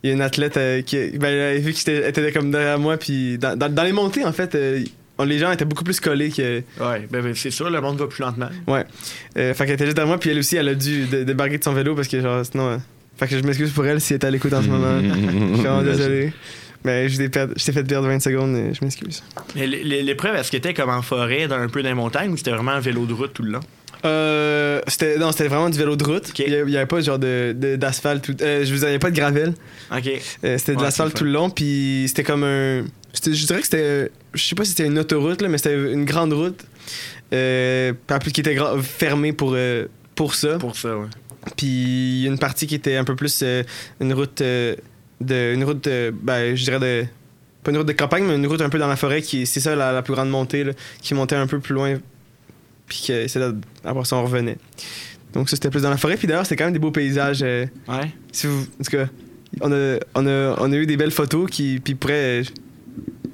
il 0.08 0.10
y 0.10 0.12
a 0.12 0.16
une 0.16 0.22
athlète 0.22 0.58
euh, 0.58 0.82
qui. 0.82 0.98
Ben, 1.18 1.28
elle 1.30 1.58
a 1.58 1.60
vu 1.60 1.72
que 1.74 1.78
j'étais 1.78 1.96
elle 1.98 2.10
était 2.10 2.32
comme 2.32 2.52
derrière 2.52 2.80
moi, 2.80 2.98
puis 2.98 3.38
dans, 3.38 3.58
dans, 3.58 3.72
dans 3.74 3.84
les 3.84 3.92
montées, 3.92 4.26
en 4.26 4.32
fait, 4.34 4.56
euh, 4.56 4.84
on- 5.18 5.24
les 5.26 5.40
gens 5.40 5.52
étaient 5.52 5.66
beaucoup 5.66 5.84
plus 5.84 6.00
collés 6.00 6.30
que. 6.30 6.60
Ouais, 6.80 7.08
ben, 7.12 7.22
ben, 7.22 7.34
c'est 7.36 7.52
sûr, 7.52 7.70
le 7.70 7.82
monde 7.82 7.98
va 7.98 8.08
plus 8.08 8.22
lentement. 8.22 8.50
Euh, 8.70 9.54
fait 9.54 9.66
qu'elle 9.66 9.76
était 9.76 9.86
juste 9.86 9.96
derrière 9.96 10.08
moi, 10.10 10.20
puis 10.20 10.30
elle 10.30 10.40
aussi, 10.40 10.56
elle 10.58 10.70
a 10.70 10.76
dû 10.76 11.06
dé- 11.06 11.26
débarquer 11.26 11.58
de 11.58 11.64
son 11.64 11.74
vélo 11.74 11.96
parce 11.96 12.08
que, 12.08 12.22
genre, 12.22 12.46
sinon. 12.46 12.68
euh, 12.70 12.78
fait 13.18 13.28
que 13.28 13.38
je 13.38 13.44
m'excuse 13.44 13.72
pour 13.72 13.86
elle 13.86 14.00
si 14.00 14.14
elle 14.14 14.20
est 14.20 14.26
à 14.26 14.30
l'écoute 14.32 14.54
en 14.54 14.62
ce 14.62 14.68
moment. 14.68 15.00
Je 15.02 15.54
suis 15.56 15.64
vraiment 15.64 15.82
désolé. 15.84 16.34
Mais 16.86 17.10
je 17.10 17.18
t'ai 17.18 17.28
per- 17.30 17.48
je 17.56 17.66
t'ai 17.66 17.72
fait 17.72 17.84
perdre 17.84 18.08
20 18.08 18.20
secondes, 18.22 18.56
euh, 18.56 18.72
je 18.74 18.86
m'excuse. 18.86 19.24
L'épreuve, 19.56 20.36
est-ce 20.36 20.52
que 20.52 20.58
t'étais 20.58 20.74
comme 20.76 20.90
en 20.92 21.02
forêt, 21.02 21.48
dans 21.48 21.56
un 21.58 21.68
peu 21.68 21.82
dans 21.82 21.90
les 21.90 21.96
montagnes, 21.96 22.32
ou 22.32 22.38
c'était 22.38 22.52
vraiment 22.52 22.72
un 22.72 22.80
vélo 22.80 23.06
de 23.06 23.14
route 23.14 23.34
tout 23.34 23.44
le 23.44 23.52
long? 23.54 23.60
Euh, 24.06 24.82
c'était, 24.88 25.18
non, 25.18 25.32
c'était 25.32 25.48
vraiment 25.48 25.70
du 25.70 25.78
vélo 25.78 25.96
de 25.96 26.04
route. 26.04 26.30
Ok. 26.30 26.40
Il, 26.40 26.52
y 26.70 26.78
avait, 26.78 26.86
pas 26.86 27.02
genre 27.02 27.20
de, 27.20 27.54
de- 27.58 27.76
d'asphalte. 27.76 28.30
euh, 28.42 28.64
je 28.66 28.74
vous 28.74 28.84
avais 28.84 29.00
pas 29.00 29.10
de 29.12 29.16
gravel. 29.16 29.54
Ok. 29.92 30.08
Euh, 30.44 30.58
c'était 30.58 30.74
de 30.74 30.78
Ouais, 30.78 30.84
l'asphalte 30.84 31.16
tout 31.16 31.24
le 31.24 31.32
long, 31.32 31.50
puis 31.50 32.06
c'était 32.08 32.24
comme 32.24 32.44
un. 32.44 32.84
c'était- 33.14 33.34
je 33.34 33.46
dirais 33.46 33.60
que 33.60 33.66
c'était. 33.66 34.12
Je 34.34 34.44
sais 34.44 34.56
pas 34.56 34.64
si 34.66 34.72
c'était 34.72 34.86
une 34.86 35.00
autoroute, 35.00 35.42
là, 35.42 35.48
mais 35.50 35.58
c'était 35.58 35.76
une 35.92 36.06
grande 36.06 36.34
route. 36.34 36.64
Euh, 37.34 37.92
qui 38.34 38.40
était 38.42 38.56
gra- 38.56 38.82
fermée 38.82 39.34
pour, 39.34 39.54
euh, 39.56 39.88
pour 40.16 40.34
ça. 40.36 40.58
Pour 40.58 40.76
ça, 40.78 40.98
ouais. 40.98 41.08
Puis 41.58 41.68
il 41.68 42.22
y 42.24 42.28
a 42.28 42.30
une 42.32 42.40
partie 42.40 42.68
qui 42.68 42.76
était 42.76 42.96
un 42.96 43.04
peu 43.04 43.16
plus 43.16 43.40
euh, 43.44 43.64
une 44.00 44.14
route 44.14 44.40
de. 44.42 44.78
Une 45.54 45.64
route. 45.64 45.88
Ben, 46.24 46.56
je 46.56 46.64
dirais 46.64 46.80
de. 46.80 47.06
Pas 47.64 47.72
une 47.72 47.78
route 47.78 47.88
de 47.88 47.94
campagne, 47.94 48.24
mais 48.24 48.36
une 48.36 48.48
route 48.48 48.62
un 48.62 48.70
peu 48.70 48.78
dans 48.80 48.88
la 48.88 48.96
forêt 48.96 49.22
qui 49.22 49.46
c'est 49.46 49.60
ça 49.60 49.76
la, 49.76 49.92
la 49.92 50.02
plus 50.02 50.14
grande 50.14 50.30
montée, 50.30 50.64
là, 50.64 50.72
qui 51.02 51.14
montait 51.14 51.36
un 51.36 51.48
peu 51.48 51.60
plus 51.60 51.74
loin. 51.74 51.98
Puis 52.88 53.04
que 53.08 53.28
c'est 53.28 53.40
là. 53.40 53.52
Après 53.84 54.06
ça, 54.06 54.16
on 54.16 54.24
revenait. 54.24 54.58
Donc 55.34 55.50
ça, 55.50 55.56
c'était 55.56 55.70
plus 55.70 55.82
dans 55.82 55.90
la 55.90 55.98
forêt. 55.98 56.16
Puis 56.18 56.28
d'ailleurs, 56.28 56.44
c'était 56.46 56.56
quand 56.56 56.64
même 56.66 56.74
des 56.74 56.80
beaux 56.80 56.92
paysages. 56.92 57.40
euh, 57.44 57.66
Ouais. 57.88 58.12
si 58.32 58.48
vous, 58.48 58.62
en 58.62 58.84
tout 58.84 58.92
cas, 58.92 59.08
on 59.62 59.72
a, 59.72 59.98
on 60.16 60.26
a, 60.26 60.56
on 60.60 60.72
a 60.72 60.76
eu 60.76 60.86
des 60.86 60.98
belles 60.98 61.12
photos 61.12 61.50
qui 61.50 61.80
puis 61.84 61.96
pourraient. 61.96 62.44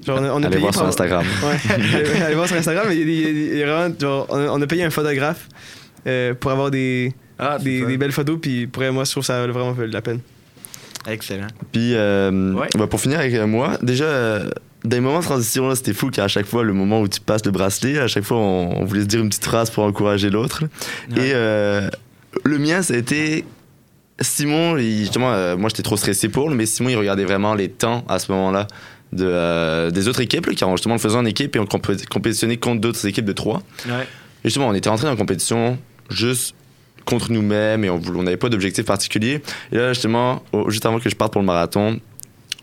Genre, 0.05 0.19
on 0.19 0.23
a, 0.23 0.29
on 0.31 0.43
a 0.43 0.47
Allez 0.47 0.49
payé 0.49 0.59
voir 0.59 0.73
sur 0.73 0.85
Instagram. 0.85 1.23
Ouais, 1.43 1.73
allez, 1.73 2.21
allez 2.21 2.35
voir 2.35 2.47
sur 2.47 2.57
Instagram. 2.57 2.85
mais 2.89 2.97
il 2.97 2.99
y 2.99 3.03
a 3.03 3.05
des- 3.05 3.11
il 3.13 3.21
y 3.21 3.29
a 3.29 3.33
des- 3.33 3.59
il 3.59 3.65
vraiment, 3.65 3.95
genre, 3.99 4.25
on, 4.29 4.37
a, 4.37 4.47
on 4.49 4.61
a 4.61 4.67
payé 4.67 4.83
un 4.83 4.89
photographe 4.89 5.47
euh, 6.07 6.33
pour 6.33 6.51
avoir 6.51 6.71
des, 6.71 7.13
Ah, 7.39 7.57
des, 7.59 7.85
des 7.85 7.97
belles 7.97 8.11
photos. 8.11 8.37
Puis 8.41 8.67
pour 8.67 8.83
moi, 8.91 9.03
je 9.05 9.11
trouve 9.11 9.21
que 9.23 9.27
ça 9.27 9.41
a 9.41 9.47
vraiment 9.47 9.71
valu 9.71 9.91
la 9.91 10.01
peine. 10.01 10.19
Excellent. 11.07 11.47
Puis, 11.71 11.93
euh, 11.95 12.53
Ouais. 12.53 12.67
bah, 12.77 12.87
pour 12.87 12.99
finir 12.99 13.19
avec 13.19 13.33
euh, 13.33 13.45
moi, 13.47 13.77
déjà, 13.81 14.05
euh, 14.05 14.49
dans 14.84 14.95
les 14.97 15.01
moments 15.01 15.19
de 15.19 15.23
transition, 15.23 15.67
là, 15.69 15.75
c'était 15.75 15.93
fou 15.93 16.09
qu'à 16.09 16.27
chaque 16.27 16.45
fois, 16.45 16.63
le 16.63 16.73
moment 16.73 17.01
où 17.01 17.07
tu 17.07 17.19
passes 17.21 17.45
le 17.45 17.51
bracelet, 17.51 17.99
à 17.99 18.07
chaque 18.07 18.23
fois, 18.23 18.38
on, 18.38 18.81
on 18.81 18.86
voulait 18.86 19.01
se 19.01 19.05
dire 19.07 19.21
une 19.21 19.29
petite 19.29 19.45
phrase 19.45 19.69
pour 19.69 19.84
encourager 19.84 20.29
l'autre. 20.29 20.63
Ouais. 21.15 21.27
Et 21.29 21.31
euh, 21.34 21.89
le 22.43 22.57
mien, 22.59 22.81
ça 22.81 22.93
a 22.93 22.97
été. 22.97 23.45
Simon, 24.21 24.77
il- 24.77 24.99
justement, 24.99 25.31
euh, 25.34 25.57
moi 25.57 25.69
j'étais 25.69 25.84
trop 25.84 25.97
stressé 25.97 26.29
pour 26.29 26.49
lui, 26.49 26.55
mais 26.55 26.65
Simon 26.65 26.89
il 26.89 26.95
regardait 26.97 27.25
vraiment 27.25 27.55
les 27.55 27.69
temps 27.69 28.05
à 28.07 28.19
ce 28.19 28.31
moment-là 28.31 28.67
de, 29.11 29.25
euh, 29.25 29.89
des 29.91 30.07
autres 30.07 30.21
équipes, 30.21 30.45
là, 30.45 30.53
car 30.55 30.69
justement 30.71 30.93
on 30.93 30.97
le 30.97 31.01
faisait 31.01 31.17
en 31.17 31.25
équipe 31.25 31.55
et 31.55 31.59
on 31.59 31.65
compé- 31.65 32.05
compétitionnait 32.07 32.57
contre 32.57 32.79
d'autres 32.81 33.05
équipes 33.07 33.25
de 33.25 33.34
trois. 33.34 33.61
Ouais. 33.88 34.03
Et 34.43 34.49
justement, 34.49 34.67
on 34.67 34.73
était 34.73 34.89
rentré 34.89 35.05
dans 35.05 35.11
la 35.11 35.17
compétition 35.17 35.77
juste 36.09 36.53
contre 37.05 37.31
nous-mêmes 37.31 37.84
et 37.84 37.89
on 37.89 37.99
n'avait 38.23 38.38
pas 38.38 38.49
d'objectif 38.49 38.86
particulier. 38.86 39.41
Et 39.71 39.77
là, 39.77 39.93
justement, 39.93 40.43
au- 40.51 40.69
juste 40.69 40.86
avant 40.86 40.99
que 40.99 41.09
je 41.09 41.15
parte 41.15 41.34
pour 41.34 41.41
le 41.41 41.47
marathon, 41.47 41.99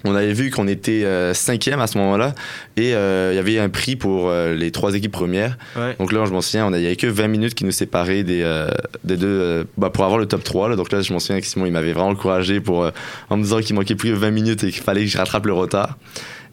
on 0.04 0.14
avait 0.14 0.32
vu 0.32 0.50
qu'on 0.50 0.66
était 0.66 1.04
euh, 1.04 1.34
cinquième 1.34 1.80
à 1.80 1.86
ce 1.86 1.98
moment-là 1.98 2.34
et 2.76 2.94
euh, 2.94 3.30
il 3.32 3.36
y 3.36 3.38
avait 3.38 3.58
un 3.58 3.68
prix 3.68 3.96
pour 3.96 4.28
euh, 4.28 4.54
les 4.54 4.70
trois 4.70 4.94
équipes 4.94 5.12
premières. 5.12 5.58
Ouais. 5.76 5.94
Donc 5.98 6.12
là, 6.12 6.24
je 6.24 6.32
m'en 6.32 6.40
souviens, 6.40 6.70
il 6.72 6.78
n'y 6.80 6.86
avait 6.86 6.96
que 6.96 7.06
20 7.06 7.28
minutes 7.28 7.54
qui 7.54 7.64
nous 7.64 7.70
séparaient 7.70 8.22
des, 8.22 8.42
euh, 8.42 8.70
des 9.04 9.16
deux 9.16 9.26
euh, 9.26 9.64
bah, 9.76 9.90
pour 9.90 10.04
avoir 10.04 10.18
le 10.18 10.26
top 10.26 10.42
3. 10.42 10.70
Là. 10.70 10.76
Donc 10.76 10.90
là, 10.90 11.02
je 11.02 11.12
m'en 11.12 11.18
souviens 11.18 11.40
que 11.40 11.46
Simon, 11.46 11.66
il 11.66 11.72
m'avait 11.72 11.92
vraiment 11.92 12.08
encouragé 12.08 12.60
pour, 12.60 12.82
euh, 12.82 12.90
en 13.28 13.36
me 13.36 13.42
disant 13.42 13.60
qu'il 13.60 13.76
manquait 13.76 13.94
plus 13.94 14.10
que 14.10 14.16
20 14.16 14.30
minutes 14.30 14.64
et 14.64 14.70
qu'il 14.70 14.82
fallait 14.82 15.02
que 15.02 15.10
je 15.10 15.18
rattrape 15.18 15.46
le 15.46 15.52
retard. 15.52 15.98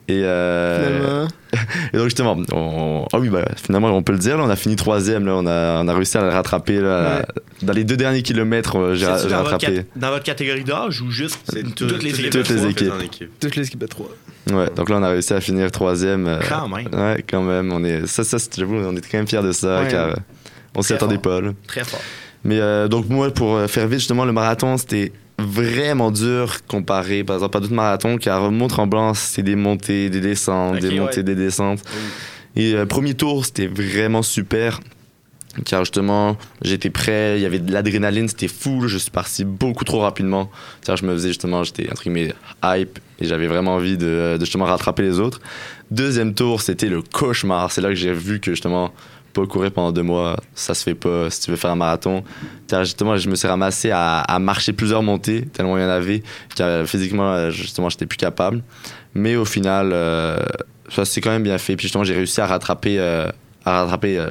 Et, 0.10 0.22
euh, 0.24 1.28
et 1.94 1.98
donc 1.98 2.06
justement, 2.06 2.38
on, 2.54 3.06
ah 3.12 3.20
oui, 3.20 3.28
bah, 3.30 3.44
finalement, 3.62 3.90
on 3.90 4.02
peut 4.04 4.14
le 4.14 4.20
dire, 4.20 4.38
là, 4.38 4.44
on 4.46 4.50
a 4.50 4.56
fini 4.56 4.76
troisième. 4.78 5.26
Là, 5.26 5.34
on, 5.36 5.46
a, 5.46 5.82
on 5.84 5.88
a 5.88 5.94
réussi 5.94 6.18
à 6.18 6.22
le 6.22 6.30
rattraper. 6.30 6.80
Là, 6.80 7.26
Dans 7.62 7.74
les 7.74 7.84
deux 7.84 7.98
derniers 7.98 8.22
kilomètres, 8.22 8.78
euh, 8.78 8.96
j'ai 8.96 9.06
C'est-tu 9.06 9.24
j'ai 9.24 9.30
dans, 9.30 9.38
votre 9.40 9.52
rattrapé. 9.52 9.76
cat- 9.78 9.84
dans 9.98 10.10
votre 10.12 10.24
catégorie 10.24 10.64
d'âge 10.64 11.02
ou 11.02 11.12
juste 11.12 11.40
toutes, 11.52 11.76
tout- 11.76 11.86
les 12.02 12.10
équipes? 12.20 12.30
toutes 12.30 12.50
les 12.50 12.66
équipes. 12.68 12.94
équipe. 13.04 13.40
Toutes 13.40 13.56
les 13.58 13.68
équipes 13.68 13.80
de 13.82 13.88
3. 13.88 14.08
Ouais, 14.52 14.70
donc 14.76 14.90
là, 14.90 14.96
on 14.98 15.04
a 15.04 15.10
réussi 15.10 15.34
à 15.34 15.42
finir 15.42 15.70
troisième. 15.72 16.26
euh, 16.26 16.40
Quand 16.48 16.70
même. 16.70 16.88
Ouais, 16.94 17.24
quand 17.30 17.42
même. 17.42 17.74
On 17.74 17.84
est, 17.84 18.08
ça, 18.08 18.24
ça, 18.24 18.38
j'avoue, 18.58 18.76
on 18.76 18.96
était 18.96 19.10
quand 19.12 19.18
même 19.18 19.28
fiers 19.28 19.42
de 19.44 19.52
ça, 19.52 19.82
Ouais. 19.82 19.88
car 19.90 20.16
on 20.74 20.82
s'y 20.82 20.94
attendait 20.94 21.18
pas. 21.18 21.42
là. 21.42 21.50
Très 21.68 21.84
fort. 21.84 22.00
Mais 22.46 22.60
euh, 22.62 22.88
donc 22.88 23.10
moi, 23.10 23.30
pour 23.32 23.60
faire 23.64 23.88
vite, 23.88 24.00
justement, 24.00 24.24
le 24.24 24.32
marathon, 24.32 24.78
c'était 24.78 25.12
vraiment 25.40 26.12
dur 26.12 26.66
comparé, 26.68 27.24
par 27.24 27.36
exemple, 27.36 27.58
à 27.58 27.60
d'autres 27.60 27.74
marathons, 27.74 28.18
car 28.18 28.52
Mont-Tremblant, 28.52 29.14
c'est 29.14 29.44
des 29.44 29.56
montées, 29.56 30.10
des 30.10 30.22
descentes, 30.22 30.80
des 30.80 31.00
montées, 31.00 31.18
ouais. 31.18 31.24
des 31.24 31.36
descentes. 31.36 31.82
Et 32.56 32.74
euh, 32.74 32.86
premier 32.86 33.14
tour, 33.14 33.46
c'était 33.46 33.68
vraiment 33.68 34.24
super. 34.24 34.80
Car 35.66 35.84
justement, 35.84 36.38
j'étais 36.62 36.92
prêt, 36.92 37.38
il 37.38 37.42
y 37.42 37.46
avait 37.46 37.60
de 37.60 37.72
l'adrénaline, 37.72 38.28
c'était 38.28 38.48
fou, 38.48 38.88
je 38.88 38.98
suis 38.98 39.10
parti 39.10 39.44
beaucoup 39.44 39.86
trop 39.86 40.00
rapidement. 40.00 40.52
Car 40.86 40.98
je 40.98 41.06
me 41.06 41.14
faisais 41.14 41.30
justement, 41.30 41.64
j'étais 41.64 41.90
entre 41.92 42.04
guillemets 42.04 42.34
hype 42.64 43.00
et 43.20 43.26
j'avais 43.26 43.48
vraiment 43.48 43.76
envie 43.76 43.98
de, 43.98 44.38
de 44.38 44.40
justement 44.40 44.66
rattraper 44.66 45.02
les 45.02 45.20
autres. 45.20 45.40
Deuxième 45.90 46.36
tour, 46.36 46.62
c'était 46.62 46.90
le 46.90 47.02
cauchemar. 47.02 47.72
C'est 47.72 47.82
là 47.82 47.90
que 47.90 47.96
j'ai 47.96 48.14
vu 48.14 48.40
que 48.40 48.52
justement, 48.52 48.94
pas 49.42 49.46
courir 49.48 49.72
pendant 49.72 49.92
deux 49.92 50.04
mois, 50.04 50.38
ça 50.56 50.74
se 50.74 50.84
fait 50.84 50.96
pas 50.96 51.30
si 51.30 51.42
tu 51.42 51.52
veux 51.52 51.58
faire 51.58 51.72
un 51.72 51.76
marathon. 51.76 52.24
Car 52.68 52.84
justement, 52.84 53.18
je 53.18 53.30
me 53.30 53.36
suis 53.36 53.48
ramassé 53.48 53.92
à, 53.92 54.20
à 54.22 54.40
marcher 54.40 54.74
plusieurs 54.74 55.04
montées, 55.04 55.46
tellement 55.54 55.78
il 55.78 55.82
y 55.82 55.86
en 55.86 55.90
avait, 55.90 56.24
car 56.56 56.86
physiquement, 56.88 57.32
euh, 57.34 57.52
justement, 57.52 57.90
j'étais 57.90 58.06
plus 58.06 58.18
capable. 58.18 58.64
Mais 59.14 59.36
au 59.36 59.46
final, 59.46 59.92
euh, 59.94 60.38
ça 60.90 61.06
s'est 61.06 61.22
quand 61.22 61.32
même 61.32 61.44
bien 61.44 61.58
fait. 61.58 61.76
Puis 61.76 61.84
justement, 61.84 62.04
j'ai 62.04 62.14
réussi 62.16 62.42
à 62.42 62.48
rattraper, 62.48 62.98
euh, 63.00 63.28
à 63.66 63.82
rattraper 63.82 64.18
euh, 64.20 64.30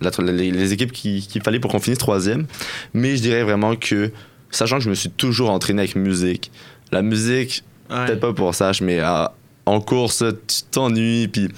la- 0.00 0.10
les, 0.32 0.50
les 0.50 0.72
équipes 0.72 0.92
qui- 0.92 1.26
qu'il 1.26 1.42
fallait 1.42 1.60
pour 1.60 1.70
qu'on 1.70 1.80
finisse 1.80 1.98
troisième. 1.98 2.46
Mais 2.94 3.16
je 3.16 3.22
dirais 3.22 3.42
vraiment 3.44 3.76
que, 3.76 4.10
sachant 4.50 4.78
que 4.78 4.84
je 4.84 4.90
me 4.90 4.94
suis 4.94 5.10
toujours 5.10 5.50
entraîné 5.50 5.82
avec 5.82 5.96
musique, 5.96 6.50
la 6.92 7.02
musique, 7.02 7.62
Ouais. 7.90 8.04
peut-être 8.06 8.20
pas 8.20 8.32
pour 8.32 8.52
ça, 8.54 8.72
mais 8.82 8.98
euh, 9.00 9.26
en 9.64 9.80
course, 9.80 10.24
tu 10.48 10.62
t'ennuies, 10.72 11.28
puis 11.28 11.48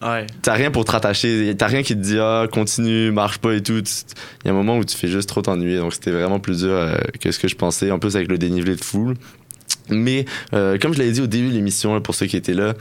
T'as 0.00 0.52
rien 0.52 0.70
pour 0.70 0.84
te 0.84 0.92
rattacher, 0.92 1.54
t'as 1.56 1.66
rien 1.66 1.82
qui 1.82 1.94
te 1.94 2.00
dit 2.00 2.18
ah 2.18 2.46
continue, 2.52 3.10
marche 3.12 3.38
pas 3.38 3.54
et 3.54 3.62
tout. 3.62 3.82
Il 4.44 4.46
y 4.46 4.48
a 4.48 4.52
un 4.52 4.54
moment 4.54 4.76
où 4.76 4.84
tu 4.84 4.96
fais 4.96 5.08
juste 5.08 5.28
trop 5.28 5.42
t'ennuyer, 5.42 5.78
donc 5.78 5.94
c'était 5.94 6.10
vraiment 6.10 6.38
plus 6.38 6.60
dur 6.60 6.70
euh, 6.70 6.96
que 7.20 7.32
ce 7.32 7.38
que 7.38 7.48
je 7.48 7.56
pensais, 7.56 7.90
en 7.90 7.98
plus 7.98 8.16
avec 8.16 8.28
le 8.28 8.38
dénivelé 8.38 8.76
de 8.76 8.84
foule. 8.84 9.14
Mais 9.88 10.26
euh, 10.52 10.78
comme 10.78 10.92
je 10.92 10.98
l'avais 10.98 11.12
dit 11.12 11.22
au 11.22 11.26
début 11.26 11.48
de 11.48 11.54
l'émission, 11.54 11.98
pour 12.00 12.14
ceux 12.14 12.26
qui 12.26 12.36
étaient 12.36 12.54
là, 12.54 12.74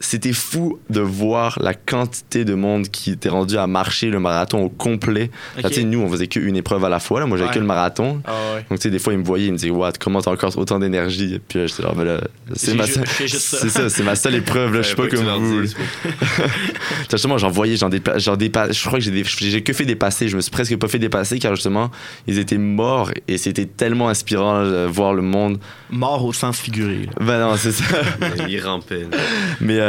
c'était 0.00 0.32
fou 0.32 0.78
de 0.90 1.00
voir 1.00 1.58
la 1.60 1.74
quantité 1.74 2.44
de 2.44 2.54
monde 2.54 2.88
qui 2.88 3.10
était 3.12 3.28
rendu 3.28 3.56
à 3.58 3.66
marcher 3.66 4.10
le 4.10 4.20
marathon 4.20 4.62
au 4.64 4.68
complet. 4.68 5.30
Là, 5.56 5.62
Ok. 5.64 5.70
tu 5.70 5.74
sais, 5.80 5.84
nous, 5.84 6.00
on 6.00 6.08
faisait 6.08 6.28
qu'une 6.28 6.56
épreuve 6.56 6.84
à 6.84 6.88
la 6.88 7.00
fois. 7.00 7.20
Là. 7.20 7.26
Moi, 7.26 7.36
j'avais 7.36 7.48
Ouais. 7.48 7.54
que 7.54 7.58
le 7.60 7.66
marathon. 7.66 8.20
Ah 8.24 8.32
ouais. 8.54 8.64
Donc, 8.70 8.78
tu 8.78 8.84
sais, 8.84 8.90
des 8.90 8.98
fois, 9.00 9.12
ils 9.12 9.18
me 9.18 9.24
voyaient, 9.24 9.46
ils 9.46 9.52
me 9.52 9.56
disaient, 9.58 9.70
What, 9.70 9.92
comment 9.98 10.20
t'as 10.20 10.30
encore 10.30 10.56
autant 10.56 10.78
d'énergie? 10.78 11.40
Puis 11.48 11.58
là, 11.58 11.66
j'étais 11.66 11.82
là, 11.82 11.92
là, 12.04 12.20
c'est 12.54 12.74
ma 12.74 12.84
ju- 12.86 12.92
seule. 12.92 13.04
C'est 13.28 13.68
ça, 13.70 13.88
c'est 13.88 14.02
ma 14.04 14.14
seule 14.14 14.34
épreuve, 14.36 14.72
là. 14.74 14.82
Je 14.82 14.86
suis 14.88 14.96
pas 14.96 15.08
tu 15.08 15.16
comme 15.16 15.26
vous. 15.26 15.62
Justement, 17.10 17.38
j'en 17.38 17.50
voyais, 17.50 17.76
j'en 17.76 17.88
dépa- 17.88 18.18
j'en 18.18 18.36
dépa- 18.36 18.72
je 18.72 18.80
crois 18.86 18.98
que 18.98 19.04
j'ai 19.04 19.10
des- 19.10 19.24
j'ai 19.24 19.62
que 19.62 19.72
fait 19.72 19.84
dépasser. 19.84 20.28
Je 20.28 20.36
me 20.36 20.40
suis 20.40 20.50
presque 20.50 20.76
pas 20.76 20.88
fait 20.88 20.98
dépasser 20.98 21.38
car 21.38 21.54
justement, 21.54 21.90
ils 22.26 22.38
étaient 22.38 22.58
morts 22.58 23.10
et 23.26 23.38
c'était 23.38 23.66
tellement 23.66 24.08
inspirant 24.08 24.62
de 24.64 24.86
voir 24.86 25.14
le 25.14 25.22
monde. 25.22 25.58
Mort 25.90 26.24
au 26.24 26.32
sens 26.32 26.58
figuré. 26.58 27.06
là. 27.06 27.24
Ben 27.24 27.40
non, 27.40 27.56
c'est 27.56 27.72
ça. 27.72 27.84
mais 28.20 28.30
Il 28.48 28.60
rampait. 28.60 29.00
là. 29.10 29.16
Mais, 29.60 29.78
euh, 29.78 29.87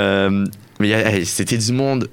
mais 0.80 0.90
hey, 0.90 1.26
c'était 1.26 1.58
du 1.58 1.72
monde 1.74 2.10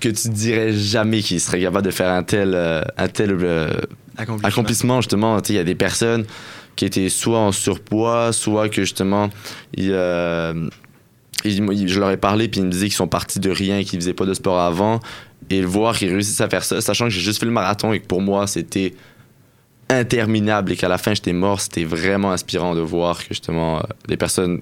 que 0.00 0.08
tu 0.08 0.28
dirais 0.30 0.72
jamais 0.72 1.20
qu'il 1.22 1.40
serait 1.40 1.60
capable 1.60 1.86
de 1.86 1.90
faire 1.92 2.10
un 2.10 2.22
tel, 2.24 2.52
euh, 2.54 2.82
un 2.96 3.08
tel 3.08 3.30
euh, 3.40 3.68
Accomplissement. 4.16 4.48
accomplissement 4.48 5.00
justement 5.00 5.38
il 5.48 5.54
y 5.54 5.58
a 5.58 5.64
des 5.64 5.74
personnes 5.76 6.24
qui 6.76 6.84
étaient 6.84 7.08
soit 7.08 7.38
en 7.38 7.52
surpoids 7.52 8.32
soit 8.32 8.68
que 8.68 8.82
justement 8.82 9.30
ils, 9.74 9.90
euh, 9.92 10.68
ils- 11.44 11.88
je 11.88 12.00
leur 12.00 12.10
ai 12.10 12.16
parlé 12.16 12.48
puis 12.48 12.60
ils 12.60 12.66
me 12.66 12.70
disaient 12.70 12.86
qu'ils 12.86 12.94
sont 12.96 13.06
partis 13.08 13.38
de 13.40 13.50
rien 13.50 13.84
qu'ils 13.84 14.00
faisaient 14.00 14.12
pas 14.12 14.26
de 14.26 14.34
sport 14.34 14.60
avant 14.60 14.98
et 15.50 15.60
le 15.60 15.66
voir 15.66 15.96
qu'ils 15.96 16.10
réussissent 16.10 16.40
à 16.40 16.48
faire 16.48 16.64
ça 16.64 16.80
sachant 16.80 17.04
que 17.04 17.10
j'ai 17.10 17.20
juste 17.20 17.38
fait 17.40 17.46
le 17.46 17.52
marathon 17.52 17.92
et 17.92 18.00
que 18.00 18.06
pour 18.06 18.20
moi 18.22 18.46
c'était 18.48 18.94
interminable 19.88 20.72
et 20.72 20.76
qu'à 20.76 20.88
la 20.88 20.98
fin 20.98 21.14
j'étais 21.14 21.32
mort 21.32 21.60
c'était 21.60 21.84
vraiment 21.84 22.32
inspirant 22.32 22.74
de 22.74 22.80
voir 22.80 23.18
que 23.18 23.28
justement 23.30 23.78
euh, 23.78 23.82
les 24.08 24.16
personnes 24.16 24.60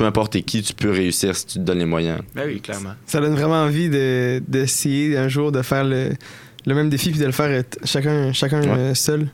peu 0.00 0.06
importe 0.06 0.40
qui 0.40 0.62
tu 0.62 0.72
peux 0.72 0.90
réussir 0.90 1.36
si 1.36 1.44
tu 1.44 1.54
te 1.58 1.64
donnes 1.64 1.78
les 1.80 1.84
moyens 1.84 2.20
Ben 2.34 2.44
oui, 2.46 2.58
clairement. 2.62 2.94
Ça 3.04 3.20
donne 3.20 3.34
vraiment 3.34 3.62
envie 3.62 3.90
de- 3.90 4.42
d'essayer 4.48 5.18
un 5.18 5.28
jour 5.28 5.52
de 5.52 5.60
faire 5.60 5.84
le, 5.84 6.12
le 6.64 6.74
même 6.74 6.88
défi 6.88 7.10
puis 7.10 7.20
de 7.20 7.26
le 7.26 7.32
faire 7.32 7.62
chacun, 7.84 8.32
chacun 8.32 8.62
Ouais. 8.62 8.94
seul. 8.94 9.28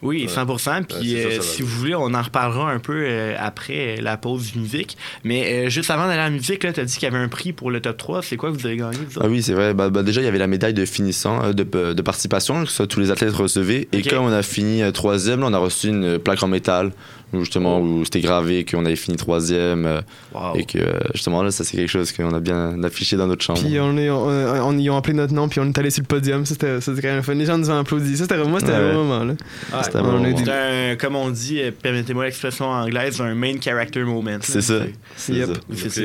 Oui, 0.00 0.28
Ouais. 0.28 0.32
100%. 0.32 0.84
Puis 0.84 1.16
euh, 1.16 1.24
ça, 1.24 1.30
ça 1.30 1.36
va 1.38 1.42
si 1.42 1.62
vous 1.62 1.76
voulez, 1.76 1.96
on 1.96 2.14
en 2.14 2.22
reparlera 2.22 2.70
un 2.70 2.78
peu 2.78 2.94
euh, 3.04 3.34
après 3.36 3.98
euh, 3.98 4.00
la 4.00 4.16
pause 4.16 4.54
musique. 4.54 4.96
Mais 5.24 5.66
euh, 5.66 5.68
juste 5.70 5.90
avant 5.90 6.06
d'aller 6.06 6.20
à 6.20 6.24
la 6.26 6.30
musique, 6.30 6.60
tu 6.60 6.68
as 6.68 6.84
dit 6.84 6.94
qu'il 6.94 7.02
y 7.02 7.06
avait 7.12 7.18
un 7.18 7.26
prix 7.26 7.52
pour 7.52 7.72
le 7.72 7.80
top 7.80 7.96
3. 7.96 8.22
C'est 8.22 8.36
quoi 8.36 8.52
que 8.52 8.56
vous 8.56 8.64
avez 8.64 8.76
gagné, 8.76 8.96
vous 9.10 9.20
Ah 9.20 9.26
oui, 9.26 9.42
c'est 9.42 9.54
vrai. 9.54 9.74
Bah, 9.74 9.90
bah, 9.90 10.04
déjà, 10.04 10.20
il 10.20 10.24
y 10.24 10.28
avait 10.28 10.38
la 10.38 10.46
médaille 10.46 10.72
de 10.74 10.84
finissant, 10.84 11.42
euh, 11.46 11.52
de, 11.52 11.64
de 11.94 12.02
participation, 12.02 12.62
que 12.64 12.70
ça, 12.70 12.86
tous 12.86 13.00
les 13.00 13.10
athlètes 13.10 13.32
recevaient. 13.34 13.88
Et 13.90 14.02
comme 14.02 14.22
on 14.22 14.30
a 14.32 14.44
fini 14.44 14.82
troisième, 14.92 15.42
on 15.42 15.52
a 15.52 15.58
reçu 15.58 15.88
une 15.88 16.20
plaque 16.20 16.44
en 16.44 16.48
métal, 16.48 16.92
où 17.32 17.40
justement, 17.40 17.80
où 17.80 18.04
c'était 18.04 18.20
gravé 18.20 18.64
qu'on 18.64 18.84
avait 18.86 18.96
fini 18.96 19.16
troisième. 19.16 19.84
euh, 19.86 20.00
Wow. 20.34 20.54
Et 20.56 20.64
que, 20.64 20.78
euh, 20.78 20.98
justement, 21.14 21.42
là, 21.42 21.50
ça, 21.50 21.64
c'est 21.64 21.76
quelque 21.76 21.88
chose 21.90 22.12
qu'on 22.12 22.32
a 22.34 22.40
bien 22.40 22.82
affiché 22.84 23.16
dans 23.16 23.26
notre 23.26 23.42
chambre. 23.42 23.60
Puis 23.60 23.78
on 23.80 23.96
est, 23.96 24.08
on, 24.10 24.26
on- 24.26 24.78
ils 24.78 24.88
ont 24.90 24.96
appelé 24.96 25.14
notre 25.14 25.32
nom 25.34 25.48
puis 25.48 25.60
on 25.60 25.66
est 25.66 25.78
allé 25.78 25.90
sur 25.90 26.02
le 26.02 26.06
podium. 26.06 26.44
Ça, 26.46 26.54
C'était 26.54 26.80
c'était 26.80 27.02
quand 27.02 27.08
même 27.08 27.22
fun. 27.22 27.34
Les 27.34 27.46
gens 27.46 27.58
nous 27.58 27.70
ont 27.70 27.78
applaudi. 27.78 28.16
Ça, 28.16 28.24
c'était 28.24 28.36
moi, 28.44 28.60
c'était 28.60 28.72
Ouais. 28.72 28.78
un 28.78 28.92
moment. 28.92 29.24
Là. 29.24 29.34
Ah, 29.72 29.82
C'était 29.82 29.96
un 29.98 30.02
bon 30.02 30.24
a 30.24 30.96
comme 30.96 31.16
on 31.16 31.30
dit, 31.30 31.60
euh, 31.60 31.70
permettez-moi 31.70 32.24
l'expression 32.26 32.66
anglaise, 32.66 33.20
un 33.20 33.34
main 33.34 33.54
character 33.60 34.02
moment. 34.04 34.38
C'est 34.40 34.60
ça. 34.62 34.80
C'est 35.16 35.32
Yep. 35.34 35.48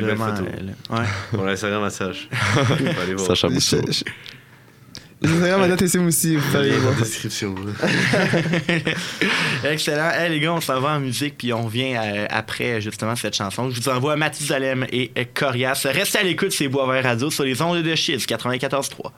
vraiment. 0.02 0.28
euh, 0.28 0.96
ouais. 0.98 1.06
On 1.40 1.46
laisse 1.46 1.64
un 1.64 1.80
massage. 1.80 2.28
Faut 2.32 2.74
aller 3.02 3.14
voir. 3.16 3.28
Sacha 3.28 3.48
je- 3.92 4.04
Instagram, 5.24 5.62
ma 5.62 5.68
date 5.68 5.82
ici 5.82 5.98
aussi. 5.98 6.36
Vous 6.36 6.42
pouvez 6.42 6.58
aller 6.60 6.70
Lien 6.72 6.76
dans 6.78 6.82
voir. 6.84 6.94
la 6.96 7.02
description. 7.02 7.56
Excellent. 9.64 10.10
Hey, 10.12 10.30
les 10.30 10.40
gars, 10.40 10.54
on 10.54 10.62
s'en 10.62 10.80
va 10.82 10.90
en 10.90 11.00
musique, 11.00 11.38
puis 11.38 11.54
on 11.54 11.64
revient 11.64 11.96
euh, 11.96 12.26
après 12.30 12.82
justement 12.82 13.16
cette 13.16 13.36
chanson. 13.36 13.70
Je 13.70 13.82
vous 13.82 13.90
envoie 13.90 14.16
Mathusalem 14.16 14.86
et 14.92 15.12
euh, 15.18 15.24
Corias. 15.34 15.82
Restez 15.86 16.20
à 16.20 16.24
l'écoute, 16.24 16.52
c'est 16.52 16.68
Bois 16.68 16.92
Vert 16.92 17.04
Radio 17.04 17.30
sur 17.32 17.44
les 17.44 17.62
ondes 17.62 17.82
de 17.82 17.96
Chiz 17.96 18.26
94.3. 18.26 19.12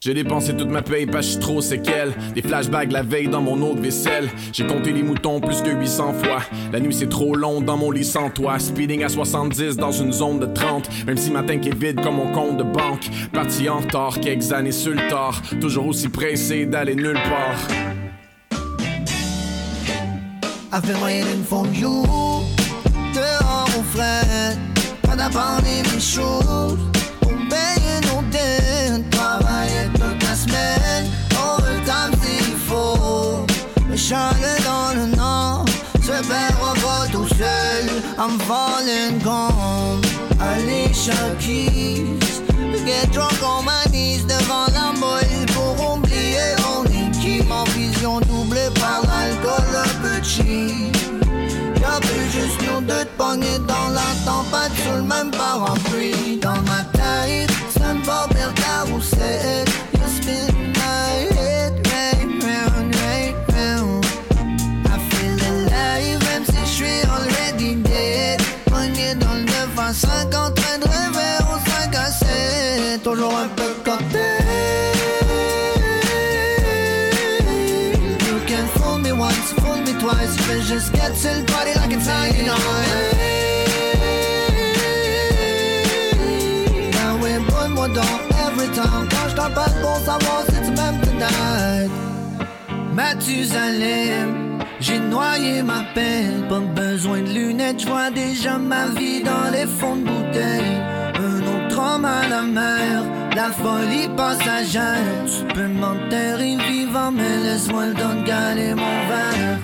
J'ai 0.00 0.14
dépensé 0.14 0.56
toute 0.56 0.70
ma 0.70 0.80
paye 0.80 1.06
parce 1.06 1.26
que 1.26 1.26
je 1.26 1.30
suis 1.32 1.40
trop 1.40 1.60
séquelle. 1.60 2.14
Des 2.32 2.40
flashbacks 2.40 2.92
la 2.92 3.02
veille 3.02 3.26
dans 3.26 3.42
mon 3.42 3.74
de 3.74 3.80
vaisselle. 3.80 4.28
J'ai 4.52 4.64
compté 4.64 4.92
les 4.92 5.02
moutons 5.02 5.40
plus 5.40 5.60
que 5.60 5.70
800 5.70 6.12
fois. 6.22 6.38
La 6.72 6.78
nuit 6.78 6.94
c'est 6.94 7.08
trop 7.08 7.34
long 7.34 7.60
dans 7.60 7.76
mon 7.76 7.90
lit 7.90 8.04
sans 8.04 8.30
toi. 8.30 8.60
Speeding 8.60 9.02
à 9.02 9.08
70 9.08 9.76
dans 9.76 9.90
une 9.90 10.12
zone 10.12 10.38
de 10.38 10.46
30. 10.46 10.88
Même 11.04 11.16
si 11.16 11.32
ma 11.32 11.42
tank 11.42 11.66
est 11.66 11.74
vide 11.74 12.00
comme 12.00 12.14
mon 12.14 12.30
compte 12.30 12.58
de 12.58 12.62
banque. 12.62 13.10
Parti 13.32 13.68
en 13.68 13.78
retard, 13.78 14.20
quelques 14.20 14.52
années 14.52 14.70
sur 14.70 14.92
le. 14.92 15.00
Toujours 15.60 15.88
aussi 15.88 16.08
pressé 16.08 16.64
d'aller 16.64 16.94
nulle 16.94 17.14
part. 17.14 17.58
Waiting 21.02 21.42
for 21.42 21.66
you. 21.74 22.04
Dehors 23.14 23.68
au 23.76 23.98
pas 25.02 25.16
d'abandonner 25.16 25.82
mes 25.92 26.00
choses. 26.00 26.97
Mais 34.10 34.14
chacun 34.14 34.64
dans 34.64 35.00
le 35.00 35.16
nord 35.16 35.64
se 36.00 36.12
perdra 36.26 36.72
pas 36.74 37.06
tout 37.12 37.28
seul. 37.28 38.02
I'm 38.18 38.38
falling 38.40 39.18
gone. 39.22 40.00
Allez, 40.40 40.92
Keys. 41.38 42.42
Get 42.86 43.12
drunk 43.12 43.42
on 43.42 43.64
my 43.64 43.84
knees 43.90 44.24
devant 44.24 44.66
la 44.72 44.98
molle 44.98 45.46
pour 45.54 45.96
oublier 45.96 46.54
on 46.74 46.84
est 46.84 47.10
qui. 47.20 47.42
Ma 47.42 47.64
vision 47.74 48.20
doublée 48.20 48.70
par 48.76 49.02
l'alcool 49.02 50.22
cheap. 50.22 50.96
Y'a 51.80 52.00
plus 52.00 52.30
juste 52.30 52.60
nous 52.66 52.80
deux 52.80 53.04
de 53.04 53.08
pognés 53.18 53.58
dans 53.66 53.88
la 53.88 54.08
tempête 54.24 54.72
sous 54.84 54.96
le 54.96 55.02
même 55.02 55.30
parapluie. 55.30 56.38
Dans 56.40 56.62
ma 56.62 56.84
tête, 56.92 57.50
c'est 57.70 57.82
un 57.82 57.96
bordel 57.96 58.52
carrousel. 58.54 59.67
5 70.18 70.34
en 70.34 70.50
train 70.50 70.78
de 70.78 70.84
rêver 70.84 71.34
au 71.52 71.58
5 71.70 71.94
à 71.94 72.10
7, 72.10 73.02
toujours 73.04 73.36
un 73.36 73.48
peu 73.54 73.72
planté. 73.84 74.26
You 78.26 78.36
can 78.48 78.66
fool 78.74 78.98
me 78.98 79.12
once, 79.12 79.52
fool 79.60 79.78
me 79.86 79.92
twice, 80.00 80.36
but 80.46 80.60
just 80.66 80.92
get 80.92 81.14
to 81.22 81.28
the 81.28 81.44
body 81.52 81.72
like 81.76 81.92
it's 81.92 82.06
99. 82.06 82.58
Now 86.92 87.16
we're 87.22 87.40
one 87.60 87.72
more 87.74 87.88
dog 87.88 88.20
every 88.46 88.68
time, 88.74 89.08
quand 89.08 89.28
je 89.28 89.34
t'appelle 89.36 89.74
pour 89.80 89.98
savoir 89.98 90.42
si 90.48 90.60
tu 90.64 90.70
m'aimes 90.72 91.00
tonight. 91.00 91.90
Mathusalem 92.92 94.47
j'ai 94.80 94.98
noyé 94.98 95.62
ma 95.62 95.82
peine. 95.94 96.46
Pas 96.48 96.60
besoin 96.60 97.20
de 97.22 97.30
lunettes, 97.30 97.80
je 97.80 97.86
vois 97.86 98.10
déjà 98.10 98.58
ma 98.58 98.86
vie 98.88 99.22
dans 99.22 99.50
les 99.52 99.66
fonds 99.66 99.96
de 99.96 100.04
bouteille. 100.04 100.76
Un 101.14 101.40
autre 101.54 101.78
homme 101.78 102.04
à 102.04 102.28
la 102.28 102.42
mer, 102.42 103.02
la 103.34 103.50
folie 103.50 104.08
passagère. 104.16 105.24
Tu 105.26 105.54
peux 105.54 105.68
m'enterrer 105.68 106.56
vivant, 106.70 107.10
mais 107.10 107.38
laisse-moi 107.44 107.86
le 107.86 107.94
don 107.94 108.22
de 108.22 108.74
mon 108.74 109.08
verre. 109.08 109.58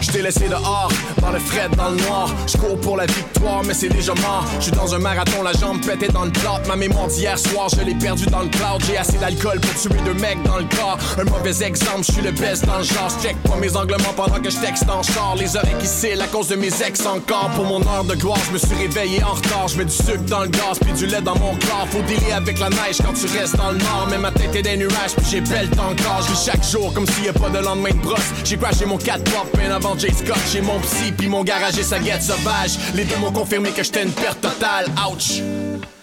Je 0.00 0.10
t'ai 0.10 0.22
laissé 0.22 0.48
dehors, 0.48 0.90
dans 1.20 1.30
le 1.30 1.38
fret, 1.38 1.68
dans 1.76 1.90
le 1.90 1.96
noir. 1.96 2.28
Je 2.46 2.56
cours 2.56 2.78
pour 2.80 2.96
la 2.96 3.06
victoire, 3.06 3.62
mais 3.64 3.74
c'est 3.74 3.88
déjà 3.88 4.14
mort. 4.14 4.44
Je 4.58 4.64
suis 4.64 4.72
dans 4.72 4.94
un 4.94 4.98
marathon, 4.98 5.42
la 5.42 5.52
jambe 5.52 5.84
pétée 5.84 6.08
dans 6.08 6.24
le 6.24 6.30
plot. 6.30 6.60
Ma 6.68 6.76
mémoire 6.76 7.08
d'hier 7.08 7.38
soir, 7.38 7.68
je 7.68 7.82
l'ai 7.82 7.94
perdue 7.94 8.26
dans 8.26 8.40
le 8.40 8.48
cloud. 8.48 8.82
J'ai 8.86 8.96
assez 8.96 9.18
d'alcool 9.18 9.60
pour 9.60 9.74
tuer 9.74 10.00
deux 10.04 10.14
mecs 10.14 10.42
dans 10.44 10.58
le 10.58 10.66
corps. 10.76 10.98
Un 11.18 11.24
mauvais 11.24 11.64
exemple, 11.64 12.04
je 12.06 12.12
suis 12.12 12.22
le 12.22 12.30
best 12.30 12.64
dans 12.64 12.78
le 12.78 12.84
genre. 12.84 13.10
Check 13.22 13.36
pas 13.42 13.56
mes 13.56 13.76
anglements 13.76 14.12
pendant 14.16 14.40
que 14.40 14.50
je 14.50 14.56
en 14.90 15.02
char. 15.02 15.34
Les 15.36 15.56
oreilles 15.56 15.76
qui 15.80 15.86
scellent 15.86 16.22
à 16.22 16.26
cause 16.26 16.48
de 16.48 16.56
mes 16.56 16.82
ex 16.82 17.04
encore. 17.04 17.50
Pour 17.56 17.64
mon 17.64 17.80
heure 17.88 18.04
de 18.04 18.14
gloire, 18.14 18.38
je 18.46 18.52
me 18.52 18.58
suis 18.58 18.74
réveillé 18.76 19.22
en 19.24 19.32
retard. 19.32 19.68
Je 19.68 19.78
mets 19.78 19.84
du 19.84 19.94
sucre 19.94 20.24
dans 20.28 20.40
le 20.40 20.48
gaz, 20.48 20.78
puis 20.80 20.92
du 20.92 21.06
lait 21.06 21.22
dans 21.22 21.36
mon 21.38 21.54
corps. 21.56 21.88
Faut 21.90 22.02
dealer 22.02 22.32
avec 22.32 22.58
la 22.60 22.70
neige 22.70 22.98
quand 23.04 23.14
tu 23.14 23.26
restes 23.36 23.56
dans 23.56 23.72
le 23.72 23.78
nord. 23.78 24.06
Mais 24.10 24.18
ma 24.18 24.30
tête 24.30 24.54
est 24.54 24.62
des 24.62 24.76
nuages, 24.76 25.14
puis 25.16 25.26
j'ai 25.30 25.40
belle 25.40 25.68
encore. 25.72 26.22
Je 26.22 26.32
vis 26.32 26.44
chaque 26.46 26.64
jour 26.64 26.92
comme 26.94 27.06
s'il 27.06 27.24
y 27.24 27.28
a 27.28 27.32
pas 27.32 27.48
de 27.50 27.58
lendemain 27.58 27.90
de 27.90 28.00
brosse. 28.00 28.30
J'ai 28.44 28.56
crashé 28.56 28.86
mon 28.86 28.96
4 28.96 29.24
pop 29.24 29.48
bien 29.58 29.74
avant 29.74 29.87
Jay 29.96 30.12
Scott. 30.12 30.38
J'ai 30.52 30.60
mon 30.60 30.78
psy, 30.80 31.12
puis 31.16 31.28
mon 31.28 31.44
garage 31.44 31.78
et 31.78 31.82
sa 31.82 31.98
guette 31.98 32.22
sauvage. 32.22 32.78
Les 32.94 33.04
deux 33.04 33.16
m'ont 33.16 33.32
confirmé 33.32 33.70
que 33.70 33.82
j'étais 33.82 34.02
une 34.02 34.12
perte 34.12 34.40
totale. 34.40 34.86
Ouch! 35.10 35.42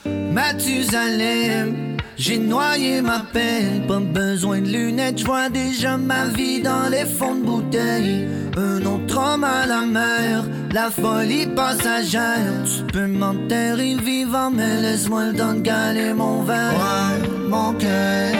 Mathusalem, 0.05 1.97
j'ai 2.17 2.37
noyé 2.37 3.01
ma 3.01 3.25
peine. 3.31 3.85
Pas 3.87 3.99
besoin 3.99 4.59
de 4.61 4.67
lunettes, 4.67 5.19
je 5.19 5.25
vois 5.25 5.49
déjà 5.49 5.97
ma 5.97 6.25
vie 6.25 6.61
dans 6.61 6.89
les 6.89 7.05
fonds 7.05 7.35
de 7.35 7.45
bouteille. 7.45 8.27
Un 8.57 8.85
autre 8.85 9.17
homme 9.17 9.43
à 9.43 9.65
la 9.65 9.81
mer, 9.81 10.45
la 10.73 10.89
folie 10.89 11.47
passagère. 11.47 12.63
Tu 12.65 12.83
peux 12.91 13.07
m'enterrer 13.07 13.95
vivant, 13.95 14.51
mais 14.51 14.81
laisse-moi 14.81 15.25
le 15.27 15.33
don 15.33 15.53
de 15.53 15.61
galer 15.61 16.13
mon 16.13 16.43
verre. 16.43 16.73
Ouais, 16.73 17.29
mon 17.49 17.73
cœur. 17.73 18.35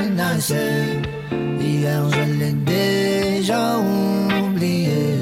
Hier, 1.60 2.04
je 2.12 2.40
l'ai 2.40 2.52
déjà 2.52 3.78
oublié. 3.78 5.15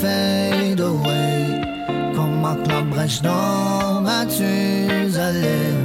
Fade 0.00 0.80
away. 0.80 1.60
Comme 2.14 2.40
Marc 2.40 2.66
Labrèche 2.66 3.20
dans 3.22 4.00
Mathusalem. 4.00 5.79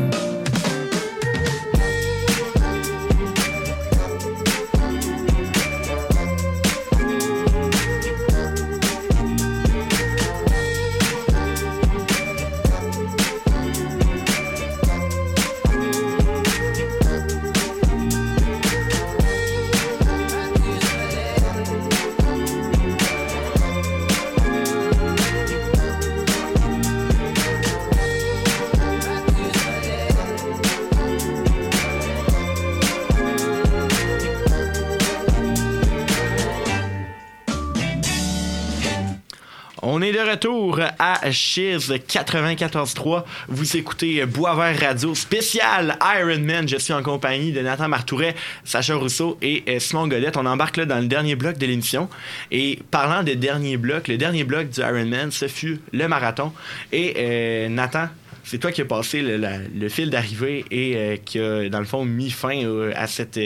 On 39.88 40.02
est 40.02 40.12
de 40.12 40.18
retour 40.18 40.80
à 40.98 41.30
Chiz 41.30 41.92
94.3. 41.92 43.24
Vous 43.50 43.78
écoutez 43.78 44.26
Boisvert 44.26 44.80
Radio 44.80 45.14
spécial 45.14 46.00
Iron 46.20 46.40
Man. 46.40 46.68
Je 46.68 46.78
suis 46.78 46.92
en 46.92 47.04
compagnie 47.04 47.52
de 47.52 47.62
Nathan 47.62 47.88
Martouret, 47.88 48.34
Sacha 48.64 48.96
Rousseau 48.96 49.38
et 49.44 49.64
euh, 49.70 49.78
Simon 49.78 50.08
Godette. 50.08 50.38
On 50.38 50.46
embarque 50.48 50.78
là 50.78 50.86
dans 50.86 50.98
le 50.98 51.06
dernier 51.06 51.36
bloc 51.36 51.60
de 51.60 51.68
l'émission. 51.68 52.10
Et 52.50 52.80
parlant 52.90 53.22
de 53.22 53.36
dernier 53.36 53.78
bloc, 53.78 54.08
le 54.08 54.18
dernier 54.18 54.44
bloc 54.44 54.70
du 54.70 54.82
Iron 54.82 55.06
Man, 55.06 55.30
ce 55.30 55.48
fut 55.48 55.80
le 55.94 56.08
marathon. 56.08 56.52
Et 56.92 57.14
euh, 57.18 57.70
Nathan, 57.70 58.08
c'est 58.44 58.58
toi 58.58 58.72
qui 58.72 58.82
as 58.82 58.86
passé 58.86 59.22
le, 59.22 59.90
fil 59.90 60.10
d'arrivée 60.10 60.66
et 60.72 60.96
euh, 60.96 61.18
qui 61.24 61.40
a, 61.40 61.70
dans 61.70 61.80
le 61.80 61.86
fond, 61.86 62.06
mis 62.06 62.32
fin 62.32 62.60
à 62.96 63.06
cette. 63.06 63.40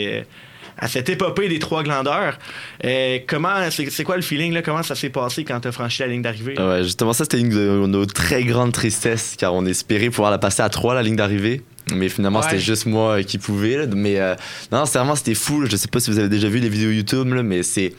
À 0.80 0.88
cette 0.88 1.08
épopée 1.08 1.48
des 1.48 1.58
trois 1.58 1.82
glandeurs. 1.82 2.38
Euh, 2.84 3.18
comment 3.26 3.54
c'est 3.70 4.04
quoi 4.04 4.16
le 4.16 4.22
feeling 4.22 4.52
là? 4.52 4.62
Comment 4.62 4.82
ça 4.82 4.94
s'est 4.94 5.10
passé 5.10 5.44
quand 5.44 5.60
tu 5.60 5.68
as 5.68 5.72
franchi 5.72 6.02
la 6.02 6.08
ligne 6.08 6.22
d'arrivée? 6.22 6.54
Là? 6.54 6.68
Ouais, 6.68 6.82
justement, 6.82 7.12
ça, 7.12 7.24
c'était 7.24 7.38
une 7.40 7.50
de 7.50 7.86
nos 7.86 8.06
très 8.06 8.44
grandes 8.44 8.72
tristesses, 8.72 9.34
car 9.38 9.54
on 9.54 9.66
espérait 9.66 10.10
pouvoir 10.10 10.30
la 10.30 10.38
passer 10.38 10.62
à 10.62 10.68
3, 10.70 10.94
la 10.94 11.02
ligne 11.02 11.16
d'arrivée. 11.16 11.62
Mais 11.94 12.08
finalement, 12.08 12.38
Ouais. 12.40 12.44
c'était 12.48 12.58
juste 12.62 12.86
moi 12.86 13.18
euh, 13.18 13.22
qui 13.22 13.38
pouvais. 13.38 13.76
là. 13.76 13.86
Mais 13.94 14.18
euh, 14.20 14.34
non, 14.72 14.84
c'est 14.86 14.98
vraiment, 14.98 15.16
c'était 15.16 15.34
fou. 15.34 15.66
Je 15.66 15.76
sais 15.76 15.88
pas 15.88 16.00
si 16.00 16.10
vous 16.10 16.18
avez 16.18 16.28
déjà 16.28 16.48
vu 16.48 16.58
les 16.60 16.68
vidéos 16.68 16.90
YouTube, 16.90 17.32
là, 17.34 17.42
mais 17.42 17.62
c'est 17.62 17.92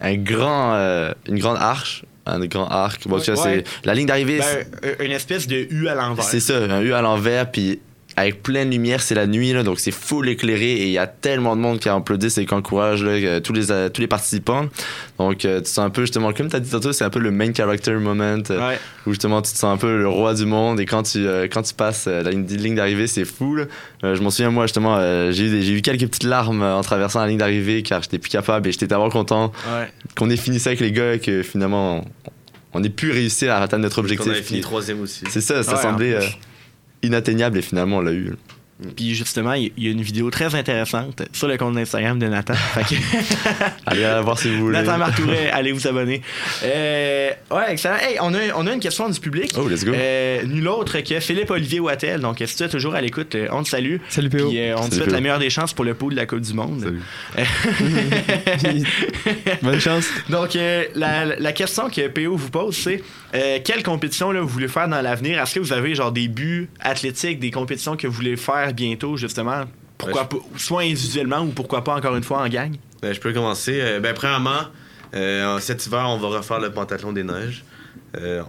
un 0.00 0.14
grand, 0.16 0.74
euh, 0.74 1.12
une 1.28 1.38
grande 1.38 1.58
arche. 1.58 2.04
Un 2.26 2.40
grand 2.46 2.66
arc. 2.68 3.06
Bon, 3.06 3.18
Ouais. 3.18 3.22
c'est 3.36 3.64
la 3.84 3.94
ligne 3.94 4.06
d'arrivée. 4.06 4.38
Ben, 4.82 4.94
une 5.04 5.12
espèce 5.12 5.46
de 5.46 5.66
U 5.70 5.88
à 5.88 5.94
l'envers. 5.94 6.24
C'est 6.24 6.40
ça, 6.40 6.56
un 6.56 6.80
U 6.80 6.94
à 6.94 7.02
l'envers, 7.02 7.50
puis 7.50 7.80
avec 8.16 8.42
pleine 8.42 8.70
lumière, 8.70 9.02
c'est 9.02 9.14
la 9.14 9.26
nuit, 9.26 9.52
là, 9.52 9.62
donc 9.62 9.80
c'est 9.80 9.90
full 9.90 10.28
éclairé 10.28 10.72
et 10.72 10.84
il 10.86 10.92
y 10.92 10.98
a 10.98 11.06
tellement 11.06 11.56
de 11.56 11.60
monde 11.60 11.80
qui 11.80 11.88
applaudissent 11.88 12.38
et 12.38 12.46
qui 12.46 12.54
encourage 12.54 13.02
là, 13.02 13.10
euh, 13.10 13.40
tous, 13.40 13.52
les, 13.52 13.72
euh, 13.72 13.88
tous 13.88 14.00
les 14.00 14.06
participants. 14.06 14.66
Donc 15.18 15.44
euh, 15.44 15.58
tu 15.58 15.64
te 15.64 15.68
sens 15.68 15.78
un 15.84 15.90
peu, 15.90 16.02
justement, 16.02 16.32
comme 16.32 16.48
tu 16.48 16.56
as 16.56 16.60
dit 16.60 16.70
tantôt, 16.70 16.92
c'est 16.92 17.04
un 17.04 17.10
peu 17.10 17.18
le 17.18 17.30
main 17.30 17.52
character 17.52 17.92
moment 17.94 18.38
euh, 18.50 18.68
Ouais. 18.68 18.78
où 19.06 19.10
justement 19.10 19.42
tu 19.42 19.52
te 19.52 19.58
sens 19.58 19.74
un 19.74 19.76
peu 19.76 19.98
le 19.98 20.08
roi 20.08 20.34
du 20.34 20.46
monde 20.46 20.78
et 20.80 20.86
quand 20.86 21.02
tu, 21.02 21.26
euh, 21.26 21.48
quand 21.50 21.62
tu 21.62 21.74
passes 21.74 22.04
euh, 22.06 22.22
la 22.22 22.30
ligne, 22.30 22.46
ligne 22.46 22.74
d'arrivée, 22.76 23.06
c'est 23.06 23.24
fou. 23.24 23.56
là. 23.56 23.64
Euh, 24.04 24.14
je 24.14 24.22
m'en 24.22 24.30
souviens, 24.30 24.50
moi, 24.50 24.66
justement, 24.66 24.96
euh, 24.98 25.32
j'ai 25.32 25.46
eu, 25.46 25.50
des- 25.50 25.62
j'ai 25.62 25.72
eu 25.72 25.82
quelques 25.82 26.06
petites 26.06 26.22
larmes 26.24 26.62
en 26.62 26.82
traversant 26.82 27.20
la 27.20 27.26
ligne 27.26 27.38
d'arrivée 27.38 27.82
car 27.82 28.02
j'étais 28.02 28.18
plus 28.18 28.30
capable 28.30 28.68
et 28.68 28.72
j'étais 28.72 28.86
tellement 28.86 29.10
content 29.10 29.52
Ouais. 29.66 29.88
qu'on 30.16 30.30
ait 30.30 30.36
fini 30.36 30.60
ça 30.60 30.70
avec 30.70 30.80
les 30.80 30.92
gars 30.92 31.14
et 31.14 31.18
que 31.18 31.42
finalement 31.42 32.04
on 32.74 32.82
ait 32.82 32.88
pu 32.90 33.10
réussir 33.12 33.52
à 33.52 33.58
atteindre 33.58 33.82
notre 33.84 33.98
On 33.98 34.02
objectif. 34.02 34.30
avait 34.30 34.42
fini 34.42 34.60
troisième 34.60 35.00
aussi. 35.00 35.24
C'est 35.30 35.40
ça, 35.40 35.62
ça 35.62 35.76
Ouais, 35.76 35.82
semblait 35.82 36.14
plus. 36.16 36.24
euh, 36.24 36.28
inatteignable 37.04 37.58
et 37.58 37.62
finalement 37.62 37.98
on 37.98 38.00
l'a 38.00 38.12
eu. 38.12 38.32
Puis 38.96 39.14
justement, 39.14 39.52
il 39.54 39.72
y 39.78 39.86
a 39.86 39.90
une 39.92 40.02
vidéo 40.02 40.30
très 40.30 40.54
intéressante 40.56 41.22
sur 41.32 41.46
le 41.46 41.56
compte 41.56 41.76
Instagram 41.76 42.18
de 42.18 42.26
Nathan. 42.26 42.54
Que- 42.74 42.94
Allez 43.86 44.02
la 44.02 44.20
voir 44.20 44.38
si 44.38 44.50
vous 44.50 44.64
voulez. 44.66 44.78
Nathan 44.78 44.98
Martouret, 44.98 45.48
allez 45.52 45.70
vous 45.72 45.86
abonner. 45.86 46.22
Euh, 46.64 47.30
ouais, 47.52 47.62
excellent. 47.72 47.96
Hey, 47.96 48.16
on 48.20 48.34
a, 48.34 48.38
on 48.56 48.66
a 48.66 48.72
une 48.72 48.80
question 48.80 49.08
du 49.08 49.20
public. 49.20 49.52
Oh, 49.56 49.68
let's 49.68 49.84
go. 49.84 49.92
Euh, 49.94 50.42
nul 50.42 50.66
autre 50.68 50.98
que 51.00 51.20
Philippe 51.20 51.50
Olivier 51.50 51.78
Wattel. 51.80 52.20
Donc, 52.20 52.42
si 52.44 52.56
tu 52.56 52.62
es 52.64 52.68
toujours 52.68 52.94
à 52.96 53.00
l'écoute, 53.00 53.34
euh, 53.36 53.46
on 53.52 53.62
te 53.62 53.68
salue. 53.68 53.96
Salut 54.08 54.28
PO. 54.28 54.48
Puis 54.48 54.58
euh, 54.60 54.76
on 54.76 54.88
te 54.88 54.94
souhaite 54.96 55.06
PO. 55.08 55.14
la 55.14 55.20
meilleure 55.20 55.38
des 55.38 55.50
chances 55.50 55.72
pour 55.72 55.84
le 55.84 55.94
pot 55.94 56.10
de 56.10 56.16
la 56.16 56.26
Coupe 56.26 56.40
du 56.40 56.52
Monde. 56.54 56.96
Salut. 58.58 58.86
Bonne 59.62 59.80
chance. 59.80 60.06
Donc, 60.28 60.56
euh, 60.56 60.84
la, 60.94 61.24
la 61.36 61.52
question 61.52 61.88
que 61.90 62.08
PO 62.08 62.36
vous 62.36 62.50
pose, 62.50 62.76
c'est 62.76 63.02
euh, 63.34 63.58
quelle 63.64 63.82
compétition 63.82 64.30
là, 64.32 64.40
vous 64.40 64.48
voulez 64.48 64.68
faire 64.68 64.88
dans 64.88 65.00
l'avenir? 65.00 65.40
Est-ce 65.42 65.54
que 65.54 65.60
vous 65.60 65.72
avez 65.72 65.94
genre 65.94 66.12
des 66.12 66.28
buts 66.28 66.68
athlétiques, 66.80 67.40
des 67.40 67.50
compétitions 67.50 67.96
que 67.96 68.06
vous 68.06 68.12
voulez 68.12 68.36
faire 68.36 68.63
bientôt, 68.72 69.16
justement? 69.16 69.64
Pourquoi 69.98 70.28
pas, 70.28 70.36
soit 70.56 70.82
individuellement 70.82 71.40
ou 71.40 71.48
pourquoi 71.48 71.84
pas 71.84 71.94
encore 71.94 72.16
une 72.16 72.24
fois 72.24 72.42
en 72.42 72.48
gang? 72.48 72.74
Ben, 73.00 73.12
je 73.12 73.20
peux 73.20 73.32
commencer. 73.32 73.80
Euh, 73.80 74.00
ben, 74.00 74.14
premièrement, 74.14 74.62
euh, 75.14 75.58
cet 75.60 75.86
hiver, 75.86 76.04
on 76.08 76.18
va 76.18 76.38
refaire 76.38 76.60
le 76.60 76.72
pantalon 76.72 77.12
des 77.12 77.22
neiges. 77.22 77.64
Euh, 78.16 78.42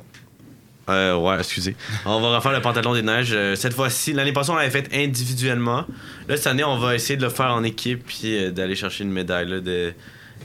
euh, 0.90 1.16
ouais, 1.18 1.38
excusez. 1.38 1.76
On 2.06 2.20
va 2.22 2.36
refaire 2.36 2.52
le 2.52 2.62
pantalon 2.62 2.94
des 2.94 3.02
neiges. 3.02 3.32
Euh, 3.34 3.56
cette 3.56 3.74
fois-ci, 3.74 4.14
l'année 4.14 4.34
passée, 4.34 4.52
on 4.52 4.56
l'avait 4.56 4.70
fait 4.70 4.90
individuellement. 4.94 5.86
Là, 6.28 6.38
cette 6.38 6.48
année, 6.48 6.64
on 6.64 6.78
va 6.78 6.96
essayer 6.96 7.18
de 7.18 7.24
le 7.24 7.30
faire 7.30 7.52
en 7.52 7.64
équipe 7.64 8.06
puis 8.06 8.38
euh, 8.38 8.52
d'aller 8.52 8.76
chercher 8.76 9.04
une 9.04 9.12
médaille. 9.12 9.48
là, 9.48 9.60
de, 9.60 9.94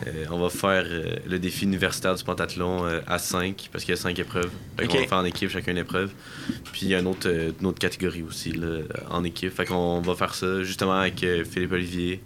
euh, 0.06 0.24
on 0.30 0.38
va 0.38 0.48
faire 0.50 0.84
euh, 0.88 1.16
le 1.26 1.38
défi 1.38 1.64
universitaire 1.64 2.14
du 2.14 2.24
pentathlon 2.24 2.84
euh, 2.86 3.00
à 3.06 3.18
5 3.18 3.68
parce 3.72 3.84
qu'il 3.84 3.92
y 3.94 3.98
a 3.98 4.00
5 4.00 4.18
épreuves. 4.18 4.50
Fait 4.78 4.86
qu'on 4.86 4.94
Ok. 4.94 5.00
va 5.00 5.06
faire 5.06 5.18
en 5.18 5.24
équipe, 5.24 5.50
chacun 5.50 5.72
une 5.72 5.78
épreuve. 5.78 6.10
Puis 6.72 6.82
il 6.82 6.88
y 6.88 6.94
a 6.94 7.00
une 7.00 7.06
autre, 7.06 7.28
une 7.60 7.66
autre 7.66 7.78
catégorie 7.78 8.22
aussi 8.22 8.52
là, 8.52 8.78
en 9.10 9.24
équipe. 9.24 9.54
Fait 9.54 9.66
qu'on 9.66 10.00
va 10.00 10.14
faire 10.14 10.34
ça 10.34 10.62
justement 10.62 10.94
avec 10.94 11.24
Philippe 11.50 11.72
Olivier. 11.72 12.20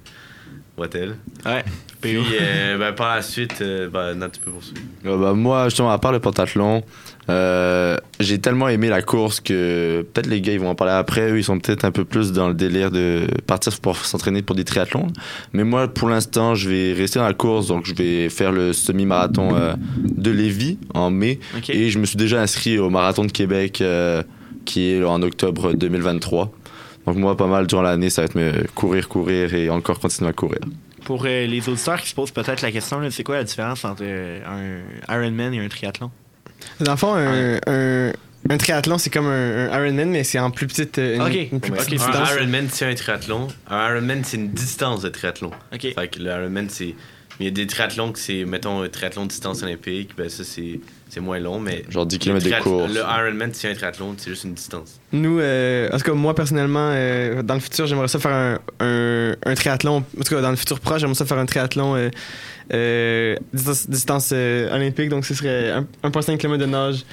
Wattel. 0.76 1.16
Ouais. 1.46 1.64
Puis, 2.00 2.16
euh, 2.18 2.76
ben, 2.78 2.92
par 2.92 3.14
la 3.14 3.22
suite, 3.22 3.60
euh, 3.60 3.88
ben, 3.88 4.14
Nat, 4.14 4.30
tu 4.30 4.40
peux 4.40 4.50
poursuivre. 4.50 4.80
Bah, 5.04 5.32
moi, 5.32 5.64
justement, 5.66 5.90
à 5.90 5.98
part 5.98 6.12
le 6.12 6.18
pentathlon, 6.18 6.82
euh, 7.30 7.96
j'ai 8.20 8.38
tellement 8.38 8.68
aimé 8.68 8.88
la 8.88 9.00
course 9.00 9.40
que 9.40 10.04
peut-être 10.12 10.26
les 10.26 10.40
gars 10.40 10.52
ils 10.52 10.60
vont 10.60 10.68
en 10.68 10.74
parler 10.74 10.92
après. 10.92 11.30
Eux, 11.30 11.38
ils 11.38 11.44
sont 11.44 11.58
peut-être 11.58 11.84
un 11.84 11.90
peu 11.90 12.04
plus 12.04 12.32
dans 12.32 12.48
le 12.48 12.54
délire 12.54 12.90
de 12.90 13.26
partir 13.46 13.72
pour 13.80 13.96
s'entraîner 13.96 14.42
pour 14.42 14.56
des 14.56 14.64
triathlons. 14.64 15.06
Mais 15.52 15.64
moi, 15.64 15.88
pour 15.88 16.08
l'instant, 16.08 16.54
je 16.54 16.68
vais 16.68 16.92
rester 16.92 17.18
dans 17.18 17.26
la 17.26 17.34
course, 17.34 17.68
donc 17.68 17.86
je 17.86 17.94
vais 17.94 18.28
faire 18.28 18.52
le 18.52 18.72
semi-marathon 18.72 19.54
euh, 19.54 19.74
de 19.96 20.30
Lévis 20.30 20.78
en 20.92 21.10
mai. 21.10 21.38
Et 21.68 21.90
je 21.90 21.98
me 21.98 22.04
suis 22.04 22.16
déjà 22.16 22.40
inscrit 22.42 22.78
au 22.78 22.90
marathon 22.90 23.24
de 23.24 23.32
Québec 23.32 23.80
euh, 23.80 24.22
qui 24.64 24.90
est 24.90 25.02
en 25.02 25.22
octobre 25.22 25.72
2023. 25.72 26.52
Donc 27.06 27.16
moi, 27.16 27.36
pas 27.36 27.46
mal 27.46 27.66
durant 27.66 27.82
l'année, 27.82 28.10
ça 28.10 28.22
va 28.22 28.26
être 28.26 28.34
me 28.34 28.66
courir, 28.74 29.08
courir 29.08 29.52
et 29.54 29.68
encore 29.70 29.98
continuer 30.00 30.30
à 30.30 30.32
courir. 30.32 30.60
Pour 31.04 31.24
euh, 31.26 31.46
les 31.46 31.68
auditeurs 31.68 32.00
qui 32.00 32.08
se 32.08 32.14
posent 32.14 32.30
peut-être 32.30 32.62
la 32.62 32.72
question, 32.72 32.98
c'est 33.10 33.24
quoi 33.24 33.36
la 33.36 33.44
différence 33.44 33.84
entre 33.84 34.02
euh, 34.04 34.80
un 35.08 35.14
Ironman 35.14 35.52
et 35.52 35.60
un 35.64 35.68
triathlon? 35.68 36.10
Dans 36.80 36.92
le 36.92 36.96
fond, 36.96 37.14
un, 37.14 37.58
un, 37.66 38.12
un 38.48 38.56
triathlon, 38.56 38.96
c'est 38.96 39.10
comme 39.10 39.26
un, 39.26 39.70
un 39.70 39.84
Ironman, 39.84 40.08
mais 40.10 40.24
c'est 40.24 40.38
en 40.38 40.50
plus 40.50 40.66
petite. 40.66 40.98
euh, 40.98 41.16
Une, 41.16 41.22
Ok. 41.22 41.48
une 41.52 41.60
plus 41.60 41.72
petite 41.72 41.90
distance. 41.90 42.16
Un 42.30 42.36
Ironman, 42.36 42.68
c'est 42.70 42.86
un 42.90 42.94
triathlon. 42.94 43.48
Un 43.68 43.90
Ironman, 43.90 44.22
c'est 44.24 44.38
une 44.38 44.50
distance 44.52 45.02
de 45.02 45.10
triathlon. 45.10 45.50
OK. 45.74 45.80
Fait 45.94 46.08
que 46.08 46.18
le 46.20 46.30
Ironman, 46.30 46.68
c'est. 46.70 46.94
Il 47.40 47.46
y 47.46 47.48
a 47.48 47.50
des 47.50 47.66
triathlons 47.66 48.12
que 48.12 48.18
c'est, 48.20 48.44
mettons, 48.44 48.82
un 48.82 48.88
triathlon 48.88 49.24
de 49.24 49.28
distance 49.30 49.62
olympique, 49.64 50.12
ben 50.16 50.28
ça, 50.30 50.44
c'est, 50.44 50.78
c'est 51.14 51.20
moins 51.20 51.38
long, 51.38 51.58
mais. 51.60 51.84
Genre 51.88 52.04
10 52.04 52.16
le 52.16 52.18
km 52.20 52.44
de 52.44 52.62
course. 52.62 52.92
Le 52.92 53.00
Ironman, 53.00 53.50
c'est 53.52 53.70
un 53.70 53.74
triathlon, 53.74 54.14
c'est 54.18 54.30
juste 54.30 54.44
une 54.44 54.54
distance. 54.54 54.98
Nous, 55.12 55.38
euh, 55.38 55.88
en 55.92 55.96
tout 55.98 56.04
cas, 56.04 56.12
moi 56.12 56.34
personnellement, 56.34 56.90
euh, 56.92 57.42
dans 57.42 57.54
le 57.54 57.60
futur, 57.60 57.86
j'aimerais 57.86 58.08
ça 58.08 58.18
faire 58.18 58.32
un, 58.32 58.58
un, 58.80 59.34
un 59.46 59.54
triathlon. 59.54 59.98
En 60.18 60.22
tout 60.24 60.34
cas, 60.34 60.40
dans 60.40 60.50
le 60.50 60.56
futur 60.56 60.80
proche, 60.80 61.00
j'aimerais 61.00 61.14
ça 61.14 61.24
faire 61.24 61.38
un 61.38 61.46
triathlon 61.46 61.94
euh, 61.96 62.10
euh, 62.72 63.36
distance, 63.52 63.88
distance, 63.88 64.30
euh, 64.32 64.74
olympique. 64.74 65.08
Donc, 65.08 65.24
ce 65.24 65.34
serait 65.34 65.70
un- 65.70 65.86
1,5 66.02 66.36
km 66.38 66.58
de 66.58 66.66
nage, 66.66 67.04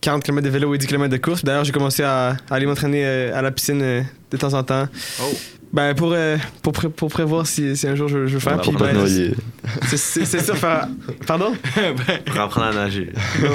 40 0.00 0.22
km 0.22 0.42
de 0.44 0.50
vélo 0.50 0.74
et 0.74 0.78
10 0.78 0.86
km 0.86 1.10
de 1.10 1.16
course. 1.18 1.44
D'ailleurs, 1.44 1.64
j'ai 1.64 1.72
commencé 1.72 2.02
à, 2.02 2.36
à 2.50 2.54
aller 2.54 2.66
m'entraîner 2.66 3.04
euh, 3.04 3.36
à 3.36 3.42
la 3.42 3.50
piscine 3.50 3.82
euh, 3.82 4.02
de 4.30 4.36
temps 4.36 4.54
en 4.54 4.62
temps. 4.62 4.86
Oh. 5.22 5.24
Ben, 5.72 5.94
pour, 5.94 6.10
euh, 6.12 6.36
pour, 6.62 6.72
pré- 6.72 6.88
pour 6.88 7.10
prévoir 7.10 7.46
si, 7.46 7.76
si 7.76 7.86
un 7.86 7.94
jour 7.94 8.08
je, 8.08 8.26
je 8.26 8.34
veux 8.34 8.40
faire. 8.40 8.56
Pour 8.60 8.70
Puis, 8.70 8.78
pas 8.78 8.88
te 8.88 8.92
ben, 8.94 8.98
noyer. 8.98 9.34
c'est- 9.86 10.24
sûr, 10.44 10.56
faire. 10.56 10.88
Pardon? 11.28 11.54
Pour 12.26 12.40
apprendre 12.40 12.66
à 12.66 12.72
nager. 12.72 13.12
Ouais. 13.40 13.48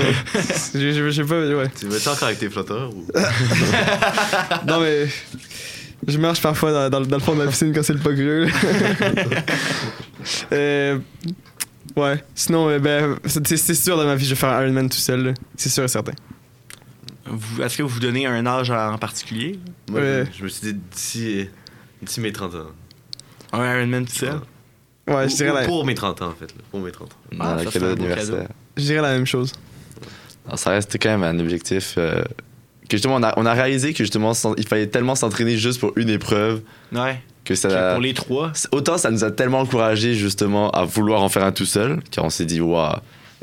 Je 0.74 0.92
je- 0.94 1.10
je 1.10 1.22
sais 1.22 1.28
pas, 1.28 1.38
ouais. 1.46 1.70
tu 1.78 1.88
veux-tu 1.88 2.08
encore 2.08 2.24
avec 2.24 2.40
tes 2.40 2.50
flotteurs 2.50 2.90
ou? 2.96 3.06
Non, 4.66 4.80
mais. 4.80 5.08
Je 6.08 6.18
marche 6.18 6.42
parfois 6.42 6.72
dans, 6.72 6.90
dans 6.90 7.00
le- 7.02 7.06
dans 7.06 7.18
le 7.18 7.22
fond 7.22 7.36
de 7.36 7.44
la 7.44 7.50
piscine 7.50 7.74
quand 7.74 7.84
c'est 7.84 7.94
le 7.94 8.00
pas 8.00 8.14
creux. 8.14 8.48
euh, 10.52 11.00
ouais. 11.96 12.24
Sinon, 12.34 12.70
euh, 12.70 12.80
ben, 12.80 13.18
c'est 13.26 13.58
c'est 13.58 13.74
sûr 13.74 13.98
dans 13.98 14.06
ma 14.06 14.16
vie, 14.16 14.26
je 14.26 14.32
vais 14.32 14.36
faire 14.40 14.62
Ironman 14.62 14.90
tout 14.90 14.98
seul. 14.98 15.24
là. 15.26 15.34
C'est 15.56 15.70
sûr 15.70 15.84
et 15.84 15.88
certain. 15.88 16.14
Vous- 17.26 17.62
Est-ce 17.62 17.78
que 17.78 17.84
vous 17.84 17.90
vous 17.90 18.00
donnez 18.00 18.26
un 18.28 18.46
âge 18.46 18.70
en 18.72 18.98
particulier? 18.98 19.60
Moi, 19.90 20.00
Ouais. 20.00 20.24
je, 20.32 20.40
je 20.40 20.44
me 20.44 20.50
suis 20.50 20.74
dit 20.74 20.80
d'ici, 20.94 21.50
d'ici 22.02 22.20
mes 22.22 22.32
30 22.32 22.56
ans. 22.56 22.58
Un 23.54 23.78
Ironman 23.78 24.06
tout 24.06 24.14
seul? 24.16 24.40
Ouais, 25.08 25.30
je 25.30 25.36
dirais, 25.36 25.54
la, 25.54 25.66
pour 25.68 25.86
mes 25.86 25.94
30 25.96 26.22
ans, 26.24 26.28
en 26.30 26.32
fait. 26.34 26.48
là. 26.48 26.62
Pour 26.72 26.80
mes 26.80 26.92
30 26.92 27.12
ans. 27.12 27.16
Ah, 27.40 27.58
ça, 27.64 27.70
un 27.78 27.80
beau 27.82 27.96
d'anniversaire. 27.96 28.48
je 28.76 28.82
dirais 28.84 29.02
la 29.02 29.14
même 29.14 29.26
chose. 29.28 29.54
Alors, 30.48 30.60
ça 30.60 30.72
reste 30.72 30.96
quand 31.02 31.10
même 31.10 31.24
un 31.24 31.40
objectif 31.40 31.96
euh, 31.98 32.22
que 32.90 32.98
justement 32.98 33.16
on 33.16 33.24
a, 33.24 33.34
on 33.38 33.46
a 33.46 33.54
réalisé 33.54 33.94
que 33.94 34.04
justement 34.04 34.34
il 34.58 34.68
fallait 34.68 34.88
tellement 34.88 35.16
s'entraîner 35.16 35.58
juste 35.58 35.80
pour 35.80 35.94
une 35.96 36.10
épreuve 36.10 36.62
Ouais. 36.94 37.20
que 37.44 37.56
ça 37.56 37.70
Que 37.70 37.94
Pour 37.94 38.02
les 38.02 38.14
trois? 38.14 38.52
autant 38.72 38.98
ça 39.00 39.10
nous 39.10 39.24
a 39.24 39.32
tellement 39.32 39.60
encouragé 39.62 40.14
justement 40.14 40.70
à 40.70 40.84
vouloir 40.86 41.24
en 41.24 41.30
faire 41.30 41.44
un 41.46 41.52
tout 41.52 41.66
seul 41.66 42.00
car 42.12 42.26
on 42.26 42.30
s'est 42.30 42.46
dit 42.46 42.62
waouh 42.62 42.94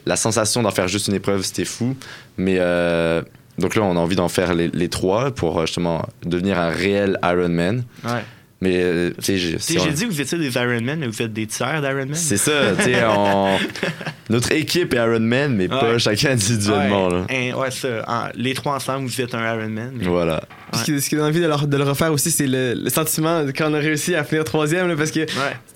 la 0.06 0.14
sensation 0.14 0.62
d'en 0.62 0.70
faire 0.70 0.86
juste 0.86 1.08
une 1.08 1.14
épreuve 1.14 1.42
c'était 1.42 1.64
fou 1.64 1.96
mais 2.36 2.58
euh, 2.60 3.20
donc 3.58 3.74
là 3.74 3.82
on 3.82 3.96
a 3.96 4.00
envie 4.00 4.14
d'en 4.16 4.28
faire 4.28 4.54
les, 4.54 4.68
les 4.68 4.88
trois 4.88 5.32
pour 5.32 5.58
euh, 5.58 5.66
justement 5.66 6.06
devenir 6.24 6.56
un 6.56 6.70
réel 6.70 7.18
Ironman 7.24 7.82
Ouais. 8.04 8.22
Mais 8.62 8.80
euh, 8.82 9.10
tu 9.18 9.24
sais 9.24 9.36
j'ai- 9.36 9.52
Tu 9.56 9.58
sais, 9.60 9.72
si 9.74 9.78
on- 9.78 9.84
j'ai 9.84 9.90
dit 9.90 10.06
que 10.06 10.10
vous 10.12 10.20
étiez 10.20 10.38
des 10.38 10.54
Ironman, 10.54 10.98
mais 11.00 11.06
vous 11.08 11.20
êtes 11.20 11.32
des 11.32 11.46
tiers 11.46 11.82
d'Ironman? 11.82 12.14
c'est 12.14 12.36
ça 12.38 12.52
tu 12.78 12.84
sais 12.84 13.04
on- 13.04 13.58
notre 14.30 14.52
équipe 14.52 14.94
est 14.94 14.96
Ironman 14.96 15.54
mais 15.54 15.68
pas 15.68 15.98
chacun 15.98 16.30
individuellement 16.30 17.08
là. 17.08 17.26
Ouais, 17.28 17.50
hein, 17.52 17.56
ouais, 17.58 17.70
ça. 17.70 17.88
En- 18.06 18.28
les 18.34 18.54
trois 18.54 18.76
ensemble, 18.76 19.08
vous 19.08 19.20
êtes 19.20 19.34
un 19.34 19.44
Ironman. 19.54 19.92
mais- 19.94 20.06
voilà 20.06 20.42
Puis 20.72 20.80
Ce 20.80 20.84
qui, 20.86 21.00
ce 21.02 21.08
qui 21.10 21.16
donne 21.16 21.26
envie 21.26 21.40
de 21.40 21.46
le, 21.46 21.66
de 21.66 21.76
le 21.76 21.84
refaire 21.84 22.12
aussi, 22.12 22.30
c'est 22.30 22.46
le, 22.46 22.74
le 22.74 22.88
sentiment 22.88 23.44
de 23.44 23.50
quand 23.50 23.70
on 23.70 23.74
a 23.74 23.78
réussi 23.78 24.14
à 24.14 24.24
finir 24.24 24.44
troisième. 24.44 24.88
là, 24.88 24.94
parce 24.96 25.10
que 25.10 25.20
Ouais. 25.20 25.26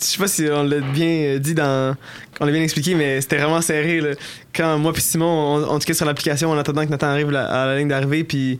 je 0.01 0.05
sais 0.07 0.19
pas 0.19 0.29
si 0.29 0.47
on 0.51 0.63
l'a 0.63 0.79
bien 0.81 1.35
euh, 1.35 1.39
dit 1.39 1.55
dans. 1.55 1.95
On 2.41 2.45
l'a 2.47 2.53
bien 2.53 2.63
expliqué, 2.63 2.95
mais 2.95 3.21
c'était 3.21 3.37
vraiment 3.39 3.61
serré. 3.61 4.01
là. 4.01 4.11
Quand 4.55 4.79
moi 4.79 4.93
puis 4.93 5.03
Simon, 5.03 5.67
on, 5.69 5.77
on 5.77 5.81
sur 5.81 6.07
l'application 6.07 6.51
en 6.51 6.57
attendant 6.59 6.85
que 6.85 6.91
Nathan 6.91 7.09
arrive 7.09 7.29
à 7.35 7.67
la 7.67 7.77
ligne 7.79 7.89
d'arrivée, 7.89 8.25
puis 8.25 8.59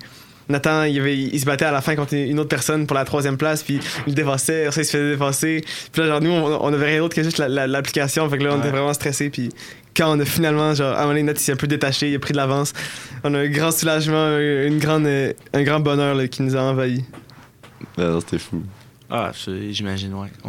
Nathan, 0.49 0.85
il, 0.85 1.01
avait- 1.01 1.17
il 1.17 1.41
se 1.41 1.45
battait 1.47 1.65
à 1.65 1.73
la 1.73 1.81
fin 1.81 1.97
contre 1.97 2.15
une 2.15 2.39
autre 2.39 2.49
personne 2.49 2.87
pour 2.87 2.95
la 2.97 3.05
troisième 3.05 3.37
place, 3.37 3.63
puis 3.63 3.81
il 4.07 4.11
le 4.11 4.15
dévassait, 4.15 4.71
ça, 4.71 4.81
il 4.81 4.85
se 4.85 4.91
faisait 4.93 5.11
dépasser. 5.11 5.65
Puis 5.93 6.03
là, 6.03 6.09
genre, 6.09 6.21
nous, 6.21 6.31
on, 6.31 6.65
on 6.65 6.73
avait 6.73 6.87
rien 6.87 6.99
d'autre 7.01 7.15
que 7.17 7.23
juste 7.23 7.39
la- 7.39 7.49
la- 7.49 7.67
l'application, 7.67 8.29
fait 8.31 8.39
que 8.39 8.45
là, 8.45 8.51
on 8.51 8.55
Ouais. 8.55 8.61
était 8.61 8.71
vraiment 8.71 8.95
stressés, 8.95 9.29
puis 9.31 9.49
quand 9.97 10.17
on 10.17 10.21
a 10.21 10.25
finalement, 10.25 10.73
genre, 10.75 10.93
à 10.93 10.99
un 10.99 11.03
moment 11.03 11.09
donné, 11.15 11.23
Nathan, 11.25 11.39
il 11.41 11.43
s'est 11.45 11.53
un 11.53 11.57
peu 11.57 11.67
détaché, 11.67 12.11
il 12.11 12.15
a 12.15 12.19
pris 12.19 12.33
de 12.33 12.37
l'avance. 12.37 12.73
On 13.25 13.35
a 13.35 13.39
un 13.41 13.49
grand 13.49 13.73
soulagement, 13.73 14.39
une 14.39 14.79
grande, 14.79 15.07
euh, 15.07 15.33
un 15.53 15.63
grand 15.65 15.81
bonheur 15.81 16.15
là, 16.15 16.29
qui 16.29 16.43
nous 16.43 16.55
a 16.57 16.61
envahis. 16.61 17.05
Ah, 17.99 18.03
non, 18.03 18.21
c'était 18.21 18.39
fou 18.39 18.63
Ah, 19.11 19.33
j'imagine, 19.71 20.13
ouais. 20.15 20.29
On, 20.45 20.49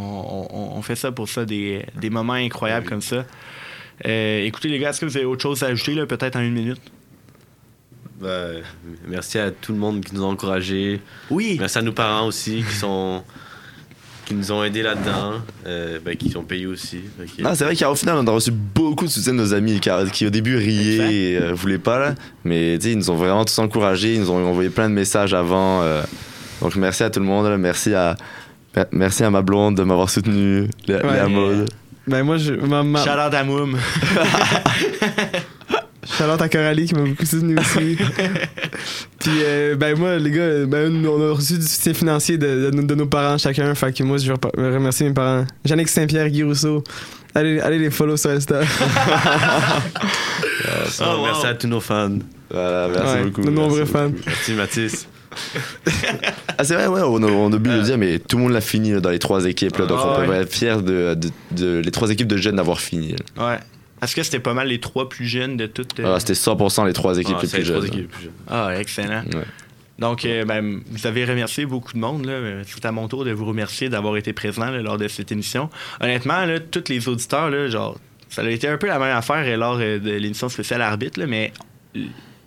on- 0.52 0.78
on 0.78 0.82
fait 0.82 0.96
ça 0.96 1.12
pour 1.12 1.28
ça, 1.30 1.46
des, 1.46 1.86
des 2.00 2.10
moments 2.10 2.34
incroyables 2.34 2.88
comme 2.88 3.02
ça. 3.02 3.26
Euh, 4.06 4.44
écoutez, 4.46 4.68
les 4.68 4.78
gars, 4.80 4.90
est-ce 4.92 5.02
que 5.02 5.06
vous 5.06 5.18
avez 5.18 5.26
autre 5.26 5.42
chose 5.42 5.64
à 5.64 5.68
ajouter, 5.68 5.94
là, 5.96 6.06
peut-être 6.06 6.36
en 6.36 6.42
une 6.42 6.54
minute? 6.54 6.82
Ben, 8.20 8.62
merci 9.08 9.38
à 9.38 9.52
tout 9.52 9.74
le 9.74 9.78
monde 9.78 10.04
qui 10.04 10.16
nous 10.16 10.24
a 10.24 10.28
encouragés. 10.28 11.02
Oui. 11.30 11.58
Merci 11.60 11.78
à 11.78 11.82
nos 11.82 11.92
parents 11.92 12.26
aussi 12.28 12.64
qui 12.68 12.76
sont 12.76 13.24
qui 14.26 14.34
nous 14.34 14.52
ont 14.52 14.62
aidés 14.62 14.82
là-dedans, 14.82 15.36
euh, 15.68 16.00
ben, 16.04 16.18
qui 16.18 16.36
ont 16.36 16.44
payé 16.44 16.66
aussi. 16.66 17.00
Non, 17.40 17.56
c'est 17.56 17.64
vrai 17.64 17.78
qu'au 17.78 17.96
final, 17.96 18.18
on 18.18 18.28
a 18.28 18.32
reçu 18.32 18.52
beaucoup 18.52 19.06
de 19.06 19.10
soutien 19.10 19.32
de 19.32 19.38
nos 19.38 19.54
amis 19.54 19.80
qui, 19.80 19.90
qui 20.12 20.26
au 20.28 20.30
début 20.30 20.58
riaient 20.58 21.14
et 21.14 21.38
euh, 21.38 21.54
voulaient 21.54 21.78
pas, 21.78 21.98
là. 21.98 22.16
Mais 22.44 22.78
tu 22.78 22.88
sais, 22.88 22.92
ils 22.92 22.98
nous 22.98 23.10
ont 23.10 23.16
vraiment 23.16 23.46
tous 23.46 23.58
encouragés, 23.60 24.16
ils 24.16 24.20
nous 24.20 24.32
ont 24.32 24.46
envoyé 24.46 24.70
plein 24.70 24.90
de 24.90 24.94
messages 24.96 25.34
avant. 25.34 25.82
euh. 25.84 26.02
donc 26.62 26.76
merci 26.76 27.04
à 27.04 27.10
tout 27.10 27.22
le 27.22 27.26
monde, 27.26 27.46
là. 27.48 27.58
merci 27.58 27.94
à. 27.94 28.18
mer- 28.76 28.88
Merci 28.92 29.24
à 29.24 29.30
ma 29.30 29.42
blonde 29.42 29.78
de 29.78 29.84
m'avoir 29.84 30.10
soutenu, 30.10 30.68
Léa 30.88 31.06
Ouais. 31.06 31.30
Maud. 31.30 31.70
Ben 32.06 32.24
moi, 32.24 32.36
je, 32.38 32.54
ma, 32.54 32.84
ma, 32.84 33.02
Shout 33.04 33.10
out 33.12 33.34
à 33.34 33.44
Moum. 33.46 33.78
Shout-out 36.10 36.42
à 36.42 36.50
Coralie 36.50 36.86
qui 36.86 36.96
m'a 36.96 37.02
beaucoup 37.02 37.26
soutenu 37.26 37.58
aussi. 37.60 37.98
Puis, 39.20 39.32
euh, 39.44 39.76
ben 39.76 39.98
moi, 39.98 40.18
les 40.18 40.32
gars, 40.32 40.66
ben, 40.66 41.06
on 41.06 41.30
a 41.30 41.34
reçu 41.34 41.58
du 41.58 41.66
soutien 41.68 41.94
financier 41.94 42.38
de, 42.38 42.70
de 42.70 42.72
nos- 42.72 42.84
de 42.84 42.96
nos 42.96 43.06
parents 43.08 43.38
chacun. 43.38 43.74
Fait 43.76 43.92
que 43.92 44.04
moi, 44.04 44.18
je 44.18 44.32
veux 44.32 44.38
remercier 44.76 45.08
mes 45.08 45.14
parents. 45.14 45.46
Jannick 45.66 45.90
Saint-Pierre, 45.90 46.30
Guy 46.30 46.44
Rousseau. 46.44 46.84
Allez, 47.36 47.60
allez 47.60 47.78
les 47.78 47.90
follow 47.92 48.16
sur 48.18 48.30
Insta. 48.32 48.62
Sinon, 50.90 51.10
Oh, 51.12 51.18
wow. 51.18 51.26
Merci 51.26 51.46
à 51.46 51.54
tous 51.54 51.68
nos 51.68 51.80
fans. 51.82 52.18
Voilà, 52.50 52.88
merci 52.88 53.14
Ouais, 53.16 53.24
beaucoup. 53.26 53.42
Nos 53.42 53.52
nombreux 53.52 53.86
fans. 53.86 54.12
Merci 54.26 54.54
Mathis. 54.54 55.08
Ah, 56.58 56.64
c'est 56.64 56.74
vrai, 56.74 56.88
ouais, 56.88 57.02
on 57.04 57.22
a, 57.22 57.28
on 57.28 57.52
oublié 57.52 57.76
de 57.76 57.80
le 57.82 57.86
dire, 57.86 57.98
mais 57.98 58.18
tout 58.20 58.38
le 58.38 58.44
monde 58.44 58.54
l'a 58.54 58.62
fini 58.62 58.92
là, 58.94 59.00
dans 59.02 59.10
les 59.12 59.20
trois 59.20 59.46
équipes. 59.46 59.78
Là, 59.78 59.86
donc 59.86 60.00
Ah, 60.02 60.08
on 60.18 60.26
peut 60.26 60.32
ouais. 60.32 60.38
être 60.38 60.52
fiers 60.52 60.78
de, 60.82 61.16
de, 61.16 61.30
de- 61.52 61.80
les 61.84 61.92
trois 61.92 62.10
équipes 62.10 62.28
de 62.28 62.38
jeunes 62.38 62.56
d'avoir 62.56 62.80
fini. 62.80 63.14
là. 63.38 63.48
Ouais. 63.50 63.58
Est-ce 64.02 64.16
que 64.16 64.24
c'était 64.24 64.40
pas 64.40 64.54
mal 64.54 64.68
les 64.68 64.80
trois 64.80 65.10
plus 65.10 65.26
jeunes 65.28 65.58
de 65.58 65.66
toutes? 65.66 66.00
euh, 66.00 66.14
Ah, 66.16 66.20
C'était 66.20 66.34
100% 66.34 66.86
les 66.86 66.94
trois 66.94 67.18
équipes 67.18 67.36
Ah, 67.38 67.42
les 67.44 67.48
plus 67.50 67.58
les 67.58 67.64
trois 67.66 67.86
équipes 67.86 68.12
plus 68.12 68.24
jeunes. 68.26 68.32
Ah, 68.48 68.72
excellent. 68.80 69.24
Ouais. 69.34 69.44
Donc, 70.00 70.26
euh, 70.26 70.46
ben, 70.46 70.82
vous 70.92 71.08
avez 71.08 71.26
remercié 71.26 71.66
beaucoup 71.66 71.94
de 71.94 71.98
monde. 71.98 72.30
C'est 72.68 72.86
à 72.86 72.92
mon 72.92 73.08
tour 73.08 73.26
de 73.26 73.32
vous 73.32 73.46
remercier 73.46 73.90
d'avoir 73.90 74.16
été 74.18 74.32
présent 74.34 74.70
là, 74.70 74.80
lors 74.84 74.98
de 75.00 75.08
cette 75.08 75.32
émission. 75.32 75.70
Honnêtement, 76.00 76.46
là, 76.46 76.60
tous 76.60 76.84
les 76.90 77.08
auditeurs, 77.10 77.50
là, 77.50 77.68
genre, 77.68 77.98
ça 78.30 78.44
a 78.44 78.50
été 78.50 78.68
un 78.68 78.78
peu 78.78 78.86
la 78.88 79.00
même 79.00 79.16
affaire 79.18 79.44
euh, 79.48 79.58
lors 79.58 79.78
euh, 79.80 79.98
de 79.98 80.12
l'émission 80.12 80.50
spéciale 80.50 80.84
Arbitre, 80.84 81.20
là, 81.20 81.26
mais 81.26 81.52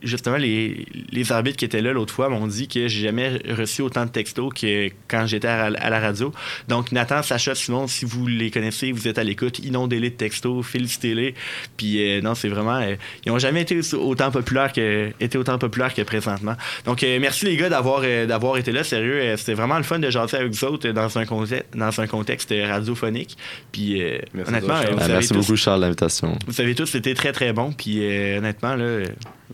justement, 0.03 0.37
les, 0.37 0.87
les 1.13 1.33
arbitres 1.33 1.57
qui 1.57 1.65
étaient 1.65 1.81
là 1.83 1.93
l'autre 1.93 2.13
fois 2.15 2.29
m'ont 2.29 2.47
dit 2.47 2.69
que 2.69 2.89
j'ai 2.89 3.03
jamais 3.03 3.39
reçu 3.51 3.83
autant 3.83 4.07
de 4.07 4.11
textos 4.11 4.53
que 4.55 4.89
quand 5.09 5.27
j'étais 5.27 5.49
à, 5.49 5.65
à 5.67 5.91
la 5.91 6.01
radio. 6.01 6.33
Donc, 6.69 6.93
Nathan, 6.93 7.23
Sacha, 7.23 7.55
Simon, 7.55 7.87
si 7.87 8.05
vous 8.05 8.27
les 8.27 8.51
connaissez, 8.51 8.93
vous 8.93 9.09
êtes 9.09 9.19
à 9.19 9.25
l'écoute, 9.25 9.59
inondez-les 9.61 10.11
de 10.11 10.15
textos, 10.17 10.65
félicitez-les. 10.67 11.35
Puis, 11.77 12.03
euh, 12.03 12.21
non, 12.21 12.35
c'est 12.35 12.49
vraiment. 12.49 12.77
euh, 12.81 12.97
ils 13.25 13.33
n'ont 13.33 13.39
jamais 13.39 13.63
été 13.63 13.81
autant 13.95 14.31
populaires 14.31 14.73
que, 14.73 15.11
été 15.21 15.39
autant 15.39 15.59
populaires 15.59 15.95
que 15.95 16.03
présentement. 16.03 16.57
Donc, 16.85 17.03
euh, 17.03 17.19
merci 17.21 17.45
les 17.47 17.57
gars 17.57 17.69
d'avoir 17.69 18.03
euh, 18.05 18.27
d'avoir 18.27 18.57
été 18.59 18.73
là. 18.73 18.85
Sérieux, 18.85 19.21
euh, 19.21 19.37
c'était 19.37 19.55
vraiment 19.55 19.77
le 19.77 19.83
fun 19.85 19.99
de 19.99 20.09
jaser 20.11 20.37
avec 20.39 20.53
vous 20.53 20.65
autres 20.65 20.89
euh, 20.89 20.93
dans 20.93 21.19
un 21.19 21.25
contexte, 21.27 21.77
dans 21.77 22.01
un 22.01 22.07
contexte 22.07 22.53
radiophonique. 22.67 23.37
Puis, 23.73 24.03
euh, 24.03 24.19
Merci 24.35 24.51
honnêtement, 24.51 24.69
toi, 24.81 24.89
euh, 24.89 24.93
vous 24.93 24.99
Ah, 25.01 25.05
avez 25.05 25.13
merci 25.15 25.29
tous- 25.29 25.35
beaucoup, 25.39 25.57
Charles, 25.57 25.81
l'invitation. 25.81 26.39
vous 26.47 26.61
avez 26.61 26.75
tous 26.75 26.95
été 26.95 27.15
très 27.15 27.33
très 27.33 27.53
bons. 27.53 27.73
Puis, 27.73 27.99
euh, 28.03 28.39
honnêtement, 28.39 28.75
là, 28.75 28.85
euh, 28.85 29.05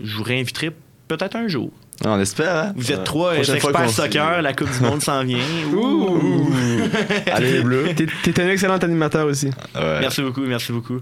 je 0.01 0.16
vous 0.16 0.22
réinviterai 0.22 0.72
peut-être 1.09 1.36
un 1.36 1.49
jour. 1.49 1.70
On 2.05 2.20
espère, 2.20 2.57
hein? 2.57 2.72
Vous 2.76 2.92
êtes 2.92 3.05
trois 3.05 3.32
euh, 3.32 3.42
experts 3.42 3.90
soccer, 3.90 4.42
la 4.42 4.53
Coupe 4.53 4.70
du 4.70 4.80
Monde 4.80 5.01
s'en 5.03 5.24
vient. 5.24 5.38
Ouh. 5.72 6.49
Allez, 7.32 7.53
les 7.53 7.62
bleus. 7.62 7.88
T'es 7.94 8.40
un 8.40 8.49
excellent 8.49 8.76
animateur 8.76 9.26
aussi. 9.26 9.47
Ouais. 9.74 10.01
Merci 10.01 10.22
beaucoup, 10.22 10.42
merci 10.42 10.72
beaucoup. 10.72 11.01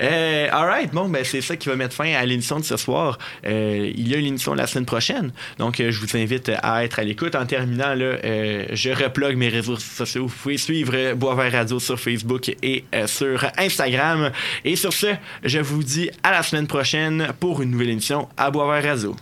Euh, 0.00 0.48
alright, 0.52 0.92
bon, 0.92 1.08
ben 1.08 1.24
c'est 1.24 1.40
ça 1.40 1.56
qui 1.56 1.68
va 1.68 1.76
mettre 1.76 1.94
fin 1.94 2.12
à 2.14 2.24
l'émission 2.24 2.60
de 2.60 2.64
ce 2.64 2.76
soir. 2.76 3.18
Euh, 3.46 3.90
il 3.94 4.08
y 4.08 4.14
a 4.14 4.18
une 4.18 4.26
émission 4.26 4.54
la 4.54 4.66
semaine 4.66 4.86
prochaine, 4.86 5.32
donc 5.58 5.80
euh, 5.80 5.90
je 5.90 6.00
vous 6.00 6.16
invite 6.16 6.50
à 6.62 6.84
être 6.84 6.98
à 6.98 7.04
l'écoute. 7.04 7.34
En 7.34 7.46
terminant, 7.46 7.94
là, 7.94 8.16
euh, 8.24 8.66
je 8.72 8.90
replogue 8.90 9.36
mes 9.36 9.48
réseaux 9.48 9.76
sociaux. 9.76 10.26
Vous 10.26 10.36
pouvez 10.42 10.58
suivre 10.58 11.14
Boisvert 11.14 11.52
Radio 11.52 11.80
sur 11.80 11.98
Facebook 11.98 12.54
et 12.62 12.84
euh, 12.94 13.06
sur 13.06 13.44
Instagram. 13.58 14.30
Et 14.64 14.76
sur 14.76 14.92
ce, 14.92 15.08
je 15.44 15.58
vous 15.58 15.82
dis 15.82 16.10
à 16.22 16.30
la 16.30 16.42
semaine 16.42 16.66
prochaine 16.66 17.28
pour 17.40 17.62
une 17.62 17.70
nouvelle 17.70 17.90
émission 17.90 18.28
à 18.36 18.50
Boisvert 18.50 18.90
Radio. 18.90 19.16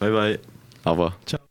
Bye 0.00 0.10
bye. 0.10 0.38
Au 0.84 0.90
revoir. 0.92 1.18
Ciao. 1.26 1.45